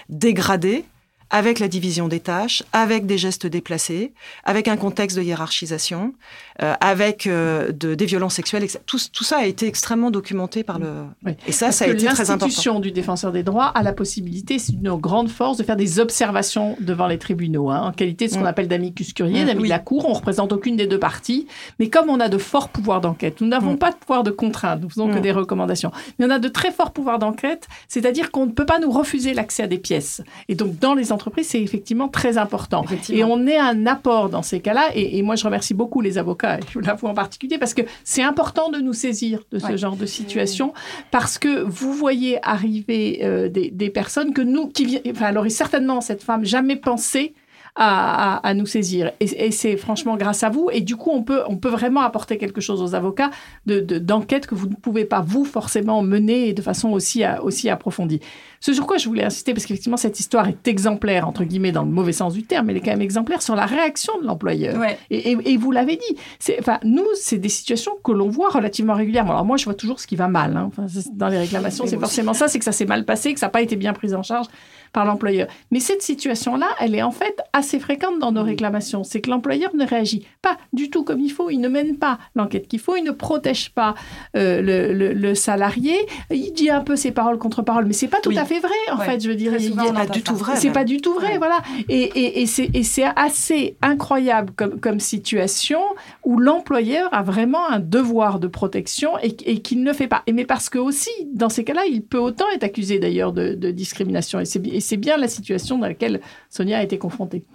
dégradé, 0.08 0.86
avec 1.34 1.58
la 1.58 1.67
division 1.67 2.08
des 2.08 2.19
tâches, 2.19 2.62
avec 2.74 3.08
des 3.08 3.17
gestes 3.17 3.48
déplacés, 3.48 4.13
avec 4.43 4.67
un 4.67 4.78
contexte 4.78 5.17
de 5.17 5.24
hiérarchisation, 5.24 6.13
euh, 6.62 6.76
avec 6.80 7.26
euh, 7.26 7.72
de, 7.72 7.96
des 7.96 8.06
violences 8.06 8.36
sexuelles. 8.36 8.67
Tout, 8.86 9.00
tout, 9.12 9.24
ça 9.24 9.38
a 9.39 9.46
été 9.46 9.65
extrêmement 9.65 10.12
documenté 10.12 10.63
par 10.63 10.78
le... 10.78 11.06
Et 11.48 11.52
ça, 11.52 11.72
ça 11.72 11.86
a 11.86 11.88
été 11.88 12.06
très 12.06 12.30
important. 12.30 12.46
L'institution 12.46 12.80
du 12.80 12.91
défenseur 12.91 13.32
des 13.32 13.41
droits 13.41 13.65
a 13.65 13.82
la 13.82 13.93
possibilité, 13.93 14.60
c'est 14.60 14.74
une 14.74 14.93
grande 14.93 15.28
force, 15.28 15.58
de 15.58 15.63
faire 15.63 15.76
des 15.76 16.00
observations 16.00 16.78
devant 16.80 17.08
les 17.08 17.17
tribunaux, 17.17 17.72
hein, 17.72 17.82
en 17.82 17.91
qualité 17.91 18.28
de 18.28 18.32
ce 18.32 18.38
qu'on 18.38 18.43
mm. 18.43 18.48
appelle 18.48 18.67
d'amicus 18.67 19.12
curiae, 19.13 19.43
mm. 19.43 19.48
d'amis 19.48 19.63
de 19.63 19.69
la 19.69 19.80
Cour. 19.80 20.08
On 20.08 20.13
représente 20.13 20.54
aucune 20.54 20.76
des 20.76 20.86
deux 20.86 21.00
parties. 21.00 21.48
Mais 21.80 21.89
comme 21.89 22.12
on 22.12 22.19
a 22.19 22.30
de 22.30 22.38
forts 22.38 22.69
pouvoirs 22.69 23.02
d'enquête, 23.02 23.41
nous 23.41 23.48
n'avons 23.48 23.74
mm. 23.74 23.80
pas 23.80 23.89
de 23.89 23.96
pouvoir 23.96 24.22
de 24.22 24.30
contrainte, 24.30 24.84
nous 24.84 24.89
faisons 24.89 25.12
que 25.12 25.17
des 25.17 25.32
recommandations. 25.32 25.91
Mais 26.19 26.28
on 26.28 26.30
a 26.30 26.38
de 26.38 26.48
très 26.48 26.72
forts 26.72 26.93
pouvoirs 26.93 27.17
d'enquête, 27.17 27.67
c'est-à-dire 27.88 28.30
qu'on 28.30 28.46
ne 28.46 28.52
peut 28.52 28.67
pas 28.67 28.78
nous 28.78 28.91
refuser 28.91 29.34
l'accès 29.34 29.63
à 29.63 29.67
des 29.67 29.80
pièces. 29.80 30.22
Et 30.48 30.54
donc, 30.54 30.78
dans 30.78 30.93
les 30.93 31.12
entreprises, 31.12 31.23
c'est 31.44 31.62
effectivement 31.62 32.08
très 32.08 32.38
important. 32.38 32.86
Et 33.10 33.24
on 33.24 33.46
est 33.48 33.58
un 33.58 33.86
apport 33.86 34.30
dans 34.30 34.42
ces 34.42 34.60
cas-là. 34.60 34.90
Et, 34.96 35.22
moi, 35.22 35.36
je 35.36 35.44
remercie 35.44 35.74
beaucoup 35.74 36.02
les 36.02 36.18
avocats, 36.18 36.58
et 36.58 36.62
je 36.68 36.74
vous 36.74 36.86
l'avoue 36.86 37.08
en 37.08 37.14
particulier, 37.14 37.58
parce 37.58 37.74
que 37.74 37.82
c'est 38.04 38.24
important 38.24 38.70
de 38.70 38.80
nous 38.80 38.94
saisir 38.94 39.44
de 39.52 39.60
ce 39.60 39.78
genre 39.78 39.96
de 39.96 40.06
situation, 40.06 40.74
parce 41.12 41.38
que 41.38 41.64
vous 41.64 41.94
voyez 41.94 42.40
arriver 42.44 43.20
euh, 43.24 43.50
des, 43.50 43.90
personnes 43.90 44.34
que 44.34 44.42
nous, 44.42 44.70
qui 44.70 45.00
enfin, 45.12 45.26
alors 45.26 45.50
certainement 45.50 46.02
cette 46.02 46.24
femme 46.24 46.46
jamais 46.46 46.76
pensé 46.76 47.34
à, 47.76 48.54
nous 48.56 48.66
saisir. 48.66 49.12
Et, 49.20 49.52
c'est 49.52 49.78
franchement 49.78 50.16
grâce 50.16 50.44
à 50.44 50.50
vous. 50.50 50.70
Et 50.72 50.82
du 50.82 50.96
coup, 50.96 51.10
on 51.12 51.24
peut, 51.24 51.42
on 51.48 51.58
peut 51.58 51.70
vraiment 51.70 52.02
apporter 52.02 52.38
quelque 52.38 52.62
chose 52.62 52.82
aux 52.82 52.96
avocats 52.96 53.32
d'enquête 53.66 54.44
de, 54.44 54.48
que 54.48 54.56
vous 54.56 54.68
ne 54.68 54.76
pouvez 54.76 55.06
pas, 55.06 55.22
vous, 55.22 55.46
forcément 55.46 56.04
mener 56.04 56.54
de 56.54 56.62
façon 56.62 56.92
aussi, 56.92 57.24
aussi 57.42 57.70
approfondie. 57.70 58.20
Ce 58.60 58.74
sur 58.74 58.88
quoi 58.88 58.98
je 58.98 59.08
voulais 59.10 59.26
insister, 59.26 59.54
parce 59.54 59.66
qu'effectivement, 59.66 59.98
cette 59.98 60.20
histoire 60.20 60.48
est 60.48 60.68
exemplaire, 60.68 61.28
entre 61.28 61.44
guillemets, 61.44 61.72
dans 61.72 61.84
le 61.84 61.92
mauvais 61.92 62.14
sens 62.14 62.34
du 62.34 62.44
terme, 62.44 62.68
mais 62.68 62.74
elle 62.74 62.78
est 62.78 62.82
quand 62.82 62.92
même 62.92 63.02
exemplaire 63.02 63.42
sur 63.42 63.56
la 63.56 63.66
réaction 63.66 64.20
de 64.22 64.26
l'employeur. 64.26 64.82
Et, 65.10 65.58
vous 65.58 65.72
l'avez 65.72 65.98
dit, 65.98 66.18
enfin, 66.60 66.80
nous, 66.84 67.06
c'est 67.16 67.38
des 67.38 67.50
situations 67.50 67.94
que 68.04 68.12
l'on 68.12 68.30
voit 68.30 68.50
relativement 68.50 68.94
régulièrement. 68.94 69.32
Alors 69.32 69.46
moi, 69.46 69.58
je 69.58 69.66
vois 69.66 69.74
toujours 69.74 70.00
ce 70.00 70.08
qui 70.08 70.16
va 70.16 70.28
mal. 70.28 70.56
Hein. 70.56 70.70
Enfin, 70.70 70.86
dans 71.14 71.28
les 71.28 71.40
réclamations, 71.40 71.86
c'est 71.88 72.00
forcément 72.00 72.34
ça, 72.34 72.48
c'est 72.48 72.60
que 72.60 72.66
ça 72.66 72.72
s'est 72.72 72.86
mal 72.86 73.04
passé, 73.06 73.34
que 73.34 73.40
ça 73.40 73.48
n'a 73.48 73.52
pas 73.52 73.62
été 73.62 73.76
bien 73.76 73.94
pris 73.94 74.14
en 74.14 74.24
charge 74.24 74.48
par 74.93 75.06
l'employeur. 75.06 75.47
Mais 75.71 75.79
cette 75.79 76.01
situation-là, 76.01 76.67
elle 76.79 76.95
est 76.95 77.01
en 77.01 77.12
fait 77.12 77.41
assez 77.51 77.79
fréquente 77.79 78.19
dans 78.19 78.32
nos 78.32 78.43
réclamations. 78.43 79.03
C'est 79.03 79.21
que 79.21 79.29
l'employeur 79.29 79.75
ne 79.75 79.86
réagit 79.86 80.25
pas 80.41 80.58
du 80.71 80.89
tout 80.89 81.03
comme 81.03 81.19
il 81.19 81.32
faut, 81.32 81.49
il 81.49 81.60
ne 81.60 81.67
mène 81.67 81.97
pas 81.97 82.19
l'enquête 82.36 82.67
qu'il 82.67 82.79
faut, 82.79 82.95
il 82.95 83.03
ne 83.03 83.12
protège 83.12 83.71
pas 83.71 83.95
euh, 84.38 84.62
le, 84.62 85.34
salarié, 85.36 85.95
il 86.29 86.51
dit 86.53 86.69
un 86.69 86.82
peu 86.82 86.95
ses 86.95 87.12
paroles 87.12 87.39
contre 87.39 87.63
paroles, 87.63 87.86
mais 87.86 87.93
c'est 87.93 88.08
pas 88.08 88.19
tout 88.21 88.34
à 88.38 88.45
fait 88.45 88.60
vrai 88.60 88.69
en 88.91 88.99
fait. 88.99 89.21
Je 89.21 89.29
veux 89.29 89.36
dire, 89.36 89.53
c'est 89.60 89.93
pas 89.93 90.06
du 90.06 90.21
tout 90.21 90.36
vrai. 90.36 90.56
C'est 90.58 90.71
pas 90.71 90.84
du 90.84 91.01
tout 91.01 91.13
vrai, 91.13 91.38
voilà. 91.38 91.60
Et, 91.89 92.03
et, 92.03 92.41
et 92.43 92.84
c'est 92.84 93.06
assez 93.15 93.75
incroyable 93.82 94.53
comme, 94.56 94.79
comme 94.79 94.99
situation 94.99 95.82
où 96.23 96.38
l'employeur 96.38 97.10
a 97.12 97.23
vraiment 97.23 97.67
un 97.69 97.79
devoir 97.79 98.39
de 98.39 98.47
protection 98.47 99.17
et, 99.23 99.36
et 99.45 99.60
qu'il 99.60 99.84
ne 99.84 99.91
fait 99.91 100.08
pas. 100.08 100.21
Et 100.27 100.34
mais 100.34 100.45
parce 100.45 100.69
que 100.69 100.77
aussi, 100.77 101.10
dans 101.34 101.49
ces 101.49 101.63
cas-là, 101.63 101.86
il 101.89 102.03
peut 102.03 102.19
autant 102.19 102.45
être 102.53 102.63
accusé 102.63 102.99
d'ailleurs 102.99 103.34
de, 103.34 103.56
de 103.56 103.71
discrimination. 103.71 104.39
Et 104.39 104.45
c'est 104.45 104.60
c'est 104.84 104.98
bien 104.98 105.17
la 105.17 105.28
situation 105.28 105.78
dans 105.78 105.88
laquelle 105.88 106.22
Sonia 106.50 106.78
a 106.80 106.84
été 106.84 106.98
confrontée. 106.98 107.46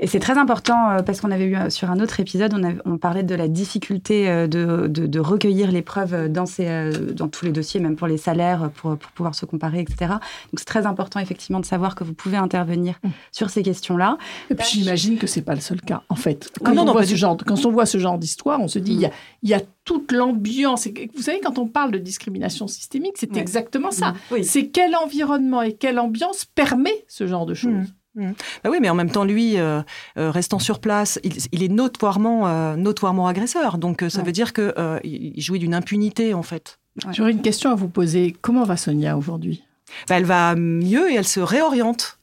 Et 0.00 0.06
c'est 0.06 0.18
très 0.18 0.38
important 0.38 0.90
euh, 0.90 1.02
parce 1.02 1.20
qu'on 1.20 1.30
avait 1.30 1.44
eu 1.44 1.56
euh, 1.56 1.70
sur 1.70 1.90
un 1.90 2.00
autre 2.00 2.20
épisode, 2.20 2.54
on, 2.84 2.98
parlait 2.98 3.22
de 3.22 3.34
la 3.34 3.48
difficulté 3.48 4.28
euh, 4.28 4.46
de, 4.46 5.18
recueillir 5.18 5.70
les 5.70 5.82
preuves 5.82 6.28
dans, 6.28 6.46
ces, 6.46 6.90
dans 7.14 7.28
tous 7.28 7.44
les 7.44 7.52
dossiers, 7.52 7.80
même 7.80 7.96
pour 7.96 8.06
les 8.06 8.16
salaires, 8.16 8.70
pour, 8.74 8.96
pouvoir 8.96 9.34
se 9.34 9.46
comparer, 9.46 9.80
etc. 9.80 9.96
Donc 10.08 10.58
c'est 10.58 10.64
très 10.64 10.86
important 10.86 11.20
effectivement 11.20 11.60
de 11.60 11.64
savoir 11.64 11.94
que 11.94 12.04
vous 12.04 12.14
pouvez 12.14 12.36
intervenir 12.36 12.98
mmh. 13.02 13.08
sur 13.30 13.50
ces 13.50 13.62
questions-là. 13.62 14.18
Et 14.50 14.54
puis 14.54 14.66
j'imagine 14.70 15.18
que 15.18 15.26
c'est 15.26 15.42
pas 15.42 15.54
le 15.54 15.60
seul 15.60 15.80
cas. 15.80 16.02
En 16.08 16.16
fait, 16.16 16.50
quand, 16.64 16.76
on, 16.76 16.92
voit 16.92 17.04
ce 17.04 17.14
genre, 17.14 17.36
quand 17.46 17.64
on 17.64 17.70
voit 17.70 17.86
ce 17.86 17.98
genre 17.98 18.18
d'histoire, 18.18 18.60
on 18.60 18.68
se 18.68 18.78
dit 18.78 19.08
il 19.42 19.48
y, 19.48 19.54
a, 19.54 19.60
toute 19.84 20.12
l'ambiance. 20.12 20.88
Vous 21.16 21.22
savez, 21.22 21.40
quand 21.40 21.58
on 21.58 21.66
parle 21.66 21.90
de 21.90 21.98
discrimination 21.98 22.68
systémique, 22.68 23.14
c'est 23.16 23.36
exactement 23.36 23.90
ça. 23.90 24.14
Mmh. 24.30 24.42
C'est 24.42 24.68
quel 24.68 24.94
environnement 24.96 25.62
et 25.62 25.72
quelle 25.72 25.98
ambiance 25.98 26.44
permet 26.44 27.04
ce 27.08 27.26
genre 27.26 27.46
de 27.46 27.54
choses? 27.54 27.72
Mmh. 27.72 27.86
Mmh. 28.14 28.32
Bah 28.62 28.70
oui, 28.70 28.78
mais 28.80 28.90
en 28.90 28.94
même 28.94 29.10
temps, 29.10 29.24
lui, 29.24 29.58
euh, 29.58 29.82
euh, 30.18 30.30
restant 30.30 30.58
sur 30.58 30.80
place, 30.80 31.18
il, 31.52 31.62
est 31.62 31.68
notoirement, 31.68 32.46
euh, 32.46 32.76
notoirement 32.76 33.26
agresseur. 33.26 33.78
Donc, 33.78 34.04
ça 34.08 34.22
veut 34.22 34.32
dire 34.32 34.52
qu'il 34.52 35.34
jouit 35.36 35.58
d'une 35.58 35.74
impunité, 35.74 36.34
en 36.34 36.42
fait. 36.42 36.78
J'aurais 37.12 37.32
une 37.32 37.42
question 37.42 37.70
à 37.70 37.74
vous 37.74 37.88
poser. 37.88 38.36
Comment 38.42 38.64
va 38.64 38.76
Sonia 38.76 39.16
aujourd'hui? 39.16 39.64
Bah, 40.08 40.16
Elle 40.18 40.24
va 40.24 40.54
mieux 40.54 41.10
et 41.10 41.14
elle 41.14 41.26
se 41.26 41.40
réoriente. 41.40 42.18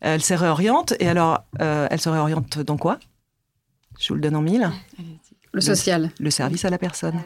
Elle 0.00 0.22
se 0.22 0.34
réoriente. 0.34 0.94
Et 1.00 1.08
alors, 1.08 1.44
elle 1.58 2.00
se 2.00 2.08
réoriente 2.08 2.58
dans 2.58 2.76
quoi? 2.76 2.98
Je 3.98 4.08
vous 4.08 4.14
le 4.14 4.20
donne 4.20 4.36
en 4.36 4.42
mille. 4.42 4.70
Le 5.54 5.60
social. 5.60 6.10
Le, 6.18 6.30
service 6.30 6.64
à 6.64 6.70
la 6.70 6.78
personne. 6.78 7.20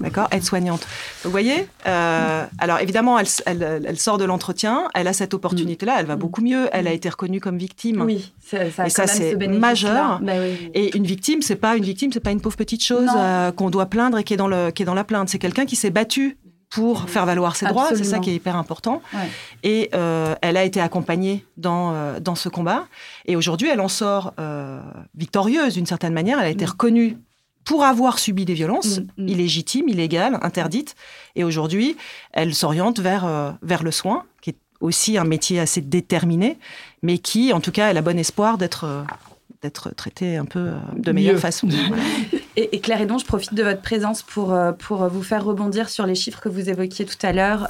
D'accord 0.00 0.26
Aide-soignante. 0.32 0.84
Vous 1.22 1.30
voyez 1.30 1.68
euh, 1.86 2.44
Alors 2.58 2.80
évidemment, 2.80 3.16
elle, 3.16 3.28
elle, 3.46 3.98
sort 3.98 4.18
de 4.18 4.24
l'entretien, 4.24 4.88
elle 4.92 5.06
a 5.06 5.12
cette 5.12 5.34
opportunité-là, 5.34 5.96
elle 6.00 6.06
va 6.06 6.16
mm. 6.16 6.18
beaucoup 6.18 6.40
mieux, 6.40 6.68
elle 6.72 6.88
a 6.88 6.90
mm. 6.90 6.94
été 6.94 7.08
reconnue 7.08 7.40
comme 7.40 7.56
victime. 7.56 8.02
Oui, 8.02 8.32
ça, 8.44 8.70
ça 8.72 8.86
Et 8.86 8.90
ça, 8.90 9.06
c'est 9.06 9.36
majeur. 9.36 10.18
Bah 10.20 10.32
Et 10.74 10.96
une 10.96 11.04
victime, 11.04 11.42
c'est 11.42 11.54
pas 11.54 11.76
une 11.76 11.84
victime, 11.84 12.10
c'est 12.12 12.18
pas 12.18 12.32
une 12.32 12.40
pauvre 12.40 12.56
petite 12.56 12.82
chose 12.82 13.08
euh, 13.16 13.52
qu'on 13.52 13.70
doit 13.70 13.86
plaindre 13.86 14.18
et 14.18 14.24
qui 14.24 14.34
est 14.34 14.38
dans, 14.38 14.48
le, 14.48 14.72
qui 14.72 14.82
est 14.82 14.86
dans 14.86 14.94
la 14.94 15.04
plainte. 15.04 15.28
C'est 15.28 15.38
quelqu'un 15.38 15.64
qui 15.64 15.76
s'est 15.76 15.90
battu 15.90 16.36
pour 16.70 17.08
faire 17.08 17.24
valoir 17.24 17.54
ses 17.54 17.66
droits. 17.66 17.90
C'est 17.94 18.02
ça 18.02 18.18
qui 18.18 18.30
est 18.30 18.34
hyper 18.34 18.56
important. 18.56 19.00
Et 19.62 19.90
euh, 19.94 20.34
elle 20.42 20.56
a 20.56 20.64
été 20.64 20.80
accompagnée 20.80 21.46
dans, 21.56 22.18
dans 22.18 22.34
ce 22.34 22.48
combat. 22.48 22.88
Et 23.26 23.36
aujourd'hui, 23.36 23.68
elle 23.68 23.80
en 23.80 23.86
sort 23.86 24.34
victorieuse 25.14 25.74
d'une 25.74 25.86
certaine 25.86 26.14
manière. 26.14 26.40
Elle 26.40 26.46
a 26.46 26.50
été 26.50 26.64
mm. 26.64 26.70
reconnue 26.70 27.18
pour 27.64 27.84
avoir 27.84 28.18
subi 28.18 28.44
des 28.44 28.54
violences 28.54 29.00
mm, 29.00 29.06
mm. 29.18 29.28
illégitimes, 29.28 29.88
illégales, 29.88 30.38
interdites. 30.42 30.94
Et 31.34 31.44
aujourd'hui, 31.44 31.96
elle 32.32 32.54
s'oriente 32.54 33.00
vers, 33.00 33.24
euh, 33.24 33.50
vers 33.62 33.82
le 33.82 33.90
soin, 33.90 34.24
qui 34.40 34.50
est 34.50 34.56
aussi 34.80 35.18
un 35.18 35.24
métier 35.24 35.60
assez 35.60 35.80
déterminé, 35.80 36.58
mais 37.02 37.18
qui, 37.18 37.52
en 37.52 37.60
tout 37.60 37.72
cas, 37.72 37.90
elle 37.90 37.96
a 37.96 38.02
bon 38.02 38.18
espoir 38.18 38.58
d'être 38.58 38.84
euh, 38.84 39.02
d'être 39.62 39.94
traitée 39.94 40.36
un 40.36 40.44
peu 40.44 40.58
euh, 40.60 40.78
de 40.94 41.10
meilleure 41.10 41.40
façon. 41.40 41.68
Et, 42.56 42.80
Claire 42.80 43.00
Edon, 43.00 43.16
je 43.16 43.24
profite 43.24 43.54
de 43.54 43.62
votre 43.62 43.80
présence 43.80 44.22
pour, 44.22 44.56
pour 44.78 45.08
vous 45.08 45.22
faire 45.22 45.42
rebondir 45.42 45.88
sur 45.88 46.06
les 46.06 46.14
chiffres 46.14 46.40
que 46.40 46.50
vous 46.50 46.68
évoquiez 46.68 47.06
tout 47.06 47.16
à 47.26 47.32
l'heure 47.32 47.66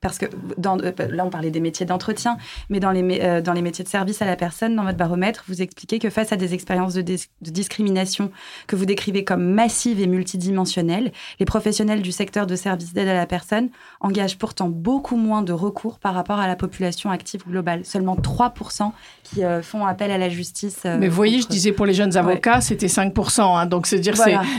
parce 0.00 0.18
que 0.18 0.26
dans, 0.58 0.78
euh, 0.78 0.92
là, 1.10 1.24
on 1.24 1.30
parlait 1.30 1.50
des 1.50 1.60
métiers 1.60 1.86
d'entretien, 1.86 2.36
mais 2.68 2.80
dans 2.80 2.90
les, 2.90 3.20
euh, 3.22 3.40
dans 3.40 3.52
les 3.52 3.62
métiers 3.62 3.84
de 3.84 3.88
service 3.88 4.20
à 4.22 4.26
la 4.26 4.36
personne, 4.36 4.76
dans 4.76 4.84
votre 4.84 4.96
baromètre, 4.96 5.44
vous 5.48 5.62
expliquez 5.62 5.98
que 5.98 6.10
face 6.10 6.32
à 6.32 6.36
des 6.36 6.54
expériences 6.54 6.94
de, 6.94 7.02
de 7.02 7.50
discrimination 7.50 8.30
que 8.66 8.76
vous 8.76 8.84
décrivez 8.84 9.24
comme 9.24 9.44
massives 9.44 10.00
et 10.00 10.06
multidimensionnelles, 10.06 11.12
les 11.40 11.46
professionnels 11.46 12.02
du 12.02 12.12
secteur 12.12 12.46
de 12.46 12.56
service 12.56 12.92
d'aide 12.92 13.08
à 13.08 13.14
la 13.14 13.26
personne 13.26 13.70
engagent 14.00 14.38
pourtant 14.38 14.68
beaucoup 14.68 15.16
moins 15.16 15.42
de 15.42 15.52
recours 15.52 15.98
par 15.98 16.14
rapport 16.14 16.38
à 16.38 16.46
la 16.46 16.56
population 16.56 17.10
active 17.10 17.42
globale. 17.48 17.84
Seulement 17.84 18.16
3% 18.16 18.92
qui 19.22 19.44
euh, 19.44 19.62
font 19.62 19.86
appel 19.86 20.10
à 20.10 20.18
la 20.18 20.28
justice. 20.28 20.84
mais 20.84 21.08
vous 21.08 21.16
voyez, 21.16 21.40
je 21.40 21.48
disais 21.48 21.72
pour 21.72 21.86
les 21.86 21.94
jeunes 21.94 22.16
avocats, 22.16 22.60
c'était 22.60 22.86
5%. 22.86 23.40
Hein, 23.40 23.66
donc, 23.66 23.86
c'est 23.86 23.98
dire, 23.98 24.14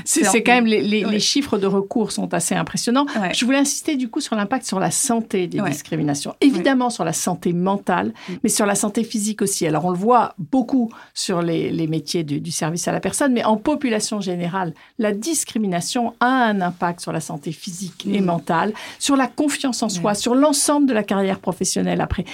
c'est 0.06 0.44
quand 0.44 0.54
même 0.54 0.66
les, 0.66 0.82
les, 0.82 1.20
chiffres 1.20 1.58
de 1.58 1.68
recours 1.68 2.12
sont 2.12 2.34
assez 2.34 2.56
impressionnants. 2.56 3.06
Je 3.34 3.46
voulais 3.46 3.58
insister 3.58 3.96
du 3.96 4.10
coup 4.10 4.22
sur 4.22 4.36
l'impact 4.36 4.66
sur 4.66 4.80
la 4.80 4.92
santé 4.92 5.27
des 5.30 5.48
discriminations. 5.48 6.36
Évidemment 6.42 6.90
sur 6.90 7.04
la 7.04 7.14
santé 7.14 7.54
mentale, 7.54 8.14
mm. 8.30 8.34
mais 8.44 8.50
sur 8.50 8.66
la 8.66 8.76
santé 8.76 9.04
physique 9.04 9.42
aussi. 9.42 9.68
Alors 9.68 9.86
on 9.86 9.92
le 9.92 9.98
voit 9.98 10.34
beaucoup 10.38 10.92
sur 11.14 11.42
les, 11.42 11.88
métiers 11.88 12.24
du, 12.24 12.52
service 12.52 12.88
à 12.88 12.92
la 12.92 13.00
personne, 13.00 13.34
mais 13.34 13.44
en 13.44 13.58
population 13.58 14.22
générale, 14.22 14.74
la 15.00 15.12
discrimination 15.12 16.14
a 16.20 16.46
un 16.46 16.62
impact 16.62 17.02
sur 17.02 17.12
la 17.12 17.20
santé 17.20 17.52
physique 17.52 18.06
et 18.10 18.22
mm. 18.22 18.26
mentale, 18.26 18.74
sur 19.00 19.16
la 19.16 19.28
confiance 19.28 19.84
en 19.84 19.90
soi, 19.90 20.14
sur 20.14 20.36
l'ensemble 20.36 20.88
de 20.88 20.94
la 20.94 21.04
carrière 21.04 21.40
professionnelle 21.40 22.02
après. 22.02 22.26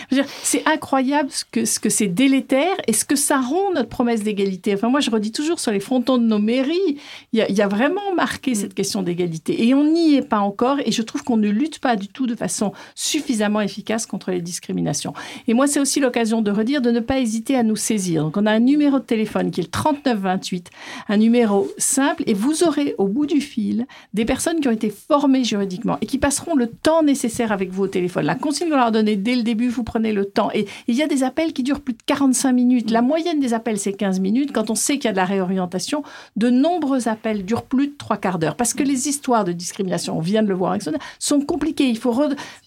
C'est 0.43 0.67
incroyable 0.67 1.29
ce 1.31 1.43
que, 1.45 1.65
ce 1.65 1.79
que 1.79 1.89
c'est 1.89 2.07
délétère 2.07 2.75
et 2.87 2.93
ce 2.93 3.05
que 3.05 3.15
ça 3.15 3.39
rompt 3.39 3.73
notre 3.75 3.89
promesse 3.89 4.23
d'égalité. 4.23 4.73
Enfin, 4.73 4.89
moi, 4.89 4.99
je 4.99 5.09
redis 5.09 5.31
toujours 5.31 5.59
sur 5.59 5.71
les 5.71 5.79
frontons 5.79 6.17
de 6.17 6.23
nos 6.23 6.39
mairies, 6.39 6.97
il 7.31 7.39
y 7.39 7.61
a, 7.61 7.67
vraiment 7.67 8.13
marqué 8.15 8.51
mm. 8.51 8.55
cette 8.55 8.73
question 8.73 9.03
d'égalité. 9.03 9.67
Et 9.67 9.73
on 9.73 9.83
n'y 9.83 10.15
est 10.15 10.27
pas 10.27 10.39
encore, 10.39 10.77
et 10.85 10.91
je 10.91 11.01
trouve 11.01 11.23
qu'on 11.23 11.37
ne 11.37 11.49
lutte 11.49 11.79
pas 11.79 11.95
du 11.95 12.07
tout 12.07 12.27
de 12.27 12.35
façon 12.35 12.73
suffisamment 12.95 13.61
efficace 13.61 14.05
contre 14.05 14.31
les 14.31 14.41
discriminations. 14.41 15.13
Et 15.47 15.53
moi, 15.53 15.67
c'est 15.67 15.79
aussi 15.79 15.99
l'occasion 15.99 16.41
de 16.41 16.51
redire 16.51 16.81
de 16.81 16.91
ne 16.91 16.99
pas 16.99 17.19
hésiter 17.19 17.55
à 17.55 17.63
nous 17.63 17.75
saisir. 17.75 18.23
Donc, 18.23 18.37
on 18.37 18.45
a 18.45 18.51
un 18.51 18.59
numéro 18.59 18.99
de 18.99 19.03
téléphone 19.03 19.51
qui 19.51 19.61
est 19.61 19.63
le 19.63 19.69
3928, 19.69 20.69
un 21.09 21.17
numéro 21.17 21.69
simple, 21.77 22.23
et 22.27 22.33
vous 22.33 22.63
aurez 22.63 22.95
au 22.97 23.07
bout 23.07 23.25
du 23.25 23.41
fil 23.41 23.85
des 24.13 24.25
personnes 24.25 24.59
qui 24.59 24.67
ont 24.67 24.71
été 24.71 24.89
formées 24.89 25.43
juridiquement 25.43 25.97
et 26.01 26.05
qui 26.05 26.17
passeront 26.17 26.55
le 26.55 26.67
temps 26.67 27.03
nécessaire 27.03 27.51
avec 27.51 27.71
vous 27.71 27.83
au 27.83 27.87
téléphone. 27.87 28.25
La 28.25 28.35
consigne 28.35 28.69
qu'on 28.69 28.77
leur 28.77 28.91
donne 28.91 29.05
dès 29.05 29.35
le 29.35 29.43
début, 29.43 29.67
vous 29.67 29.83
prenez 29.83 30.13
le 30.13 30.25
temps. 30.25 30.49
Et 30.53 30.67
il 30.87 30.95
y 30.95 31.03
a 31.03 31.07
des 31.07 31.23
appels 31.23 31.53
qui 31.53 31.63
durent 31.63 31.81
plus 31.81 31.93
de 31.93 32.03
45 32.05 32.51
minutes. 32.51 32.91
La 32.91 33.01
moyenne 33.01 33.39
des 33.39 33.53
appels, 33.53 33.77
c'est 33.77 33.93
15 33.93 34.19
minutes. 34.19 34.51
Quand 34.51 34.69
on 34.69 34.75
sait 34.75 34.95
qu'il 34.95 35.05
y 35.05 35.07
a 35.07 35.11
de 35.11 35.17
la 35.17 35.25
réorientation, 35.25 36.03
de 36.35 36.49
nombreux 36.49 37.07
appels 37.07 37.45
durent 37.45 37.63
plus 37.63 37.87
de 37.87 37.93
trois 37.97 38.17
quarts 38.17 38.39
d'heure. 38.39 38.55
Parce 38.55 38.73
que 38.73 38.83
les 38.83 39.07
histoires 39.07 39.45
de 39.45 39.51
discrimination, 39.51 40.17
on 40.17 40.21
vient 40.21 40.43
de 40.43 40.47
le 40.47 40.53
voir 40.53 40.71
avec 40.71 40.83
Sonia, 40.83 40.99
sont 41.19 41.41
compliquées. 41.41 41.87
Il 41.87 41.97
faut 41.97 42.11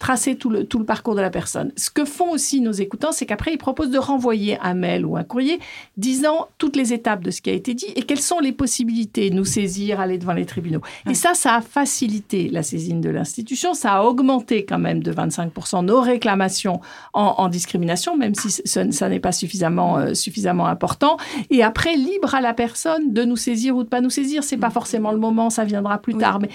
retracer 0.06 0.36
tout 0.36 0.50
le, 0.50 0.64
tout 0.64 0.78
le 0.78 0.84
parcours 0.84 1.16
de 1.16 1.20
la 1.20 1.30
personne. 1.30 1.72
Ce 1.76 1.90
que 1.90 2.04
font 2.04 2.30
aussi 2.30 2.60
nos 2.60 2.72
écoutants, 2.72 3.10
c'est 3.10 3.26
qu'après, 3.26 3.52
ils 3.52 3.58
proposent 3.58 3.90
de 3.90 3.98
renvoyer 3.98 4.56
un 4.62 4.74
mail 4.74 5.04
ou 5.04 5.16
un 5.16 5.24
courrier 5.24 5.58
disant 5.96 6.48
toutes 6.58 6.76
les 6.76 6.92
étapes 6.92 7.24
de 7.24 7.32
ce 7.32 7.42
qui 7.42 7.50
a 7.50 7.52
été 7.52 7.74
dit 7.74 7.86
et 7.96 8.02
quelles 8.02 8.20
sont 8.20 8.38
les 8.38 8.52
possibilités, 8.52 9.30
nous 9.30 9.44
saisir, 9.44 9.98
aller 9.98 10.18
devant 10.18 10.32
les 10.32 10.46
tribunaux. 10.46 10.80
Et 11.10 11.14
ça, 11.14 11.34
ça 11.34 11.56
a 11.56 11.60
facilité 11.60 12.48
la 12.48 12.62
saisine 12.62 13.00
de 13.00 13.10
l'institution, 13.10 13.74
ça 13.74 13.94
a 13.94 14.02
augmenté 14.04 14.64
quand 14.64 14.78
même 14.78 15.02
de 15.02 15.12
25% 15.12 15.84
nos 15.84 16.00
réclamations 16.00 16.80
en, 17.12 17.48
discrimination, 17.48 18.16
même 18.16 18.34
si 18.34 18.50
ça, 18.50 19.08
n'est 19.08 19.20
pas 19.20 19.32
suffisamment, 19.32 19.98
euh, 19.98 20.14
suffisamment 20.14 20.66
important. 20.66 21.16
Et 21.50 21.62
après, 21.62 21.96
libre 21.96 22.34
à 22.34 22.40
la 22.40 22.54
personne 22.54 23.12
de 23.12 23.24
nous 23.24 23.36
saisir 23.36 23.76
ou 23.76 23.82
de 23.82 23.88
pas 23.88 24.00
nous 24.00 24.10
saisir. 24.10 24.44
C'est 24.44 24.56
pas 24.56 24.70
forcément 24.70 25.12
le 25.12 25.18
moment, 25.18 25.50
ça 25.50 25.64
viendra 25.64 25.98
plus 25.98 26.14
tard. 26.14 26.40
Mais 26.40 26.50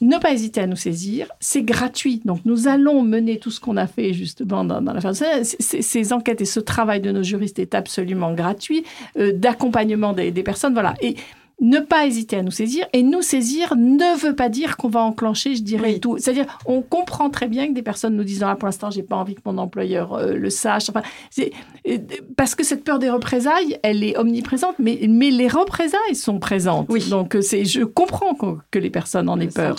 ne 0.00 0.16
pas 0.18 0.32
hésiter 0.32 0.60
à 0.60 0.66
nous 0.66 0.76
saisir. 0.76 1.28
C'est 1.40 1.62
gratuit. 1.62 2.20
Donc, 2.24 2.40
nous 2.44 2.68
allons 2.68 3.02
mener 3.02 3.38
tout 3.38 3.50
ce 3.50 3.60
qu'on 3.60 3.76
a 3.76 3.86
fait 3.86 4.12
justement 4.12 4.64
dans, 4.64 4.80
dans 4.80 4.92
l'affaire. 4.92 5.14
Ces, 5.14 5.82
ces 5.82 6.12
enquêtes 6.12 6.40
et 6.40 6.44
ce 6.46 6.60
travail 6.60 7.00
de 7.00 7.10
nos 7.10 7.22
juristes 7.22 7.58
est 7.58 7.74
absolument 7.74 8.32
gratuit, 8.32 8.84
euh, 9.18 9.32
d'accompagnement 9.32 10.12
des, 10.12 10.30
des, 10.30 10.42
personnes. 10.42 10.72
Voilà. 10.72 10.94
Et 11.00 11.16
ne 11.60 11.80
pas 11.80 12.06
hésiter 12.06 12.36
à 12.36 12.42
nous 12.42 12.50
saisir. 12.50 12.86
Et 12.92 13.02
nous 13.02 13.22
saisir 13.22 13.74
ne 13.76 14.18
veut 14.18 14.34
pas 14.34 14.48
dire 14.48 14.76
qu'on 14.76 14.88
va 14.88 15.00
enclencher, 15.00 15.56
je 15.56 15.62
dirais, 15.62 15.98
tout. 15.98 16.16
C'est-à-dire, 16.18 16.46
on 16.66 16.82
comprend 16.82 17.30
très 17.30 17.48
bien 17.48 17.68
que 17.68 17.72
des 17.72 17.82
personnes 17.82 18.16
nous 18.16 18.24
disent, 18.24 18.42
ah, 18.42 18.54
pour 18.54 18.66
l'instant, 18.66 18.90
j'ai 18.90 19.02
pas 19.02 19.16
envie 19.16 19.34
que 19.34 19.40
mon 19.44 19.58
employeur 19.58 20.14
euh, 20.14 20.34
le 20.34 20.50
sache. 20.50 20.88
Enfin, 20.90 21.02
euh, 21.38 21.98
parce 22.36 22.54
que 22.54 22.64
cette 22.64 22.84
peur 22.84 22.98
des 22.98 23.10
représailles, 23.10 23.78
elle 23.82 24.04
est 24.04 24.16
omniprésente, 24.16 24.76
mais, 24.78 25.00
mais 25.08 25.30
les 25.30 25.48
représailles 25.48 26.14
sont 26.14 26.38
présentes. 26.38 26.86
Oui. 26.90 27.08
Donc, 27.08 27.34
euh, 27.34 27.42
c'est, 27.42 27.64
je 27.64 27.82
comprends 27.82 28.34
que, 28.34 28.78
les 28.78 28.90
personnes 28.90 29.28
en 29.28 29.40
aient 29.40 29.48
peur. 29.48 29.76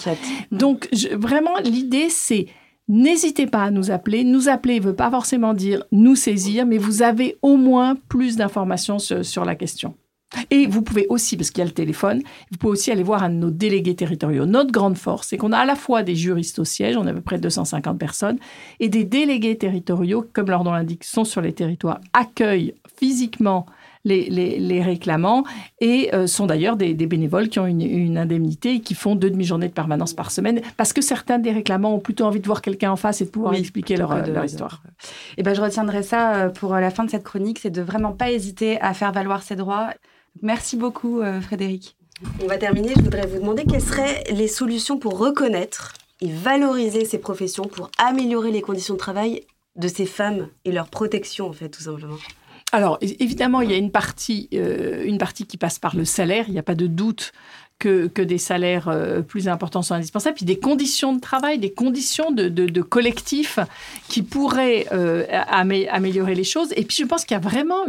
Donc, 0.52 0.90
vraiment, 1.14 1.58
l'idée, 1.64 2.10
c'est 2.10 2.48
N'hésitez 2.92 3.46
pas 3.46 3.66
à 3.66 3.70
nous 3.70 3.92
appeler. 3.92 4.24
Nous 4.24 4.50
appeler 4.50 4.80
ne 4.80 4.86
veut 4.86 4.96
pas 4.96 5.12
forcément 5.12 5.54
dire 5.54 5.84
nous 5.92 6.16
saisir, 6.16 6.66
mais 6.66 6.80
vous 6.80 7.04
avez 7.04 7.38
au 7.44 7.56
moins 7.56 7.96
plus 7.96 8.36
d'informations 8.36 8.98
sur 8.98 9.46
la 9.46 9.54
question. 9.54 9.94
Et 10.52 10.68
vous 10.68 10.82
pouvez 10.82 11.08
aussi, 11.10 11.38
parce 11.38 11.50
qu'il 11.52 11.60
y 11.60 11.64
a 11.64 11.66
le 11.66 11.72
téléphone, 11.72 12.22
vous 12.52 12.58
pouvez 12.58 12.74
aussi 12.74 12.92
aller 12.92 13.04
voir 13.04 13.24
un 13.24 13.30
de 13.30 13.36
nos 13.36 13.50
délégués 13.50 13.96
territoriaux. 13.96 14.46
Notre 14.46 14.72
grande 14.72 14.98
force, 14.98 15.28
c'est 15.30 15.38
qu'on 15.38 15.52
a 15.52 15.58
à 15.58 15.66
la 15.66 15.76
fois 15.76 16.04
des 16.04 16.16
juristes 16.16 16.60
au 16.60 16.66
siège, 16.66 16.98
on 16.98 17.08
a 17.08 17.12
à 17.12 17.14
peu 17.14 17.22
près 17.22 17.40
250 17.40 17.98
personnes, 17.98 18.38
et 18.80 18.90
des 18.90 19.04
délégués 19.04 19.58
territoriaux, 19.58 20.26
comme 20.34 20.50
leur 20.50 20.64
nom 20.64 20.72
l'indique, 20.72 21.04
sont 21.04 21.26
sur 21.26 21.42
les 21.42 21.54
territoires, 21.54 22.00
accueillent 22.14 22.76
physiquement 22.98 23.66
les, 24.06 24.30
les, 24.30 24.82
réclamants 24.82 25.44
et 25.82 26.14
euh, 26.14 26.26
sont 26.26 26.46
d'ailleurs 26.46 26.78
des, 26.78 26.94
bénévoles 26.94 27.50
qui 27.50 27.60
ont 27.60 27.66
une, 27.66 28.18
indemnité 28.18 28.76
et 28.76 28.80
qui 28.80 28.96
font 28.96 29.16
deux 29.16 29.30
demi-journées 29.30 29.68
de 29.68 29.74
permanence 29.74 30.14
par 30.14 30.32
semaine 30.32 30.62
parce 30.78 30.94
que 30.94 31.02
certains 31.02 31.38
des 31.38 31.52
réclamants 31.52 31.96
ont 31.96 32.00
plutôt 32.00 32.24
envie 32.24 32.40
de 32.40 32.46
voir 32.46 32.62
quelqu'un 32.62 32.92
en 32.92 32.96
face 32.96 33.22
et 33.22 33.26
de 33.26 33.30
pouvoir 33.30 33.56
expliquer 33.56 33.98
leur, 33.98 34.26
leur 34.26 34.46
histoire. 34.46 34.82
Et 35.38 35.44
ben, 35.44 35.54
je 35.54 35.62
retiendrai 35.62 36.02
ça 36.02 36.36
euh, 36.36 36.50
pour 36.50 36.76
la 36.76 36.90
fin 36.92 37.04
de 37.04 37.10
cette 37.10 37.24
chronique, 37.24 37.60
c'est 37.60 37.70
de 37.70 37.82
vraiment 37.82 38.14
pas 38.14 38.32
hésiter 38.32 38.80
à 38.82 38.94
faire 38.94 39.12
valoir 39.12 39.44
ses 39.44 39.58
droits 39.58 39.90
Merci 40.42 40.76
beaucoup, 40.76 41.22
euh, 41.22 41.42
Frédéric. 41.42 41.96
On 42.44 42.48
va 42.48 42.58
terminer. 42.58 42.94
Je 42.98 43.02
voudrais 43.02 43.28
vous 43.28 43.40
demander 43.40 43.66
quelles 43.66 43.82
seraient 43.82 44.24
les 44.32 44.48
solutions 44.48 44.98
pour 44.98 45.18
reconnaître 45.18 45.94
et 46.22 46.32
valoriser 46.32 47.06
ces 47.06 47.18
professions, 47.18 47.64
pour 47.64 47.90
améliorer 47.98 48.52
les 48.52 48.62
conditions 48.62 48.96
de 48.96 49.00
travail 49.00 49.46
de 49.76 49.88
ces 49.88 50.06
femmes 50.06 50.50
et 50.66 50.72
leur 50.72 50.90
protection, 50.90 51.48
en 51.48 51.54
fait, 51.54 51.70
tout 51.70 51.84
simplement 51.84 52.18
alors, 52.72 53.00
évidemment, 53.02 53.62
il 53.62 53.72
y 53.72 53.74
a 53.74 53.78
une 53.78 53.90
partie, 53.90 54.48
une 54.52 55.18
partie 55.18 55.48
qui 55.48 55.58
passe 55.58 55.80
par 55.80 55.96
le 55.96 56.06
salaire. 56.06 56.46
Il 56.48 56.52
n'y 56.52 56.60
a 56.60 56.64
pas 56.64 56.76
de 56.76 56.86
doute 56.86 57.32
que, 57.80 58.22
des 58.22 58.38
salaires 58.38 58.90
euh, 58.90 59.22
plus 59.22 59.48
importants 59.48 59.82
sont 59.82 59.96
indispensables, 59.96 60.36
puis 60.36 60.46
des 60.46 60.60
conditions 60.60 61.14
de 61.14 61.22
travail, 61.22 61.58
des 61.58 61.72
conditions 61.72 62.32
de, 62.32 62.50
de, 62.50 62.82
collectif 62.82 63.60
qui 64.10 64.22
pourraient 64.22 64.86
euh, 64.92 65.26
améliorer 65.48 66.36
les 66.36 66.44
choses. 66.44 66.74
Et 66.76 66.84
puis 66.84 66.98
je 67.00 67.06
pense 67.06 67.24
qu'il 67.24 67.36
y 67.36 67.40
a 67.40 67.42
vraiment 67.42 67.86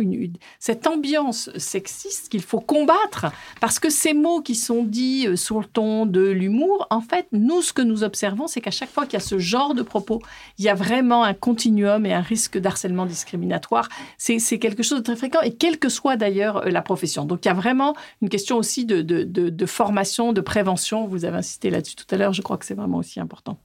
cette 0.59 0.87
ambiance 0.87 1.51
sexiste 1.57 2.29
qu'il 2.29 2.43
faut 2.43 2.61
combattre, 2.61 3.27
parce 3.61 3.79
que 3.81 3.91
ces 3.91 4.15
mots 4.15 4.41
qui 4.41 4.55
sont 4.55 4.85
dits 4.85 5.27
euh, 5.27 5.37
sur 5.37 5.59
le 5.59 5.67
ton 5.67 6.07
de 6.07 6.21
l'humour, 6.21 6.87
en 6.91 7.01
fait, 7.01 7.27
nous, 7.33 7.61
ce 7.61 7.73
que 7.73 7.83
nous 7.83 8.05
observons, 8.05 8.47
c'est 8.47 8.61
qu'à 8.61 8.71
chaque 8.71 8.91
fois 8.91 9.05
qu'il 9.05 9.15
y 9.15 9.23
a 9.23 9.25
ce 9.27 9.39
genre 9.39 9.75
de 9.75 9.83
propos, 9.83 10.23
il 10.59 10.65
y 10.65 10.69
a 10.69 10.75
vraiment 10.75 11.25
un 11.25 11.35
continuum 11.35 12.07
et 12.07 12.15
un 12.15 12.21
risque 12.21 12.59
d'harcèlement 12.59 13.07
discriminatoire. 13.07 13.89
C'est 14.19 14.39
quelque 14.59 14.85
chose 14.85 14.99
de 14.99 15.05
très 15.05 15.17
fréquent, 15.17 15.41
et 15.41 15.53
quelle 15.53 15.79
que 15.79 15.89
soit 15.89 16.17
d'ailleurs 16.17 16.69
la 16.69 16.83
profession. 16.83 17.25
Donc 17.25 17.45
il 17.45 17.49
y 17.49 17.51
a 17.51 17.55
vraiment 17.55 17.97
une 18.23 18.29
question 18.29 18.57
aussi 18.57 18.85
de, 18.85 19.03
de, 19.03 19.25
de 19.25 19.67
formation, 19.81 20.35
de 20.35 20.43
prévention. 20.43 21.07
Vous 21.07 21.25
avez 21.25 21.39
insisté 21.39 21.71
là-dessus 21.71 21.97
tout 21.97 22.05
à 22.11 22.19
l'heure. 22.19 22.35
Je 22.35 22.43
crois 22.43 22.59
que 22.59 22.67
c'est 22.67 22.75
vraiment 22.75 22.99
aussi 22.99 23.19
important. 23.19 23.57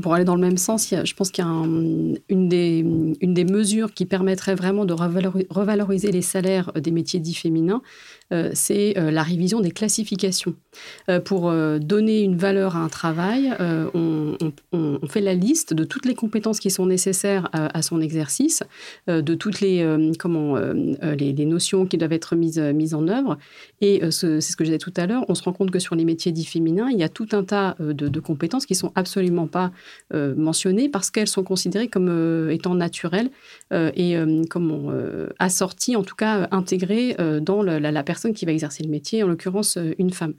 Pour 0.00 0.14
aller 0.14 0.24
dans 0.24 0.36
le 0.36 0.40
même 0.40 0.56
sens, 0.56 0.88
je 0.88 1.14
pense 1.14 1.30
qu'il 1.30 1.44
y 1.44 1.46
a 1.46 1.50
une, 1.50 2.48
des, 2.48 3.44
mesures 3.44 3.92
qui 3.92 4.06
permettrait 4.06 4.54
vraiment 4.54 4.86
de 4.86 4.94
revaloriser 4.94 6.10
les 6.12 6.22
salaires 6.22 6.72
des 6.72 6.90
métiers 6.90 7.20
dits 7.20 7.34
féminins, 7.34 7.82
euh, 8.32 8.50
c'est 8.54 8.98
euh, 8.98 9.10
la 9.10 9.22
révision 9.22 9.60
des 9.60 9.70
classifications. 9.70 10.54
Euh, 11.10 11.20
pour 11.20 11.52
donner 11.80 12.22
une 12.22 12.36
valeur 12.36 12.76
à 12.76 12.80
un 12.80 12.88
travail, 12.88 13.52
on, 13.94 14.36
fait 15.08 15.20
la 15.20 15.34
liste 15.34 15.74
de 15.74 15.84
toutes 15.84 16.06
les 16.06 16.14
compétences 16.14 16.58
qui 16.58 16.70
sont 16.70 16.86
nécessaires 16.86 17.48
à, 17.52 17.82
son 17.82 18.00
exercice, 18.00 18.62
de 19.08 19.34
toutes 19.34 19.60
les, 19.60 19.86
comment, 20.18 20.56
les, 20.56 21.44
notions 21.44 21.86
qui 21.86 21.98
doivent 21.98 22.12
être 22.12 22.34
mises, 22.36 22.94
en 22.94 23.08
œuvre. 23.08 23.38
Et 23.80 24.00
c'est 24.10 24.40
ce 24.40 24.56
que 24.56 24.64
je 24.64 24.70
disais 24.70 24.78
tout 24.78 24.92
à 24.96 25.06
l'heure, 25.06 25.24
on 25.28 25.34
se 25.34 25.42
rend 25.42 25.52
compte 25.52 25.70
que 25.70 25.78
sur 25.78 25.94
les 25.94 26.04
métiers 26.04 26.32
dits 26.32 26.46
féminins, 26.46 26.88
il 26.90 26.98
y 26.98 27.02
a 27.02 27.08
tout 27.08 27.28
un 27.32 27.44
tas 27.44 27.76
de, 27.78 28.20
compétences 28.20 28.66
qui 28.66 28.74
sont 28.74 28.92
absolument 28.94 29.46
pas 29.46 29.72
mentionnées 30.12 30.88
parce 30.88 31.10
qu'elles 31.10 31.28
sont 31.28 31.42
considérées 31.42 31.88
comme 31.88 32.48
étant 32.50 32.74
naturelles 32.74 33.30
et 33.72 34.16
comme 34.50 35.28
assorties, 35.38 35.96
en 35.96 36.02
tout 36.02 36.14
cas 36.14 36.48
intégrées 36.50 37.16
dans 37.40 37.62
la, 37.62 38.02
personne 38.02 38.32
qui 38.34 38.44
va 38.44 38.52
exercer 38.52 38.82
le 38.82 38.90
métier, 38.90 39.22
en 39.22 39.28
l'occurrence 39.28 39.76
euh, 39.76 39.94
une 39.98 40.12
femme. 40.12 40.34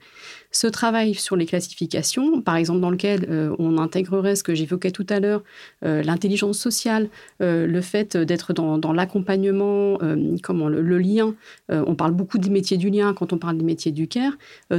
Ce 0.54 0.68
travail 0.68 1.14
sur 1.14 1.34
les 1.34 1.46
classifications, 1.46 2.40
par 2.40 2.54
exemple 2.54 2.78
dans 2.78 2.90
lequel 2.90 3.26
euh, 3.28 3.56
on 3.58 3.76
intégrerait 3.76 4.36
ce 4.36 4.44
que 4.44 4.54
j'évoquais 4.54 4.92
tout 4.92 5.06
à 5.08 5.18
l'heure, 5.18 5.42
euh, 5.84 6.04
l'intelligence 6.04 6.58
sociale, 6.58 7.08
le 7.40 7.80
fait 7.80 8.16
d'être 8.16 8.52
dans, 8.52 8.92
l'accompagnement, 8.92 9.98
comment 10.42 10.68
le, 10.68 10.98
lien, 10.98 11.34
on 11.68 11.94
parle 11.94 12.12
beaucoup 12.12 12.38
des 12.38 12.50
métiers 12.50 12.76
du 12.76 12.90
lien 12.90 13.12
quand 13.12 13.32
on 13.32 13.38
parle 13.38 13.58
des 13.58 13.64
métiers 13.64 13.92
du 13.92 14.06
care, 14.08 14.32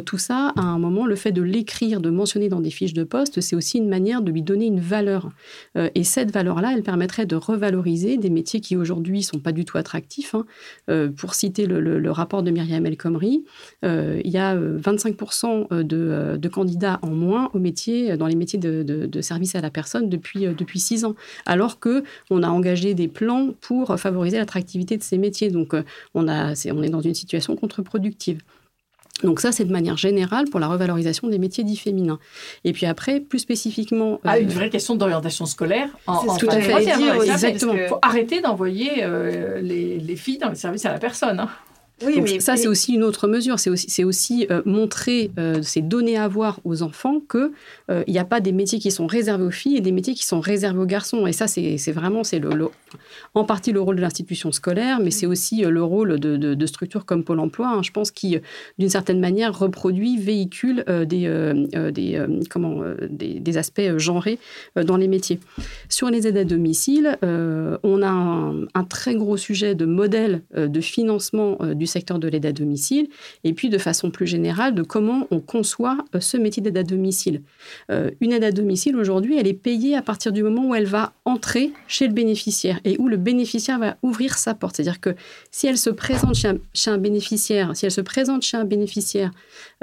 tout 0.05 0.17
ça, 0.17 0.53
à 0.55 0.61
un 0.61 0.79
moment, 0.79 1.05
le 1.05 1.15
fait 1.15 1.31
de 1.31 1.41
l'écrire, 1.41 1.99
de 1.99 2.09
mentionner 2.09 2.49
dans 2.49 2.61
des 2.61 2.69
fiches 2.69 2.93
de 2.93 3.03
poste, 3.03 3.41
c'est 3.41 3.55
aussi 3.55 3.77
une 3.77 3.89
manière 3.89 4.21
de 4.21 4.31
lui 4.31 4.41
donner 4.41 4.65
une 4.65 4.79
valeur. 4.79 5.29
et 5.75 6.03
cette 6.03 6.31
valeur-là, 6.31 6.73
elle 6.73 6.83
permettrait 6.83 7.25
de 7.25 7.35
revaloriser 7.35 8.17
des 8.17 8.29
métiers 8.29 8.61
qui 8.61 8.75
aujourd'hui 8.75 9.21
sont 9.21 9.39
pas 9.39 9.51
du 9.51 9.65
tout 9.65 9.77
attractifs. 9.77 10.35
Hein. 10.35 11.11
pour 11.17 11.35
citer 11.35 11.65
le, 11.65 11.79
le, 11.79 12.11
rapport 12.11 12.43
de 12.43 12.51
Myriam 12.51 12.85
El 12.85 12.95
euh, 13.83 14.21
il 14.23 14.31
y 14.31 14.37
a 14.37 14.55
25% 14.55 15.64
euh, 15.71 15.83
euh, 15.93 16.37
de, 16.37 16.49
candidats 16.49 16.99
en 17.01 17.09
moins 17.09 17.49
au 17.53 17.59
métier, 17.59 18.17
dans 18.17 18.27
les 18.27 18.35
métiers 18.35 18.59
de, 18.59 19.21
service 19.21 19.55
à 19.55 19.61
la 19.61 19.69
personne 19.69 20.09
depuis, 20.09 20.45
depuis 20.47 20.79
six 20.79 21.05
ans, 21.05 21.15
alors 21.45 21.79
que 21.79 22.03
on 22.29 22.43
a 22.43 22.47
engagé 22.47 22.93
des 22.93 23.07
plans 23.07 23.51
pour 23.61 23.99
favoriser 23.99 24.37
l'attractivité 24.37 24.97
de 24.97 25.03
ces 25.03 25.17
métiers. 25.17 25.49
Donc, 25.49 25.73
on, 26.13 26.27
a, 26.27 26.53
on 26.71 26.83
est 26.83 26.89
dans 26.89 27.01
une 27.01 27.13
situation 27.13 27.55
contre-productive. 27.55 28.39
Donc 29.23 29.39
ça, 29.39 29.53
c'est 29.53 29.63
de 29.63 29.71
manière 29.71 29.95
générale 29.95 30.45
pour 30.49 30.59
la 30.59 30.67
revalorisation 30.67 31.29
des 31.29 31.39
métiers 31.39 31.63
dits 31.63 31.77
féminins. 31.77 32.19
Et 32.65 32.73
puis 32.73 32.85
après, 32.85 33.21
plus 33.21 33.39
spécifiquement... 33.39 34.19
Ah, 34.25 34.39
une 34.39 34.49
vraie 34.49 34.69
question 34.69 34.95
d'orientation 34.95 35.45
scolaire. 35.45 35.87
En, 36.05 36.35
tout 36.35 36.47
à 36.49 36.59
fait. 36.59 36.97
Dire, 36.97 37.15
exactement. 37.23 37.73
Il 37.73 37.87
faut 37.87 37.99
arrêter 38.01 38.41
d'envoyer 38.41 39.05
les, 39.61 39.99
les, 39.99 40.15
filles 40.17 40.37
dans 40.37 40.49
le 40.49 40.55
service 40.55 40.85
à 40.85 40.91
la 40.91 40.99
personne. 40.99 41.39
Hein. 41.39 41.49
Oui, 42.03 42.19
mais 42.21 42.39
ça, 42.41 42.57
c'est 42.57 42.67
aussi 42.67 42.93
une 42.93 43.03
autre 43.03 43.27
mesure. 43.27 43.57
C'est 43.57 43.69
aussi, 43.69 43.89
c'est 43.89 44.03
aussi 44.03 44.47
euh, 44.51 44.61
montrer, 44.65 45.31
euh, 45.39 45.59
c'est 45.61 45.81
donner 45.81 46.17
à 46.17 46.27
voir 46.27 46.59
aux 46.65 46.81
enfants 46.81 47.21
qu'il 47.21 47.51
euh, 47.89 48.03
n'y 48.07 48.19
a 48.19 48.25
pas 48.25 48.41
des 48.41 48.51
métiers 48.51 48.79
qui 48.79 48.91
sont 48.91 49.07
réservés 49.07 49.45
aux 49.45 49.51
filles 49.51 49.77
et 49.77 49.81
des 49.81 49.93
métiers 49.93 50.13
qui 50.13 50.25
sont 50.25 50.41
réservés 50.41 50.79
aux 50.79 50.85
garçons. 50.85 51.25
Et 51.25 51.31
ça, 51.31 51.47
c'est, 51.47 51.77
vraiment, 51.91 52.25
c'est 52.25 52.39
le, 52.39 52.69
en 53.33 53.43
partie 53.43 53.71
le 53.71 53.81
rôle 53.81 53.95
de 53.95 54.01
l'institution 54.01 54.51
scolaire, 54.51 54.99
mais 54.99 55.11
c'est 55.11 55.25
aussi 55.25 55.61
le 55.61 55.83
rôle 55.83 56.19
de, 56.19 56.65
structures 56.65 57.05
comme 57.05 57.23
Pôle 57.23 57.39
emploi, 57.39 57.67
hein, 57.67 57.83
je 57.83 57.91
pense, 57.91 58.11
qui, 58.11 58.37
d'une 58.79 58.89
certaine 58.89 59.19
manière, 59.19 59.57
reproduit, 59.57 60.17
véhicule 60.17 60.83
des, 61.07 61.29
des, 63.09 63.57
aspects 63.57 63.97
genrés 63.97 64.39
dans 64.75 64.97
les 64.97 65.07
métiers. 65.07 65.39
Sur 65.89 66.09
les 66.09 66.27
aides 66.27 66.37
à 66.37 66.43
domicile, 66.43 67.17
on 67.21 68.01
a 68.01 68.09
un, 68.09 68.63
un, 68.73 68.83
très 68.83 69.15
gros 69.15 69.37
sujet 69.37 69.75
de 69.75 69.85
modèle 69.85 70.41
de 70.55 70.81
financement 70.81 71.57
du 71.73 71.85
secteur 71.85 72.19
de 72.19 72.27
l'aide 72.27 72.45
à 72.45 72.51
domicile, 72.51 73.07
et 73.43 73.53
puis 73.53 73.69
de 73.69 73.77
façon 73.77 74.11
plus 74.11 74.27
générale 74.27 74.75
de 74.75 74.83
comment 74.83 75.27
on 75.31 75.39
conçoit 75.39 75.97
euh, 76.13 76.19
ce 76.19 76.37
métier 76.37 76.61
d'aide 76.61 76.77
à 76.77 76.83
domicile. 76.83 77.41
Euh, 77.91 78.11
une 78.21 78.33
aide 78.33 78.43
à 78.43 78.51
domicile, 78.51 78.95
aujourd'hui, 78.95 79.37
elle 79.37 79.47
est 79.47 79.53
payée 79.53 79.95
à 79.95 80.01
partir 80.01 80.31
du 80.31 80.43
moment 80.43 80.69
où 80.69 80.75
elle 80.75 80.85
va 80.85 81.13
entrer 81.25 81.71
chez 81.87 82.07
le 82.07 82.13
bénéficiaire 82.13 82.79
et 82.85 82.95
où 82.99 83.07
le 83.07 83.17
bénéficiaire 83.17 83.79
va 83.79 83.97
ouvrir 84.01 84.37
sa 84.37 84.53
porte. 84.53 84.77
C'est-à-dire 84.77 85.01
que 85.01 85.15
si 85.51 85.67
elle 85.67 85.77
se 85.77 85.89
présente 85.89 86.35
chez 86.35 86.91
un, 86.91 86.97
bénéficiaire, 86.97 87.75
si 87.75 87.85
elle 87.85 87.91
se 87.91 88.01
présente 88.01 88.43
chez 88.43 88.57
un 88.57 88.63
bénéficiaire, 88.63 89.31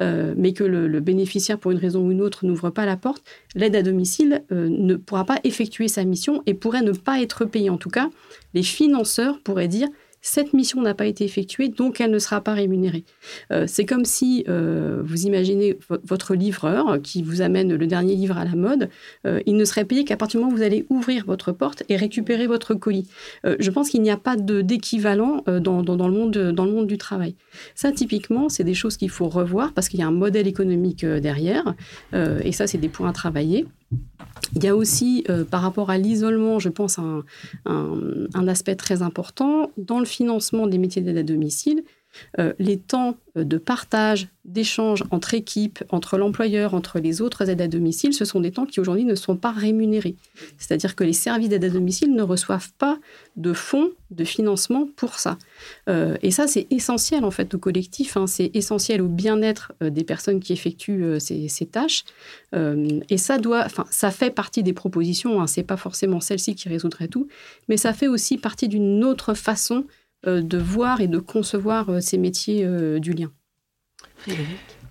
euh, 0.00 0.34
mais 0.36 0.52
que 0.52 0.64
le, 0.64 1.00
bénéficiaire, 1.00 1.58
pour 1.58 1.72
une 1.72 1.78
raison 1.78 2.06
ou 2.06 2.10
une 2.10 2.22
autre, 2.22 2.46
n'ouvre 2.46 2.70
pas 2.70 2.86
la 2.86 2.96
porte, 2.96 3.22
l'aide 3.54 3.76
à 3.76 3.82
domicile 3.82 4.44
ne 4.50 4.94
pourra 4.94 5.24
pas 5.24 5.38
effectuer 5.44 5.88
sa 5.88 6.04
mission 6.04 6.42
et 6.46 6.54
pourrait 6.54 6.82
ne 6.82 6.92
pas 6.92 7.20
être 7.20 7.44
payée. 7.44 7.70
En 7.70 7.76
tout 7.76 7.90
cas, 7.90 8.08
les 8.54 8.62
financeurs 8.62 9.40
pourraient 9.40 9.68
dire 9.68 9.88
cette 10.22 10.52
mission 10.52 10.80
n'a 10.80 10.94
pas 10.94 11.06
été 11.06 11.24
effectuée, 11.24 11.68
donc 11.68 12.00
elle 12.00 12.12
ne 12.12 12.18
sera 12.20 12.40
pas 12.40 12.54
rémunérée. 12.54 13.04
Euh, 13.50 13.64
c'est 13.66 13.84
comme 13.84 14.04
si 14.04 14.44
euh, 14.48 15.02
vous 15.04 15.26
imaginez 15.26 15.76
votre 16.04 16.34
livreur 16.34 17.02
qui 17.02 17.22
vous 17.22 17.42
amène 17.42 17.74
le 17.74 17.86
dernier 17.88 18.14
livre 18.14 18.38
à 18.38 18.44
la 18.44 18.54
mode, 18.54 18.88
euh, 19.26 19.40
il 19.46 19.56
ne 19.56 19.64
serait 19.64 19.84
payé 19.84 20.04
qu'à 20.04 20.16
partir 20.16 20.38
du 20.38 20.44
moment 20.44 20.54
où 20.54 20.56
vous 20.56 20.62
allez 20.62 20.86
ouvrir 20.90 21.24
votre 21.26 21.50
porte 21.50 21.82
et 21.88 21.96
récupérer 21.96 22.46
votre 22.46 22.74
colis. 22.74 23.08
je 23.44 23.70
pense 23.70 23.90
qu'il 23.90 24.00
n'y 24.02 24.10
a 24.10 24.16
pas 24.16 24.36
d'équivalent 24.36 25.42
dans, 25.46 25.82
le 25.82 26.12
monde, 26.12 26.30
dans 26.30 26.64
le 26.64 26.72
monde 26.72 26.86
du 26.86 26.98
travail. 26.98 27.34
Ça, 27.74 27.90
typiquement, 27.90 28.48
c'est 28.48 28.64
des 28.64 28.74
choses 28.74 28.96
qu'il 28.96 29.10
faut 29.10 29.28
revoir 29.28 29.72
parce 29.72 29.88
qu'il 29.88 29.98
y 29.98 30.02
a 30.04 30.06
un 30.06 30.12
modèle 30.12 30.46
économique 30.46 31.04
derrière, 31.04 31.74
et 32.14 32.52
ça, 32.52 32.68
c'est 32.68 32.78
des 32.78 32.88
points 32.88 33.08
à 33.08 33.12
travailler. 33.12 33.66
Il 34.54 34.64
y 34.64 34.68
a 34.68 34.76
aussi, 34.76 35.24
euh, 35.30 35.44
par 35.44 35.62
rapport 35.62 35.90
à 35.90 35.98
l'isolement, 35.98 36.58
je 36.58 36.68
pense, 36.68 36.98
un, 36.98 37.24
un, 37.64 38.48
aspect 38.48 38.76
très 38.76 39.00
important 39.00 39.70
dans 39.78 39.98
le 39.98 40.04
financement 40.04 40.66
des 40.66 40.78
métiers 40.78 41.00
d'aide 41.00 41.16
à 41.16 41.22
domicile. 41.22 41.82
Euh, 42.38 42.52
les 42.58 42.78
temps 42.78 43.16
euh, 43.36 43.44
de 43.44 43.58
partage, 43.58 44.28
d'échange 44.44 45.04
entre 45.10 45.34
équipes, 45.34 45.82
entre 45.90 46.18
l'employeur, 46.18 46.74
entre 46.74 46.98
les 46.98 47.20
autres 47.20 47.48
aides 47.48 47.60
à 47.60 47.68
domicile, 47.68 48.12
ce 48.12 48.24
sont 48.24 48.40
des 48.40 48.50
temps 48.50 48.66
qui 48.66 48.80
aujourd'hui 48.80 49.04
ne 49.04 49.14
sont 49.14 49.36
pas 49.36 49.52
rémunérés. 49.52 50.16
C'est-à-dire 50.58 50.96
que 50.96 51.04
les 51.04 51.12
services 51.12 51.48
d'aide 51.48 51.64
à 51.64 51.68
domicile 51.68 52.12
ne 52.14 52.22
reçoivent 52.22 52.72
pas 52.78 52.98
de 53.36 53.52
fonds 53.52 53.90
de 54.10 54.24
financement 54.24 54.88
pour 54.96 55.18
ça. 55.18 55.38
Euh, 55.88 56.16
et 56.22 56.30
ça, 56.30 56.46
c'est 56.46 56.66
essentiel 56.70 57.24
en 57.24 57.30
fait 57.30 57.54
au 57.54 57.58
collectif, 57.58 58.16
hein. 58.16 58.26
c'est 58.26 58.50
essentiel 58.54 59.00
au 59.00 59.08
bien-être 59.08 59.72
des 59.80 60.04
personnes 60.04 60.40
qui 60.40 60.52
effectuent 60.52 61.18
ces, 61.18 61.66
tâches. 61.70 62.04
et 62.52 63.16
ça 63.16 63.38
doit, 63.38 63.68
fait 64.10 64.30
partie 64.30 64.62
des 64.62 64.72
propositions. 64.72 65.40
Hein. 65.40 65.46
c'est 65.46 65.62
pas 65.62 65.76
forcément 65.76 66.20
celle-ci 66.20 66.54
qui 66.54 66.68
résoudrait 66.68 67.08
tout, 67.08 67.28
mais 67.68 67.76
ça 67.76 67.92
fait 67.92 68.08
aussi 68.08 68.38
partie 68.38 68.68
d'une 68.68 69.04
autre 69.04 69.34
façon 69.34 69.86
de 70.26 70.58
voir 70.58 71.00
et 71.00 71.08
de 71.08 71.18
concevoir 71.18 71.88
euh, 71.88 72.00
ces 72.00 72.18
métiers 72.18 72.64
euh, 72.64 72.98
du 72.98 73.12
lien. 73.12 73.30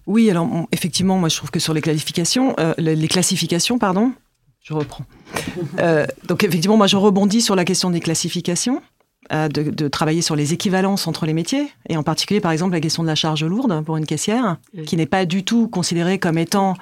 Oui, 0.07 0.29
alors 0.29 0.47
effectivement, 0.71 1.17
moi 1.17 1.29
je 1.29 1.37
trouve 1.37 1.51
que 1.51 1.59
sur 1.59 1.73
les 1.73 1.81
classifications, 1.81 2.55
les 2.77 3.07
classifications, 3.07 3.77
pardon, 3.77 4.11
je 4.59 4.73
reprends. 4.73 5.05
donc 6.27 6.43
effectivement, 6.43 6.75
moi 6.75 6.87
je 6.87 6.97
rebondis 6.97 7.41
sur 7.41 7.55
la 7.55 7.63
question 7.63 7.89
des 7.91 8.01
classifications. 8.01 8.81
De, 9.29 9.87
travailler 9.87 10.21
sur 10.21 10.35
les 10.35 10.51
équivalences 10.51 11.07
entre 11.07 11.25
les 11.25 11.31
métiers, 11.31 11.71
et 11.87 11.95
en 11.95 12.03
particulier 12.03 12.41
par 12.41 12.51
exemple 12.51 12.73
la 12.73 12.81
question 12.81 13.01
de 13.01 13.07
la 13.07 13.15
charge 13.15 13.45
lourde 13.45 13.81
pour 13.85 13.95
une 13.95 14.05
caissière, 14.05 14.57
qui 14.85 14.97
n'est 14.97 15.05
pas 15.05 15.25
du 15.25 15.45
tout 15.45 15.69
considérée 15.69 16.19
comme 16.19 16.37
étant 16.37 16.75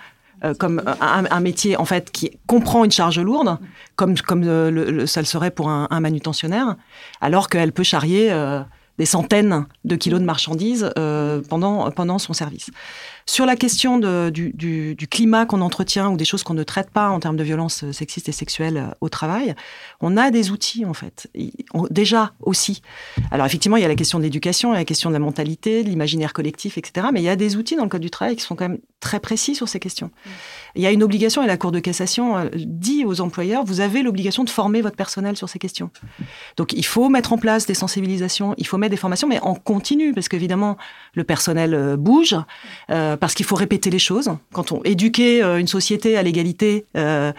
euh, 0.44 0.54
comme 0.54 0.82
un, 1.02 1.40
métier 1.40 1.76
en 1.76 1.86
fait 1.86 2.12
qui 2.12 2.32
comprend 2.48 2.86
une 2.86 2.92
charge 2.92 3.20
lourde, 3.20 3.58
comme 3.96 4.16
comme 4.16 4.44
euh, 4.44 5.06
ça 5.06 5.22
le 5.22 5.26
serait 5.26 5.52
pour 5.52 5.70
un, 5.70 6.00
manutentionnaire, 6.00 6.76
alors 7.20 7.50
qu'elle 7.50 7.72
peut 7.72 7.84
charrier 7.84 8.32
euh, 8.32 8.62
des 9.00 9.06
centaines 9.06 9.66
de 9.86 9.96
kilos 9.96 10.20
de 10.20 10.26
marchandises 10.26 10.92
euh, 10.98 11.42
pendant, 11.50 11.90
pendant 11.92 12.20
son 12.20 12.34
service. 12.34 12.70
Sur 13.30 13.45
la 13.45 13.55
question 13.55 13.99
du, 13.99 15.07
climat 15.07 15.45
qu'on 15.45 15.61
entretient 15.61 16.09
ou 16.09 16.17
des 16.17 16.25
choses 16.25 16.41
qu'on 16.41 16.55
ne 16.55 16.63
traite 16.63 16.89
pas 16.89 17.09
en 17.09 17.19
termes 17.19 17.38
de 17.38 17.43
violences 17.43 17.91
sexistes 17.91 18.27
et 18.27 18.32
sexuelles 18.32 18.95
au 19.01 19.09
travail, 19.09 19.53
on 20.01 20.17
a 20.17 20.32
des 20.32 20.49
outils 20.49 20.84
en 20.84 20.95
fait. 20.95 21.30
Déjà 21.91 22.34
aussi. 22.41 22.82
Alors 23.30 23.45
effectivement, 23.45 23.77
il 23.77 23.84
y 23.84 23.86
a 23.86 23.88
la 23.88 23.93
question 23.93 24.17
de 24.17 24.23
l'éducation, 24.23 24.69
il 24.69 24.73
y 24.73 24.75
a 24.77 24.80
la 24.80 24.86
question 24.86 25.11
de 25.11 25.13
la 25.13 25.19
mentalité, 25.19 25.84
de 25.84 25.89
l'imaginaire 25.89 26.34
collectif, 26.34 26.80
etc. 26.80 27.05
Mais 27.13 27.21
il 27.21 27.23
y 27.23 27.30
a 27.30 27.36
des 27.36 27.55
outils 27.55 27.75
dans 27.75 27.84
le 27.84 27.89
code 27.89 28.01
du 28.01 28.09
travail 28.09 28.36
qui 28.36 28.41
sont 28.41 28.55
quand 28.55 28.67
même 28.67 28.80
très 28.99 29.19
précis 29.19 29.55
sur 29.55 29.69
ces 29.69 29.80
questions. 29.80 30.11
Il 30.75 30.82
y 30.82 30.88
a 30.88 30.91
une 30.91 31.03
obligation, 31.03 31.43
et 31.43 31.47
la 31.47 31.57
Cour 31.57 31.71
de 31.71 31.80
cassation 31.80 32.38
euh, 32.38 32.49
dit 32.55 33.05
aux 33.05 33.21
employeurs, 33.21 33.63
vous 33.63 33.80
avez 33.80 34.01
l'obligation 34.01 34.43
de 34.43 34.49
former 34.49 34.82
votre 34.82 34.95
personnel 34.95 35.38
sur 35.38 35.49
ces 35.49 35.59
questions. 35.59 35.89
Donc 36.57 36.73
il 36.73 36.86
faut 36.86 37.09
mettre 37.09 37.34
en 37.34 37.38
place 37.38 37.65
des 37.65 37.73
sensibilisations, 37.73 38.55
il 38.57 38.67
faut 38.67 38.77
mettre 38.77 38.91
des 38.91 38.97
formations, 38.97 39.27
mais 39.27 39.39
en 39.41 39.55
continu, 39.55 40.13
parce 40.13 40.27
qu'évidemment, 40.27 40.77
le 41.13 41.23
personnel 41.23 41.73
euh, 41.73 41.95
bouge, 41.95 42.36
euh, 42.89 43.17
parce 43.20 43.34
qu'il 43.34 43.45
faut 43.45 43.55
répéter 43.55 43.89
les 43.89 43.99
choses. 43.99 44.32
Quand 44.53 44.72
on 44.72 44.82
éduquait 44.84 45.41
une 45.59 45.67
société 45.67 46.17
à 46.17 46.24
l'égalité 46.24 46.86
euh, 46.97 47.32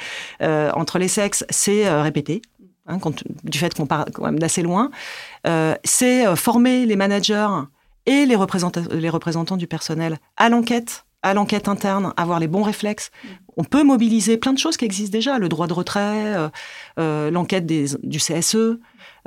euh, 0.43 0.71
entre 0.75 0.99
les 0.99 1.09
sexes, 1.09 1.45
c'est 1.51 1.91
répéter. 2.01 2.43
Hein, 2.87 2.99
du 3.45 3.59
fait 3.59 3.73
qu'on 3.75 3.87
part 3.87 4.07
quand 4.13 4.25
même 4.25 4.39
d'assez 4.39 4.63
loin, 4.63 4.91
c'est 5.85 6.37
former 6.37 6.87
les 6.87 6.97
managers 6.97 7.49
et 8.07 8.27
les 8.27 8.37
représentants, 8.37 9.57
du 9.57 9.67
personnel 9.67 10.19
à 10.37 10.49
l'enquête 10.49 11.05
à 11.23 11.35
l'enquête 11.35 11.69
interne, 11.69 12.13
avoir 12.17 12.41
les 12.41 12.49
bons 12.49 12.63
réflexes. 12.63 13.11
On 13.57 13.65
peut 13.65 13.83
mobiliser 13.83 14.37
plein 14.37 14.53
de 14.53 14.59
choses 14.59 14.77
qui 14.77 14.85
existent 14.85 15.13
déjà, 15.13 15.39
le 15.39 15.49
droit 15.49 15.67
de 15.67 15.73
retrait, 15.73 16.35
euh, 16.35 16.49
euh, 16.99 17.31
l'enquête 17.31 17.67
du 17.67 18.19
CSE, 18.19 18.79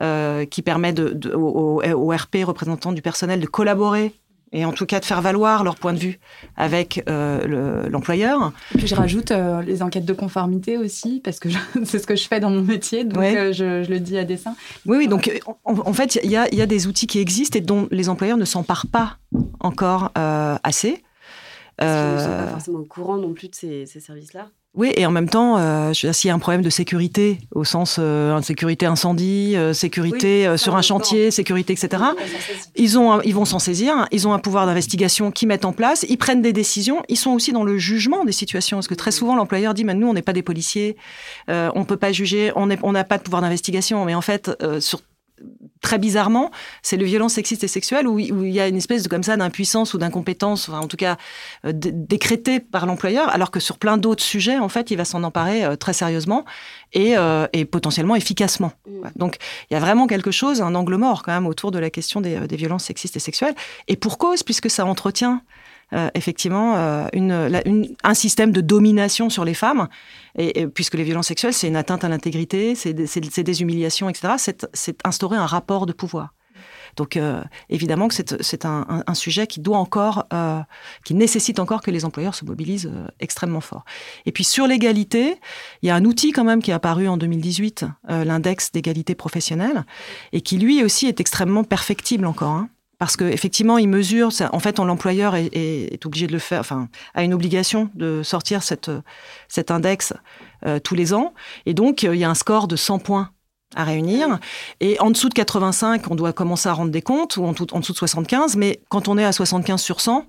euh, 0.02 0.46
qui 0.46 0.62
permet 0.62 0.96
aux, 1.00 1.84
aux, 1.84 2.10
RP, 2.10 2.38
représentants 2.44 2.94
du 2.94 3.02
personnel, 3.02 3.40
de 3.40 3.46
collaborer 3.46 4.14
et 4.54 4.66
en 4.66 4.72
tout 4.72 4.86
cas 4.86 5.00
de 5.00 5.06
faire 5.06 5.22
valoir 5.22 5.64
leur 5.64 5.76
point 5.76 5.94
de 5.94 5.98
vue 5.98 6.20
avec 6.56 7.04
euh, 7.10 7.90
l'employeur. 7.90 8.54
Le, 8.72 8.78
puis 8.78 8.88
je 8.88 8.96
rajoute 8.96 9.32
euh, 9.32 9.62
les 9.64 9.82
enquêtes 9.82 10.06
de 10.06 10.14
conformité 10.14 10.78
aussi, 10.78 11.20
parce 11.24 11.40
que 11.40 11.50
c'est 11.84 12.00
ce 12.00 12.08
que 12.08 12.16
je 12.16 12.28
fais 12.28 12.40
dans 12.40 12.52
mon 12.52 12.62
métier, 12.62 13.04
donc 13.04 13.20
ouais. 13.20 13.36
euh, 13.36 13.52
je, 13.52 13.84
je, 13.84 13.90
le 13.90 14.00
dis 14.00 14.18
à 14.18 14.24
dessein. 14.24 14.56
Oui, 14.86 14.98
oui, 14.98 15.08
donc 15.08 15.30
en, 15.66 15.80
en 15.80 15.94
fait, 15.94 16.20
il 16.24 16.30
y, 16.30 16.36
y, 16.36 16.62
a 16.62 16.66
des 16.66 16.88
outils 16.88 17.08
qui 17.08 17.20
existent 17.20 17.58
et 17.58 17.62
dont 17.62 17.88
les 17.92 18.10
employeurs 18.10 18.38
ne 18.38 18.46
s'emparent 18.46 18.88
pas 18.88 19.18
encore 19.60 20.12
assez. 20.64 21.04
Parce 21.78 21.92
qu'ils 21.92 22.14
ne 22.14 22.20
sont 22.20 22.46
pas 22.46 22.52
forcément 22.52 22.80
au 22.80 22.86
courant 22.86 23.18
non 23.18 23.34
plus 23.34 23.50
de 23.50 23.56
ces, 23.56 23.86
ces 23.88 24.00
services-là. 24.00 24.48
Oui, 24.76 24.92
et 24.98 25.06
en 25.06 25.12
même 25.12 25.30
temps, 25.30 25.60
euh, 25.60 25.94
s'il 25.94 26.28
y 26.28 26.32
a 26.32 26.34
un 26.34 26.40
problème 26.40 26.64
de 26.64 26.70
sécurité, 26.72 27.38
au 27.54 27.64
sens 27.64 27.98
euh, 28.00 28.42
sécurité 28.42 28.88
incendie, 28.88 29.56
euh, 29.56 29.72
sécurité 29.72 30.50
oui, 30.50 30.58
sur 30.58 30.76
un 30.76 30.82
chantier, 30.82 31.30
sécurité, 31.30 31.74
etc., 31.74 32.04
ils, 32.76 32.98
ont, 32.98 33.22
ils 33.22 33.36
vont 33.36 33.46
s'en 33.46 33.60
saisir, 33.60 34.08
ils 34.12 34.28
ont 34.28 34.34
un 34.34 34.40
pouvoir 34.40 34.66
d'investigation 34.66 35.30
qu'ils 35.30 35.48
mettent 35.48 35.66
en 35.66 35.74
place, 35.74 36.08
ils 36.10 36.18
prennent 36.18 36.42
des 36.42 36.54
décisions, 36.54 37.04
ils 37.08 37.18
sont 37.18 37.32
aussi 37.32 37.52
dans 37.52 37.64
le 37.64 37.78
jugement 37.78 38.26
des 38.26 38.32
situations, 38.32 38.78
parce 38.78 38.88
que 38.88 38.96
très 38.96 39.12
souvent 39.12 39.36
l'employeur 39.36 39.76
dit, 39.76 39.84
mais 39.84 39.94
nous, 39.94 40.08
on 40.08 40.14
n'est 40.14 40.24
pas 40.24 40.34
des 40.34 40.42
policiers, 40.42 40.98
euh, 41.50 41.70
on 41.76 41.82
ne 41.82 41.86
peut 41.86 41.98
pas 41.98 42.12
juger, 42.12 42.52
on 42.56 42.66
n'a 42.66 42.76
on 42.82 42.94
pas 43.04 43.20
de 43.20 43.24
pouvoir 43.24 43.44
d'investigation, 43.44 44.04
mais 44.06 44.16
en 44.16 44.22
fait, 44.22 44.50
euh, 44.64 44.80
sur 44.80 45.02
très 45.84 46.00
bizarrement, 46.00 46.50
c'est 46.82 46.98
le 46.98 47.06
violence 47.06 47.34
sexiste 47.34 47.64
et 47.64 47.68
sexuelle 47.68 48.08
où, 48.08 48.14
où, 48.14 48.20
il 48.20 48.52
y 48.52 48.60
a 48.60 48.68
une 48.68 48.78
espèce 48.78 49.04
de 49.04 49.10
comme 49.10 49.22
ça 49.22 49.38
d'impuissance 49.38 49.94
ou 49.94 50.00
d'incompétence, 50.00 50.70
enfin, 50.70 50.80
en 50.80 50.88
tout 50.88 50.98
cas 50.98 51.18
euh, 51.66 51.72
décrétée 51.76 52.60
par 52.60 52.88
l'employeur, 52.88 53.30
alors 53.30 53.52
que 53.52 53.60
sur 53.60 53.78
plein 53.78 53.98
d'autres 53.98 54.24
sujets, 54.24 54.58
en 54.58 54.70
fait, 54.70 54.90
il 54.90 54.96
va 54.96 55.06
s'en 55.06 55.24
emparer 55.24 55.66
euh, 55.66 55.76
très 55.76 55.94
sérieusement 55.94 56.46
et, 56.94 57.18
euh, 57.18 57.48
et, 57.54 57.66
potentiellement 57.66 58.16
efficacement. 58.16 58.72
Mmh. 58.88 59.10
Donc, 59.18 59.38
il 59.70 59.74
y 59.74 59.78
a 59.78 59.80
vraiment 59.80 60.08
quelque 60.08 60.32
chose, 60.32 60.62
un 60.62 60.74
angle 60.74 60.96
mort 60.96 61.22
quand 61.22 61.34
même 61.34 61.48
autour 61.48 61.72
de 61.72 61.80
la 61.80 61.90
question 61.90 62.22
des, 62.22 62.40
des 62.48 62.56
violences 62.56 62.86
sexistes 62.86 63.18
et 63.18 63.20
sexuelles, 63.20 63.56
et 63.90 63.98
pour 63.98 64.18
cause, 64.18 64.42
puisque 64.42 64.72
ça 64.72 64.86
entretient 64.86 65.42
euh, 65.94 66.10
effectivement 66.16 66.76
euh, 66.76 67.08
une, 67.14 67.32
une, 67.66 67.96
un 68.04 68.14
système 68.14 68.52
de 68.52 68.62
domination 68.62 69.30
sur 69.30 69.46
les 69.46 69.54
femmes, 69.54 69.88
et 70.38 70.68
puisque 70.68 70.96
les 70.96 71.04
violences 71.04 71.28
sexuelles, 71.28 71.54
c'est 71.54 71.68
une 71.68 71.76
atteinte 71.76 72.04
à 72.04 72.10
l'intégrité, 72.10 72.76
c'est 72.76 72.94
des, 72.94 73.44
des 73.44 73.62
humiliations, 73.62 74.10
etc., 74.10 74.34
c'est 74.74 74.98
instaurer 75.06 75.38
un 75.38 75.46
rapport 75.46 75.86
de 75.86 75.94
pouvoir. 75.94 76.34
Donc 76.96 77.18
euh, 77.18 77.44
évidemment 77.70 78.08
que 78.08 78.14
c'est 78.14 78.66
un, 78.66 78.86
un, 78.90 79.04
un, 79.06 79.14
sujet 79.14 79.48
qui 79.48 79.60
doit 79.60 79.78
encore, 79.78 80.26
euh, 80.34 80.62
qui 81.04 81.14
nécessite 81.14 81.60
encore 81.60 81.82
que 81.82 81.92
les 81.92 82.06
employeurs 82.06 82.36
se 82.36 82.46
mobilisent 82.46 82.92
euh, 82.94 83.08
extrêmement 83.20 83.62
fort. 83.62 83.84
Et 84.26 84.32
puis 84.32 84.44
sur 84.44 84.68
l'égalité, 84.68 85.38
il 85.82 85.88
y 85.88 85.90
a 85.90 85.96
un 85.96 86.06
outil 86.06 86.32
quand 86.32 86.44
même 86.44 86.62
qui 86.62 86.72
est 86.72 86.74
apparu 86.74 87.08
en 87.08 87.18
2018, 87.18 87.86
euh, 88.10 88.24
l'index 88.24 88.72
d'égalité 88.72 89.16
professionnelle, 89.16 89.86
et 90.32 90.42
qui 90.42 90.58
lui 90.58 90.84
aussi 90.84 91.08
est 91.08 91.20
extrêmement 91.20 91.64
perfectible 91.64 92.26
encore. 92.26 92.52
Hein 92.52 92.70
parce 93.04 93.18
qu'effectivement, 93.18 93.78
il 93.78 93.90
mesure, 93.90 94.30
en 94.54 94.60
fait, 94.60 94.80
l'employeur 94.80 95.36
est, 95.36 96.06
obligé 96.06 96.26
de 96.26 96.32
le 96.32 96.40
faire, 96.40 96.62
enfin, 96.62 96.88
a 97.14 97.24
une 97.24 97.34
obligation 97.34 97.90
de 97.96 98.24
sortir 98.24 98.64
cet 98.64 99.72
index 99.72 100.14
euh, 100.66 100.80
tous 100.80 100.96
les 100.96 101.14
ans. 101.14 101.34
Et 101.66 101.74
donc, 101.74 102.06
euh, 102.06 102.16
il 102.16 102.22
y 102.22 102.24
a 102.24 102.30
un 102.30 102.34
score 102.34 102.70
de 102.70 102.78
100 102.78 103.00
points 103.00 103.32
à 103.76 103.84
réunir. 103.84 104.40
Et 104.80 104.98
en 105.02 105.12
dessous 105.12 105.28
de 105.28 105.34
85, 105.34 106.10
on 106.12 106.16
doit 106.16 106.32
commencer 106.32 106.70
à 106.70 106.74
rendre 106.74 106.92
des 106.92 107.02
comptes, 107.02 107.36
ou 107.36 107.44
en 107.44 107.52
dessous 107.52 107.92
de 107.92 107.98
75, 107.98 108.56
mais 108.56 108.80
quand 108.88 109.10
on 109.10 109.18
est 109.18 109.26
à 109.26 109.34
75 109.34 109.82
sur 109.82 110.00
100, 110.00 110.26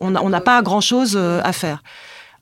on 0.00 0.10
n'a 0.10 0.40
pas 0.40 0.62
grand-chose 0.62 1.14
euh, 1.16 1.40
à 1.44 1.52
faire. 1.52 1.84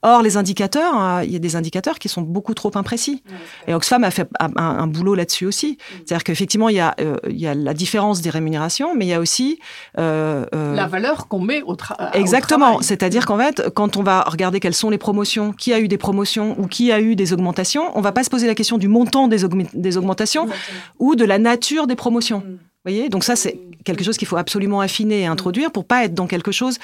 Or, 0.06 0.20
les 0.20 0.36
indicateurs, 0.36 0.92
euh, 1.00 1.24
il 1.24 1.32
y 1.32 1.36
a 1.36 1.38
des 1.38 1.56
indicateurs 1.56 1.98
qui 1.98 2.10
sont 2.10 2.20
beaucoup 2.20 2.52
trop 2.52 2.70
imprécis. 2.74 3.22
Et 3.66 3.72
Oxfam 3.72 4.04
a 4.04 4.10
fait 4.10 4.28
un, 4.38 4.52
un 4.54 4.86
boulot 4.86 5.14
là-dessus 5.14 5.46
aussi. 5.46 5.78
C'est-à-dire 6.04 6.24
qu'effectivement, 6.24 6.68
il, 6.68 6.78
euh, 6.78 7.16
il, 7.26 7.40
y 7.40 7.46
a 7.46 7.54
la 7.54 7.72
différence 7.72 8.20
des 8.20 8.28
rémunérations, 8.28 8.94
mais 8.94 9.06
il 9.06 9.08
y 9.08 9.14
a 9.14 9.20
aussi... 9.20 9.58
Euh, 9.98 10.44
la 10.52 10.86
valeur 10.86 11.26
qu'on 11.26 11.40
met 11.40 11.62
au, 11.62 11.74
tra 11.74 12.10
Exactement. 12.12 12.82
C'est-à-dire 12.82 13.24
qu'en 13.24 13.38
fait, 13.38 13.70
quand 13.74 13.96
on 13.96 14.02
va 14.02 14.20
regarder 14.22 14.60
quelles 14.60 14.74
sont 14.74 14.90
les 14.90 14.98
promotions, 14.98 15.52
qui 15.52 15.72
a 15.72 15.80
eu 15.80 15.88
des 15.88 15.98
promotions 15.98 16.54
ou 16.58 16.66
qui 16.66 16.92
a 16.92 17.00
eu 17.00 17.16
des 17.16 17.32
augmentations, 17.32 17.90
on 17.94 18.00
ne 18.00 18.04
va 18.04 18.12
pas 18.12 18.24
se 18.24 18.30
poser 18.30 18.46
la 18.46 18.54
question 18.54 18.76
du 18.76 18.88
montant 18.88 19.26
des, 19.26 19.46
aug 19.46 19.66
des 19.72 19.96
augmentations 19.96 20.44
Exactement. 20.44 20.80
ou 20.98 21.16
de 21.16 21.24
la 21.24 21.38
nature 21.38 21.86
des 21.86 21.96
promotions. 21.96 22.40
Mm 22.40 22.58
voyez 22.84 23.08
Donc 23.08 23.24
ça, 23.24 23.36
c'est 23.36 23.58
quelque 23.84 24.04
chose 24.04 24.16
qu'il 24.16 24.28
faut 24.28 24.36
absolument 24.36 24.80
affiner 24.80 25.22
et 25.22 25.26
introduire 25.26 25.70
pour 25.70 25.84
pas 25.84 26.04
être 26.04 26.14
dans 26.14 26.26
quelque 26.26 26.52
chose 26.52 26.78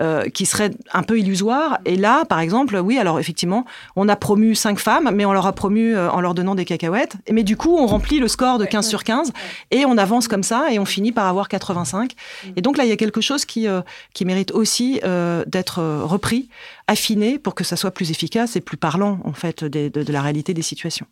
euh, 0.00 0.28
qui 0.28 0.46
serait 0.46 0.70
un 0.92 1.02
peu 1.02 1.18
illusoire. 1.18 1.78
Et 1.84 1.96
là, 1.96 2.24
par 2.24 2.40
exemple, 2.40 2.76
oui, 2.76 2.98
alors 2.98 3.18
effectivement, 3.18 3.64
on 3.94 4.08
a 4.08 4.16
promu 4.16 4.54
cinq 4.54 4.78
femmes, 4.78 5.10
mais 5.12 5.24
on 5.24 5.32
leur 5.32 5.46
a 5.46 5.52
promu 5.52 5.94
euh, 5.94 6.10
en 6.10 6.20
leur 6.20 6.34
donnant 6.34 6.54
des 6.54 6.64
cacahuètes. 6.64 7.16
Mais 7.30 7.42
du 7.42 7.56
coup, 7.56 7.76
on 7.76 7.86
remplit 7.86 8.18
le 8.18 8.28
score 8.28 8.58
de 8.58 8.64
15 8.64 8.88
sur 8.88 9.04
15 9.04 9.32
et 9.70 9.84
on 9.84 9.96
avance 9.98 10.28
comme 10.28 10.42
ça 10.42 10.66
et 10.70 10.78
on 10.78 10.84
finit 10.84 11.12
par 11.12 11.26
avoir 11.26 11.48
85. 11.48 12.12
Et 12.56 12.62
donc 12.62 12.76
là, 12.76 12.84
il 12.84 12.88
y 12.88 12.92
a 12.92 12.96
quelque 12.96 13.20
chose 13.20 13.44
qui, 13.44 13.68
euh, 13.68 13.82
qui 14.14 14.24
mérite 14.24 14.52
aussi 14.52 15.00
euh, 15.04 15.44
d'être 15.46 15.82
repris, 16.02 16.48
affiné 16.86 17.38
pour 17.38 17.54
que 17.54 17.64
ça 17.64 17.76
soit 17.76 17.90
plus 17.90 18.10
efficace 18.10 18.56
et 18.56 18.60
plus 18.60 18.76
parlant, 18.76 19.20
en 19.24 19.32
fait, 19.32 19.64
de, 19.64 19.88
de 19.88 20.12
la 20.12 20.22
réalité 20.22 20.54
des 20.54 20.62
situations. 20.62 21.06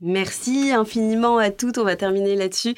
Merci 0.00 0.72
infiniment 0.72 1.38
à 1.38 1.50
toutes. 1.50 1.78
On 1.78 1.84
va 1.84 1.96
terminer 1.96 2.36
là-dessus. 2.36 2.74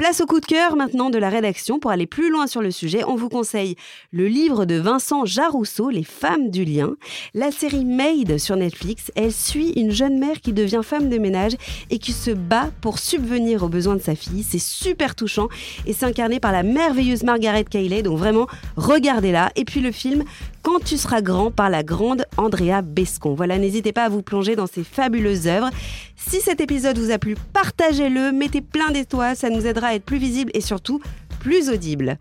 Place 0.00 0.22
au 0.22 0.26
coup 0.26 0.40
de 0.40 0.46
cœur 0.46 0.76
maintenant 0.76 1.10
de 1.10 1.18
la 1.18 1.28
rédaction. 1.28 1.78
Pour 1.78 1.90
aller 1.90 2.06
plus 2.06 2.30
loin 2.30 2.46
sur 2.46 2.62
le 2.62 2.70
sujet, 2.70 3.04
on 3.06 3.16
vous 3.16 3.28
conseille 3.28 3.76
le 4.12 4.28
livre 4.28 4.64
de 4.64 4.76
Vincent 4.76 5.26
Jarousseau, 5.26 5.90
Les 5.90 6.04
femmes 6.04 6.48
du 6.48 6.64
lien. 6.64 6.94
La 7.34 7.50
série 7.50 7.84
Made 7.84 8.38
sur 8.38 8.56
Netflix, 8.56 9.12
elle 9.14 9.30
suit 9.30 9.72
une 9.76 9.90
jeune 9.90 10.18
mère 10.18 10.40
qui 10.40 10.54
devient 10.54 10.80
femme 10.82 11.10
de 11.10 11.18
ménage 11.18 11.52
et 11.90 11.98
qui 11.98 12.12
se 12.12 12.30
bat 12.30 12.70
pour 12.80 12.98
subvenir 12.98 13.62
aux 13.62 13.68
besoins 13.68 13.94
de 13.94 14.00
sa 14.00 14.14
fille. 14.14 14.42
C'est 14.42 14.58
super 14.58 15.14
touchant 15.14 15.48
et 15.84 15.92
c'est 15.92 16.06
incarné 16.06 16.40
par 16.40 16.52
la 16.52 16.62
merveilleuse 16.62 17.22
Margaret 17.22 17.64
Cayley. 17.64 18.02
Donc 18.02 18.16
vraiment, 18.16 18.46
regardez-la. 18.78 19.52
Et 19.54 19.66
puis 19.66 19.80
le 19.80 19.92
film 19.92 20.24
Quand 20.62 20.82
tu 20.82 20.96
seras 20.96 21.20
grand 21.20 21.50
par 21.50 21.68
la 21.68 21.82
grande 21.82 22.24
Andrea 22.38 22.80
Bescon. 22.82 23.34
Voilà, 23.34 23.58
n'hésitez 23.58 23.92
pas 23.92 24.04
à 24.04 24.08
vous 24.08 24.22
plonger 24.22 24.56
dans 24.56 24.66
ces 24.66 24.82
fabuleuses 24.82 25.46
œuvres. 25.46 25.68
Si 26.16 26.40
cet 26.40 26.60
épisode 26.60 26.98
vous 26.98 27.10
a 27.10 27.18
plu, 27.18 27.34
partagez-le, 27.52 28.30
mettez 28.30 28.60
plein 28.60 28.90
d'étoiles, 28.90 29.36
ça 29.36 29.48
nous 29.48 29.66
aidera 29.66 29.89
être 29.94 30.04
plus 30.04 30.18
visible 30.18 30.50
et 30.54 30.60
surtout 30.60 31.00
plus 31.40 31.70
audible. 31.70 32.18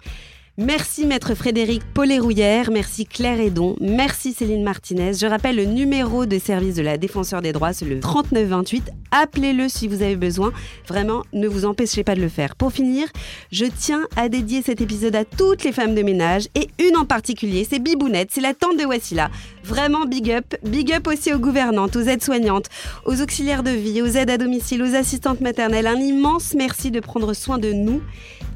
Merci 0.62 1.05
Maître 1.05 1.36
Frédéric 1.36 1.82
Paulet-Rouillère, 1.93 2.70
merci 2.70 3.05
Claire 3.05 3.39
Edon, 3.39 3.78
merci 3.80 4.34
Céline 4.34 4.62
Martinez. 4.62 5.14
Je 5.14 5.26
rappelle 5.26 5.55
le 5.55 5.64
numéro 5.64 6.26
de 6.26 6.38
service 6.38 6.76
de 6.76 6.82
la 6.82 6.97
Défenseur 6.97 7.41
des 7.41 7.53
droits, 7.53 7.72
c'est 7.72 7.86
le 7.86 8.01
3928. 8.01 8.91
Appelez-le 9.12 9.70
si 9.70 9.88
vous 9.88 10.01
avez 10.01 10.18
besoin. 10.18 10.51
Vraiment, 10.86 11.24
ne 11.32 11.47
vous 11.47 11.64
empêchez 11.64 12.03
pas 12.03 12.14
de 12.14 12.20
le 12.20 12.28
faire. 12.28 12.57
Pour 12.57 12.74
finir, 12.74 13.07
je 13.53 13.64
tiens 13.68 14.01
à 14.18 14.28
dédier 14.28 14.62
cet 14.62 14.82
épisode 14.82 15.16
à 15.16 15.24
toutes 15.24 15.64
les 15.64 15.72
femmes 15.72 15.95
de 15.95 16.01
ménage 16.01 16.49
et 16.55 16.68
une 16.78 16.97
en 16.97 17.05
particulier, 17.05 17.66
c'est 17.68 17.80
Bibounette, 17.80 18.32
c'est 18.34 18.41
la 18.41 18.53
tante 18.53 18.78
de 18.78 18.84
Wassila. 18.84 19.30
Vraiment 19.64 20.05
big 20.07 20.30
up. 20.30 20.55
Big 20.64 20.91
up 20.91 21.07
aussi 21.07 21.32
aux 21.32 21.39
gouvernantes, 21.39 21.95
aux 21.95 22.01
aides-soignantes, 22.01 22.68
aux 23.05 23.22
auxiliaires 23.22 23.64
de 23.64 23.72
vie, 23.72 24.01
aux 24.01 24.07
aides 24.07 24.30
à 24.30 24.38
domicile, 24.38 24.84
aux 24.84 24.93
assistantes 24.93 25.39
maternelles. 25.39 25.88
Un 25.88 26.01
immense 26.01 26.53
merci 26.53 26.91
de 26.91 26.99
prendre 26.99 27.34
soin 27.34 27.60
de 27.60 27.72
nous 27.72 28.01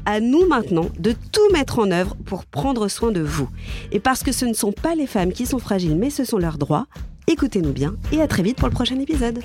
à 0.06 0.20
nous 0.20 0.48
maintenant 0.48 0.90
de 1.00 1.14
tout 1.32 1.50
mettre 1.52 1.80
en 1.80 1.92
œuvre 1.92 2.16
pour 2.26 2.46
prendre 2.46 2.88
soin 2.88 3.12
de 3.12 3.22
vous. 3.22 3.50
Et 3.92 4.00
parce 4.00 4.24
que 4.24 4.32
ce 4.32 4.46
ne 4.46 4.54
sont 4.54 4.72
pas 4.72 4.96
les 4.96 5.08
femmes 5.08 5.32
qui 5.32 5.46
sont 5.46 5.60
fragiles, 5.60 5.98
mais 5.98 6.10
ce 6.10 6.24
sont 6.24 6.38
leurs 6.38 6.58
droits, 6.58 6.88
écoutez-nous 7.28 7.74
bien 7.74 7.96
et 8.12 8.22
à 8.22 8.28
très 8.28 8.44
vite 8.44 8.58
pour 8.58 8.68
le 8.68 8.74
prochain 8.74 9.00
épisode. 9.00 9.40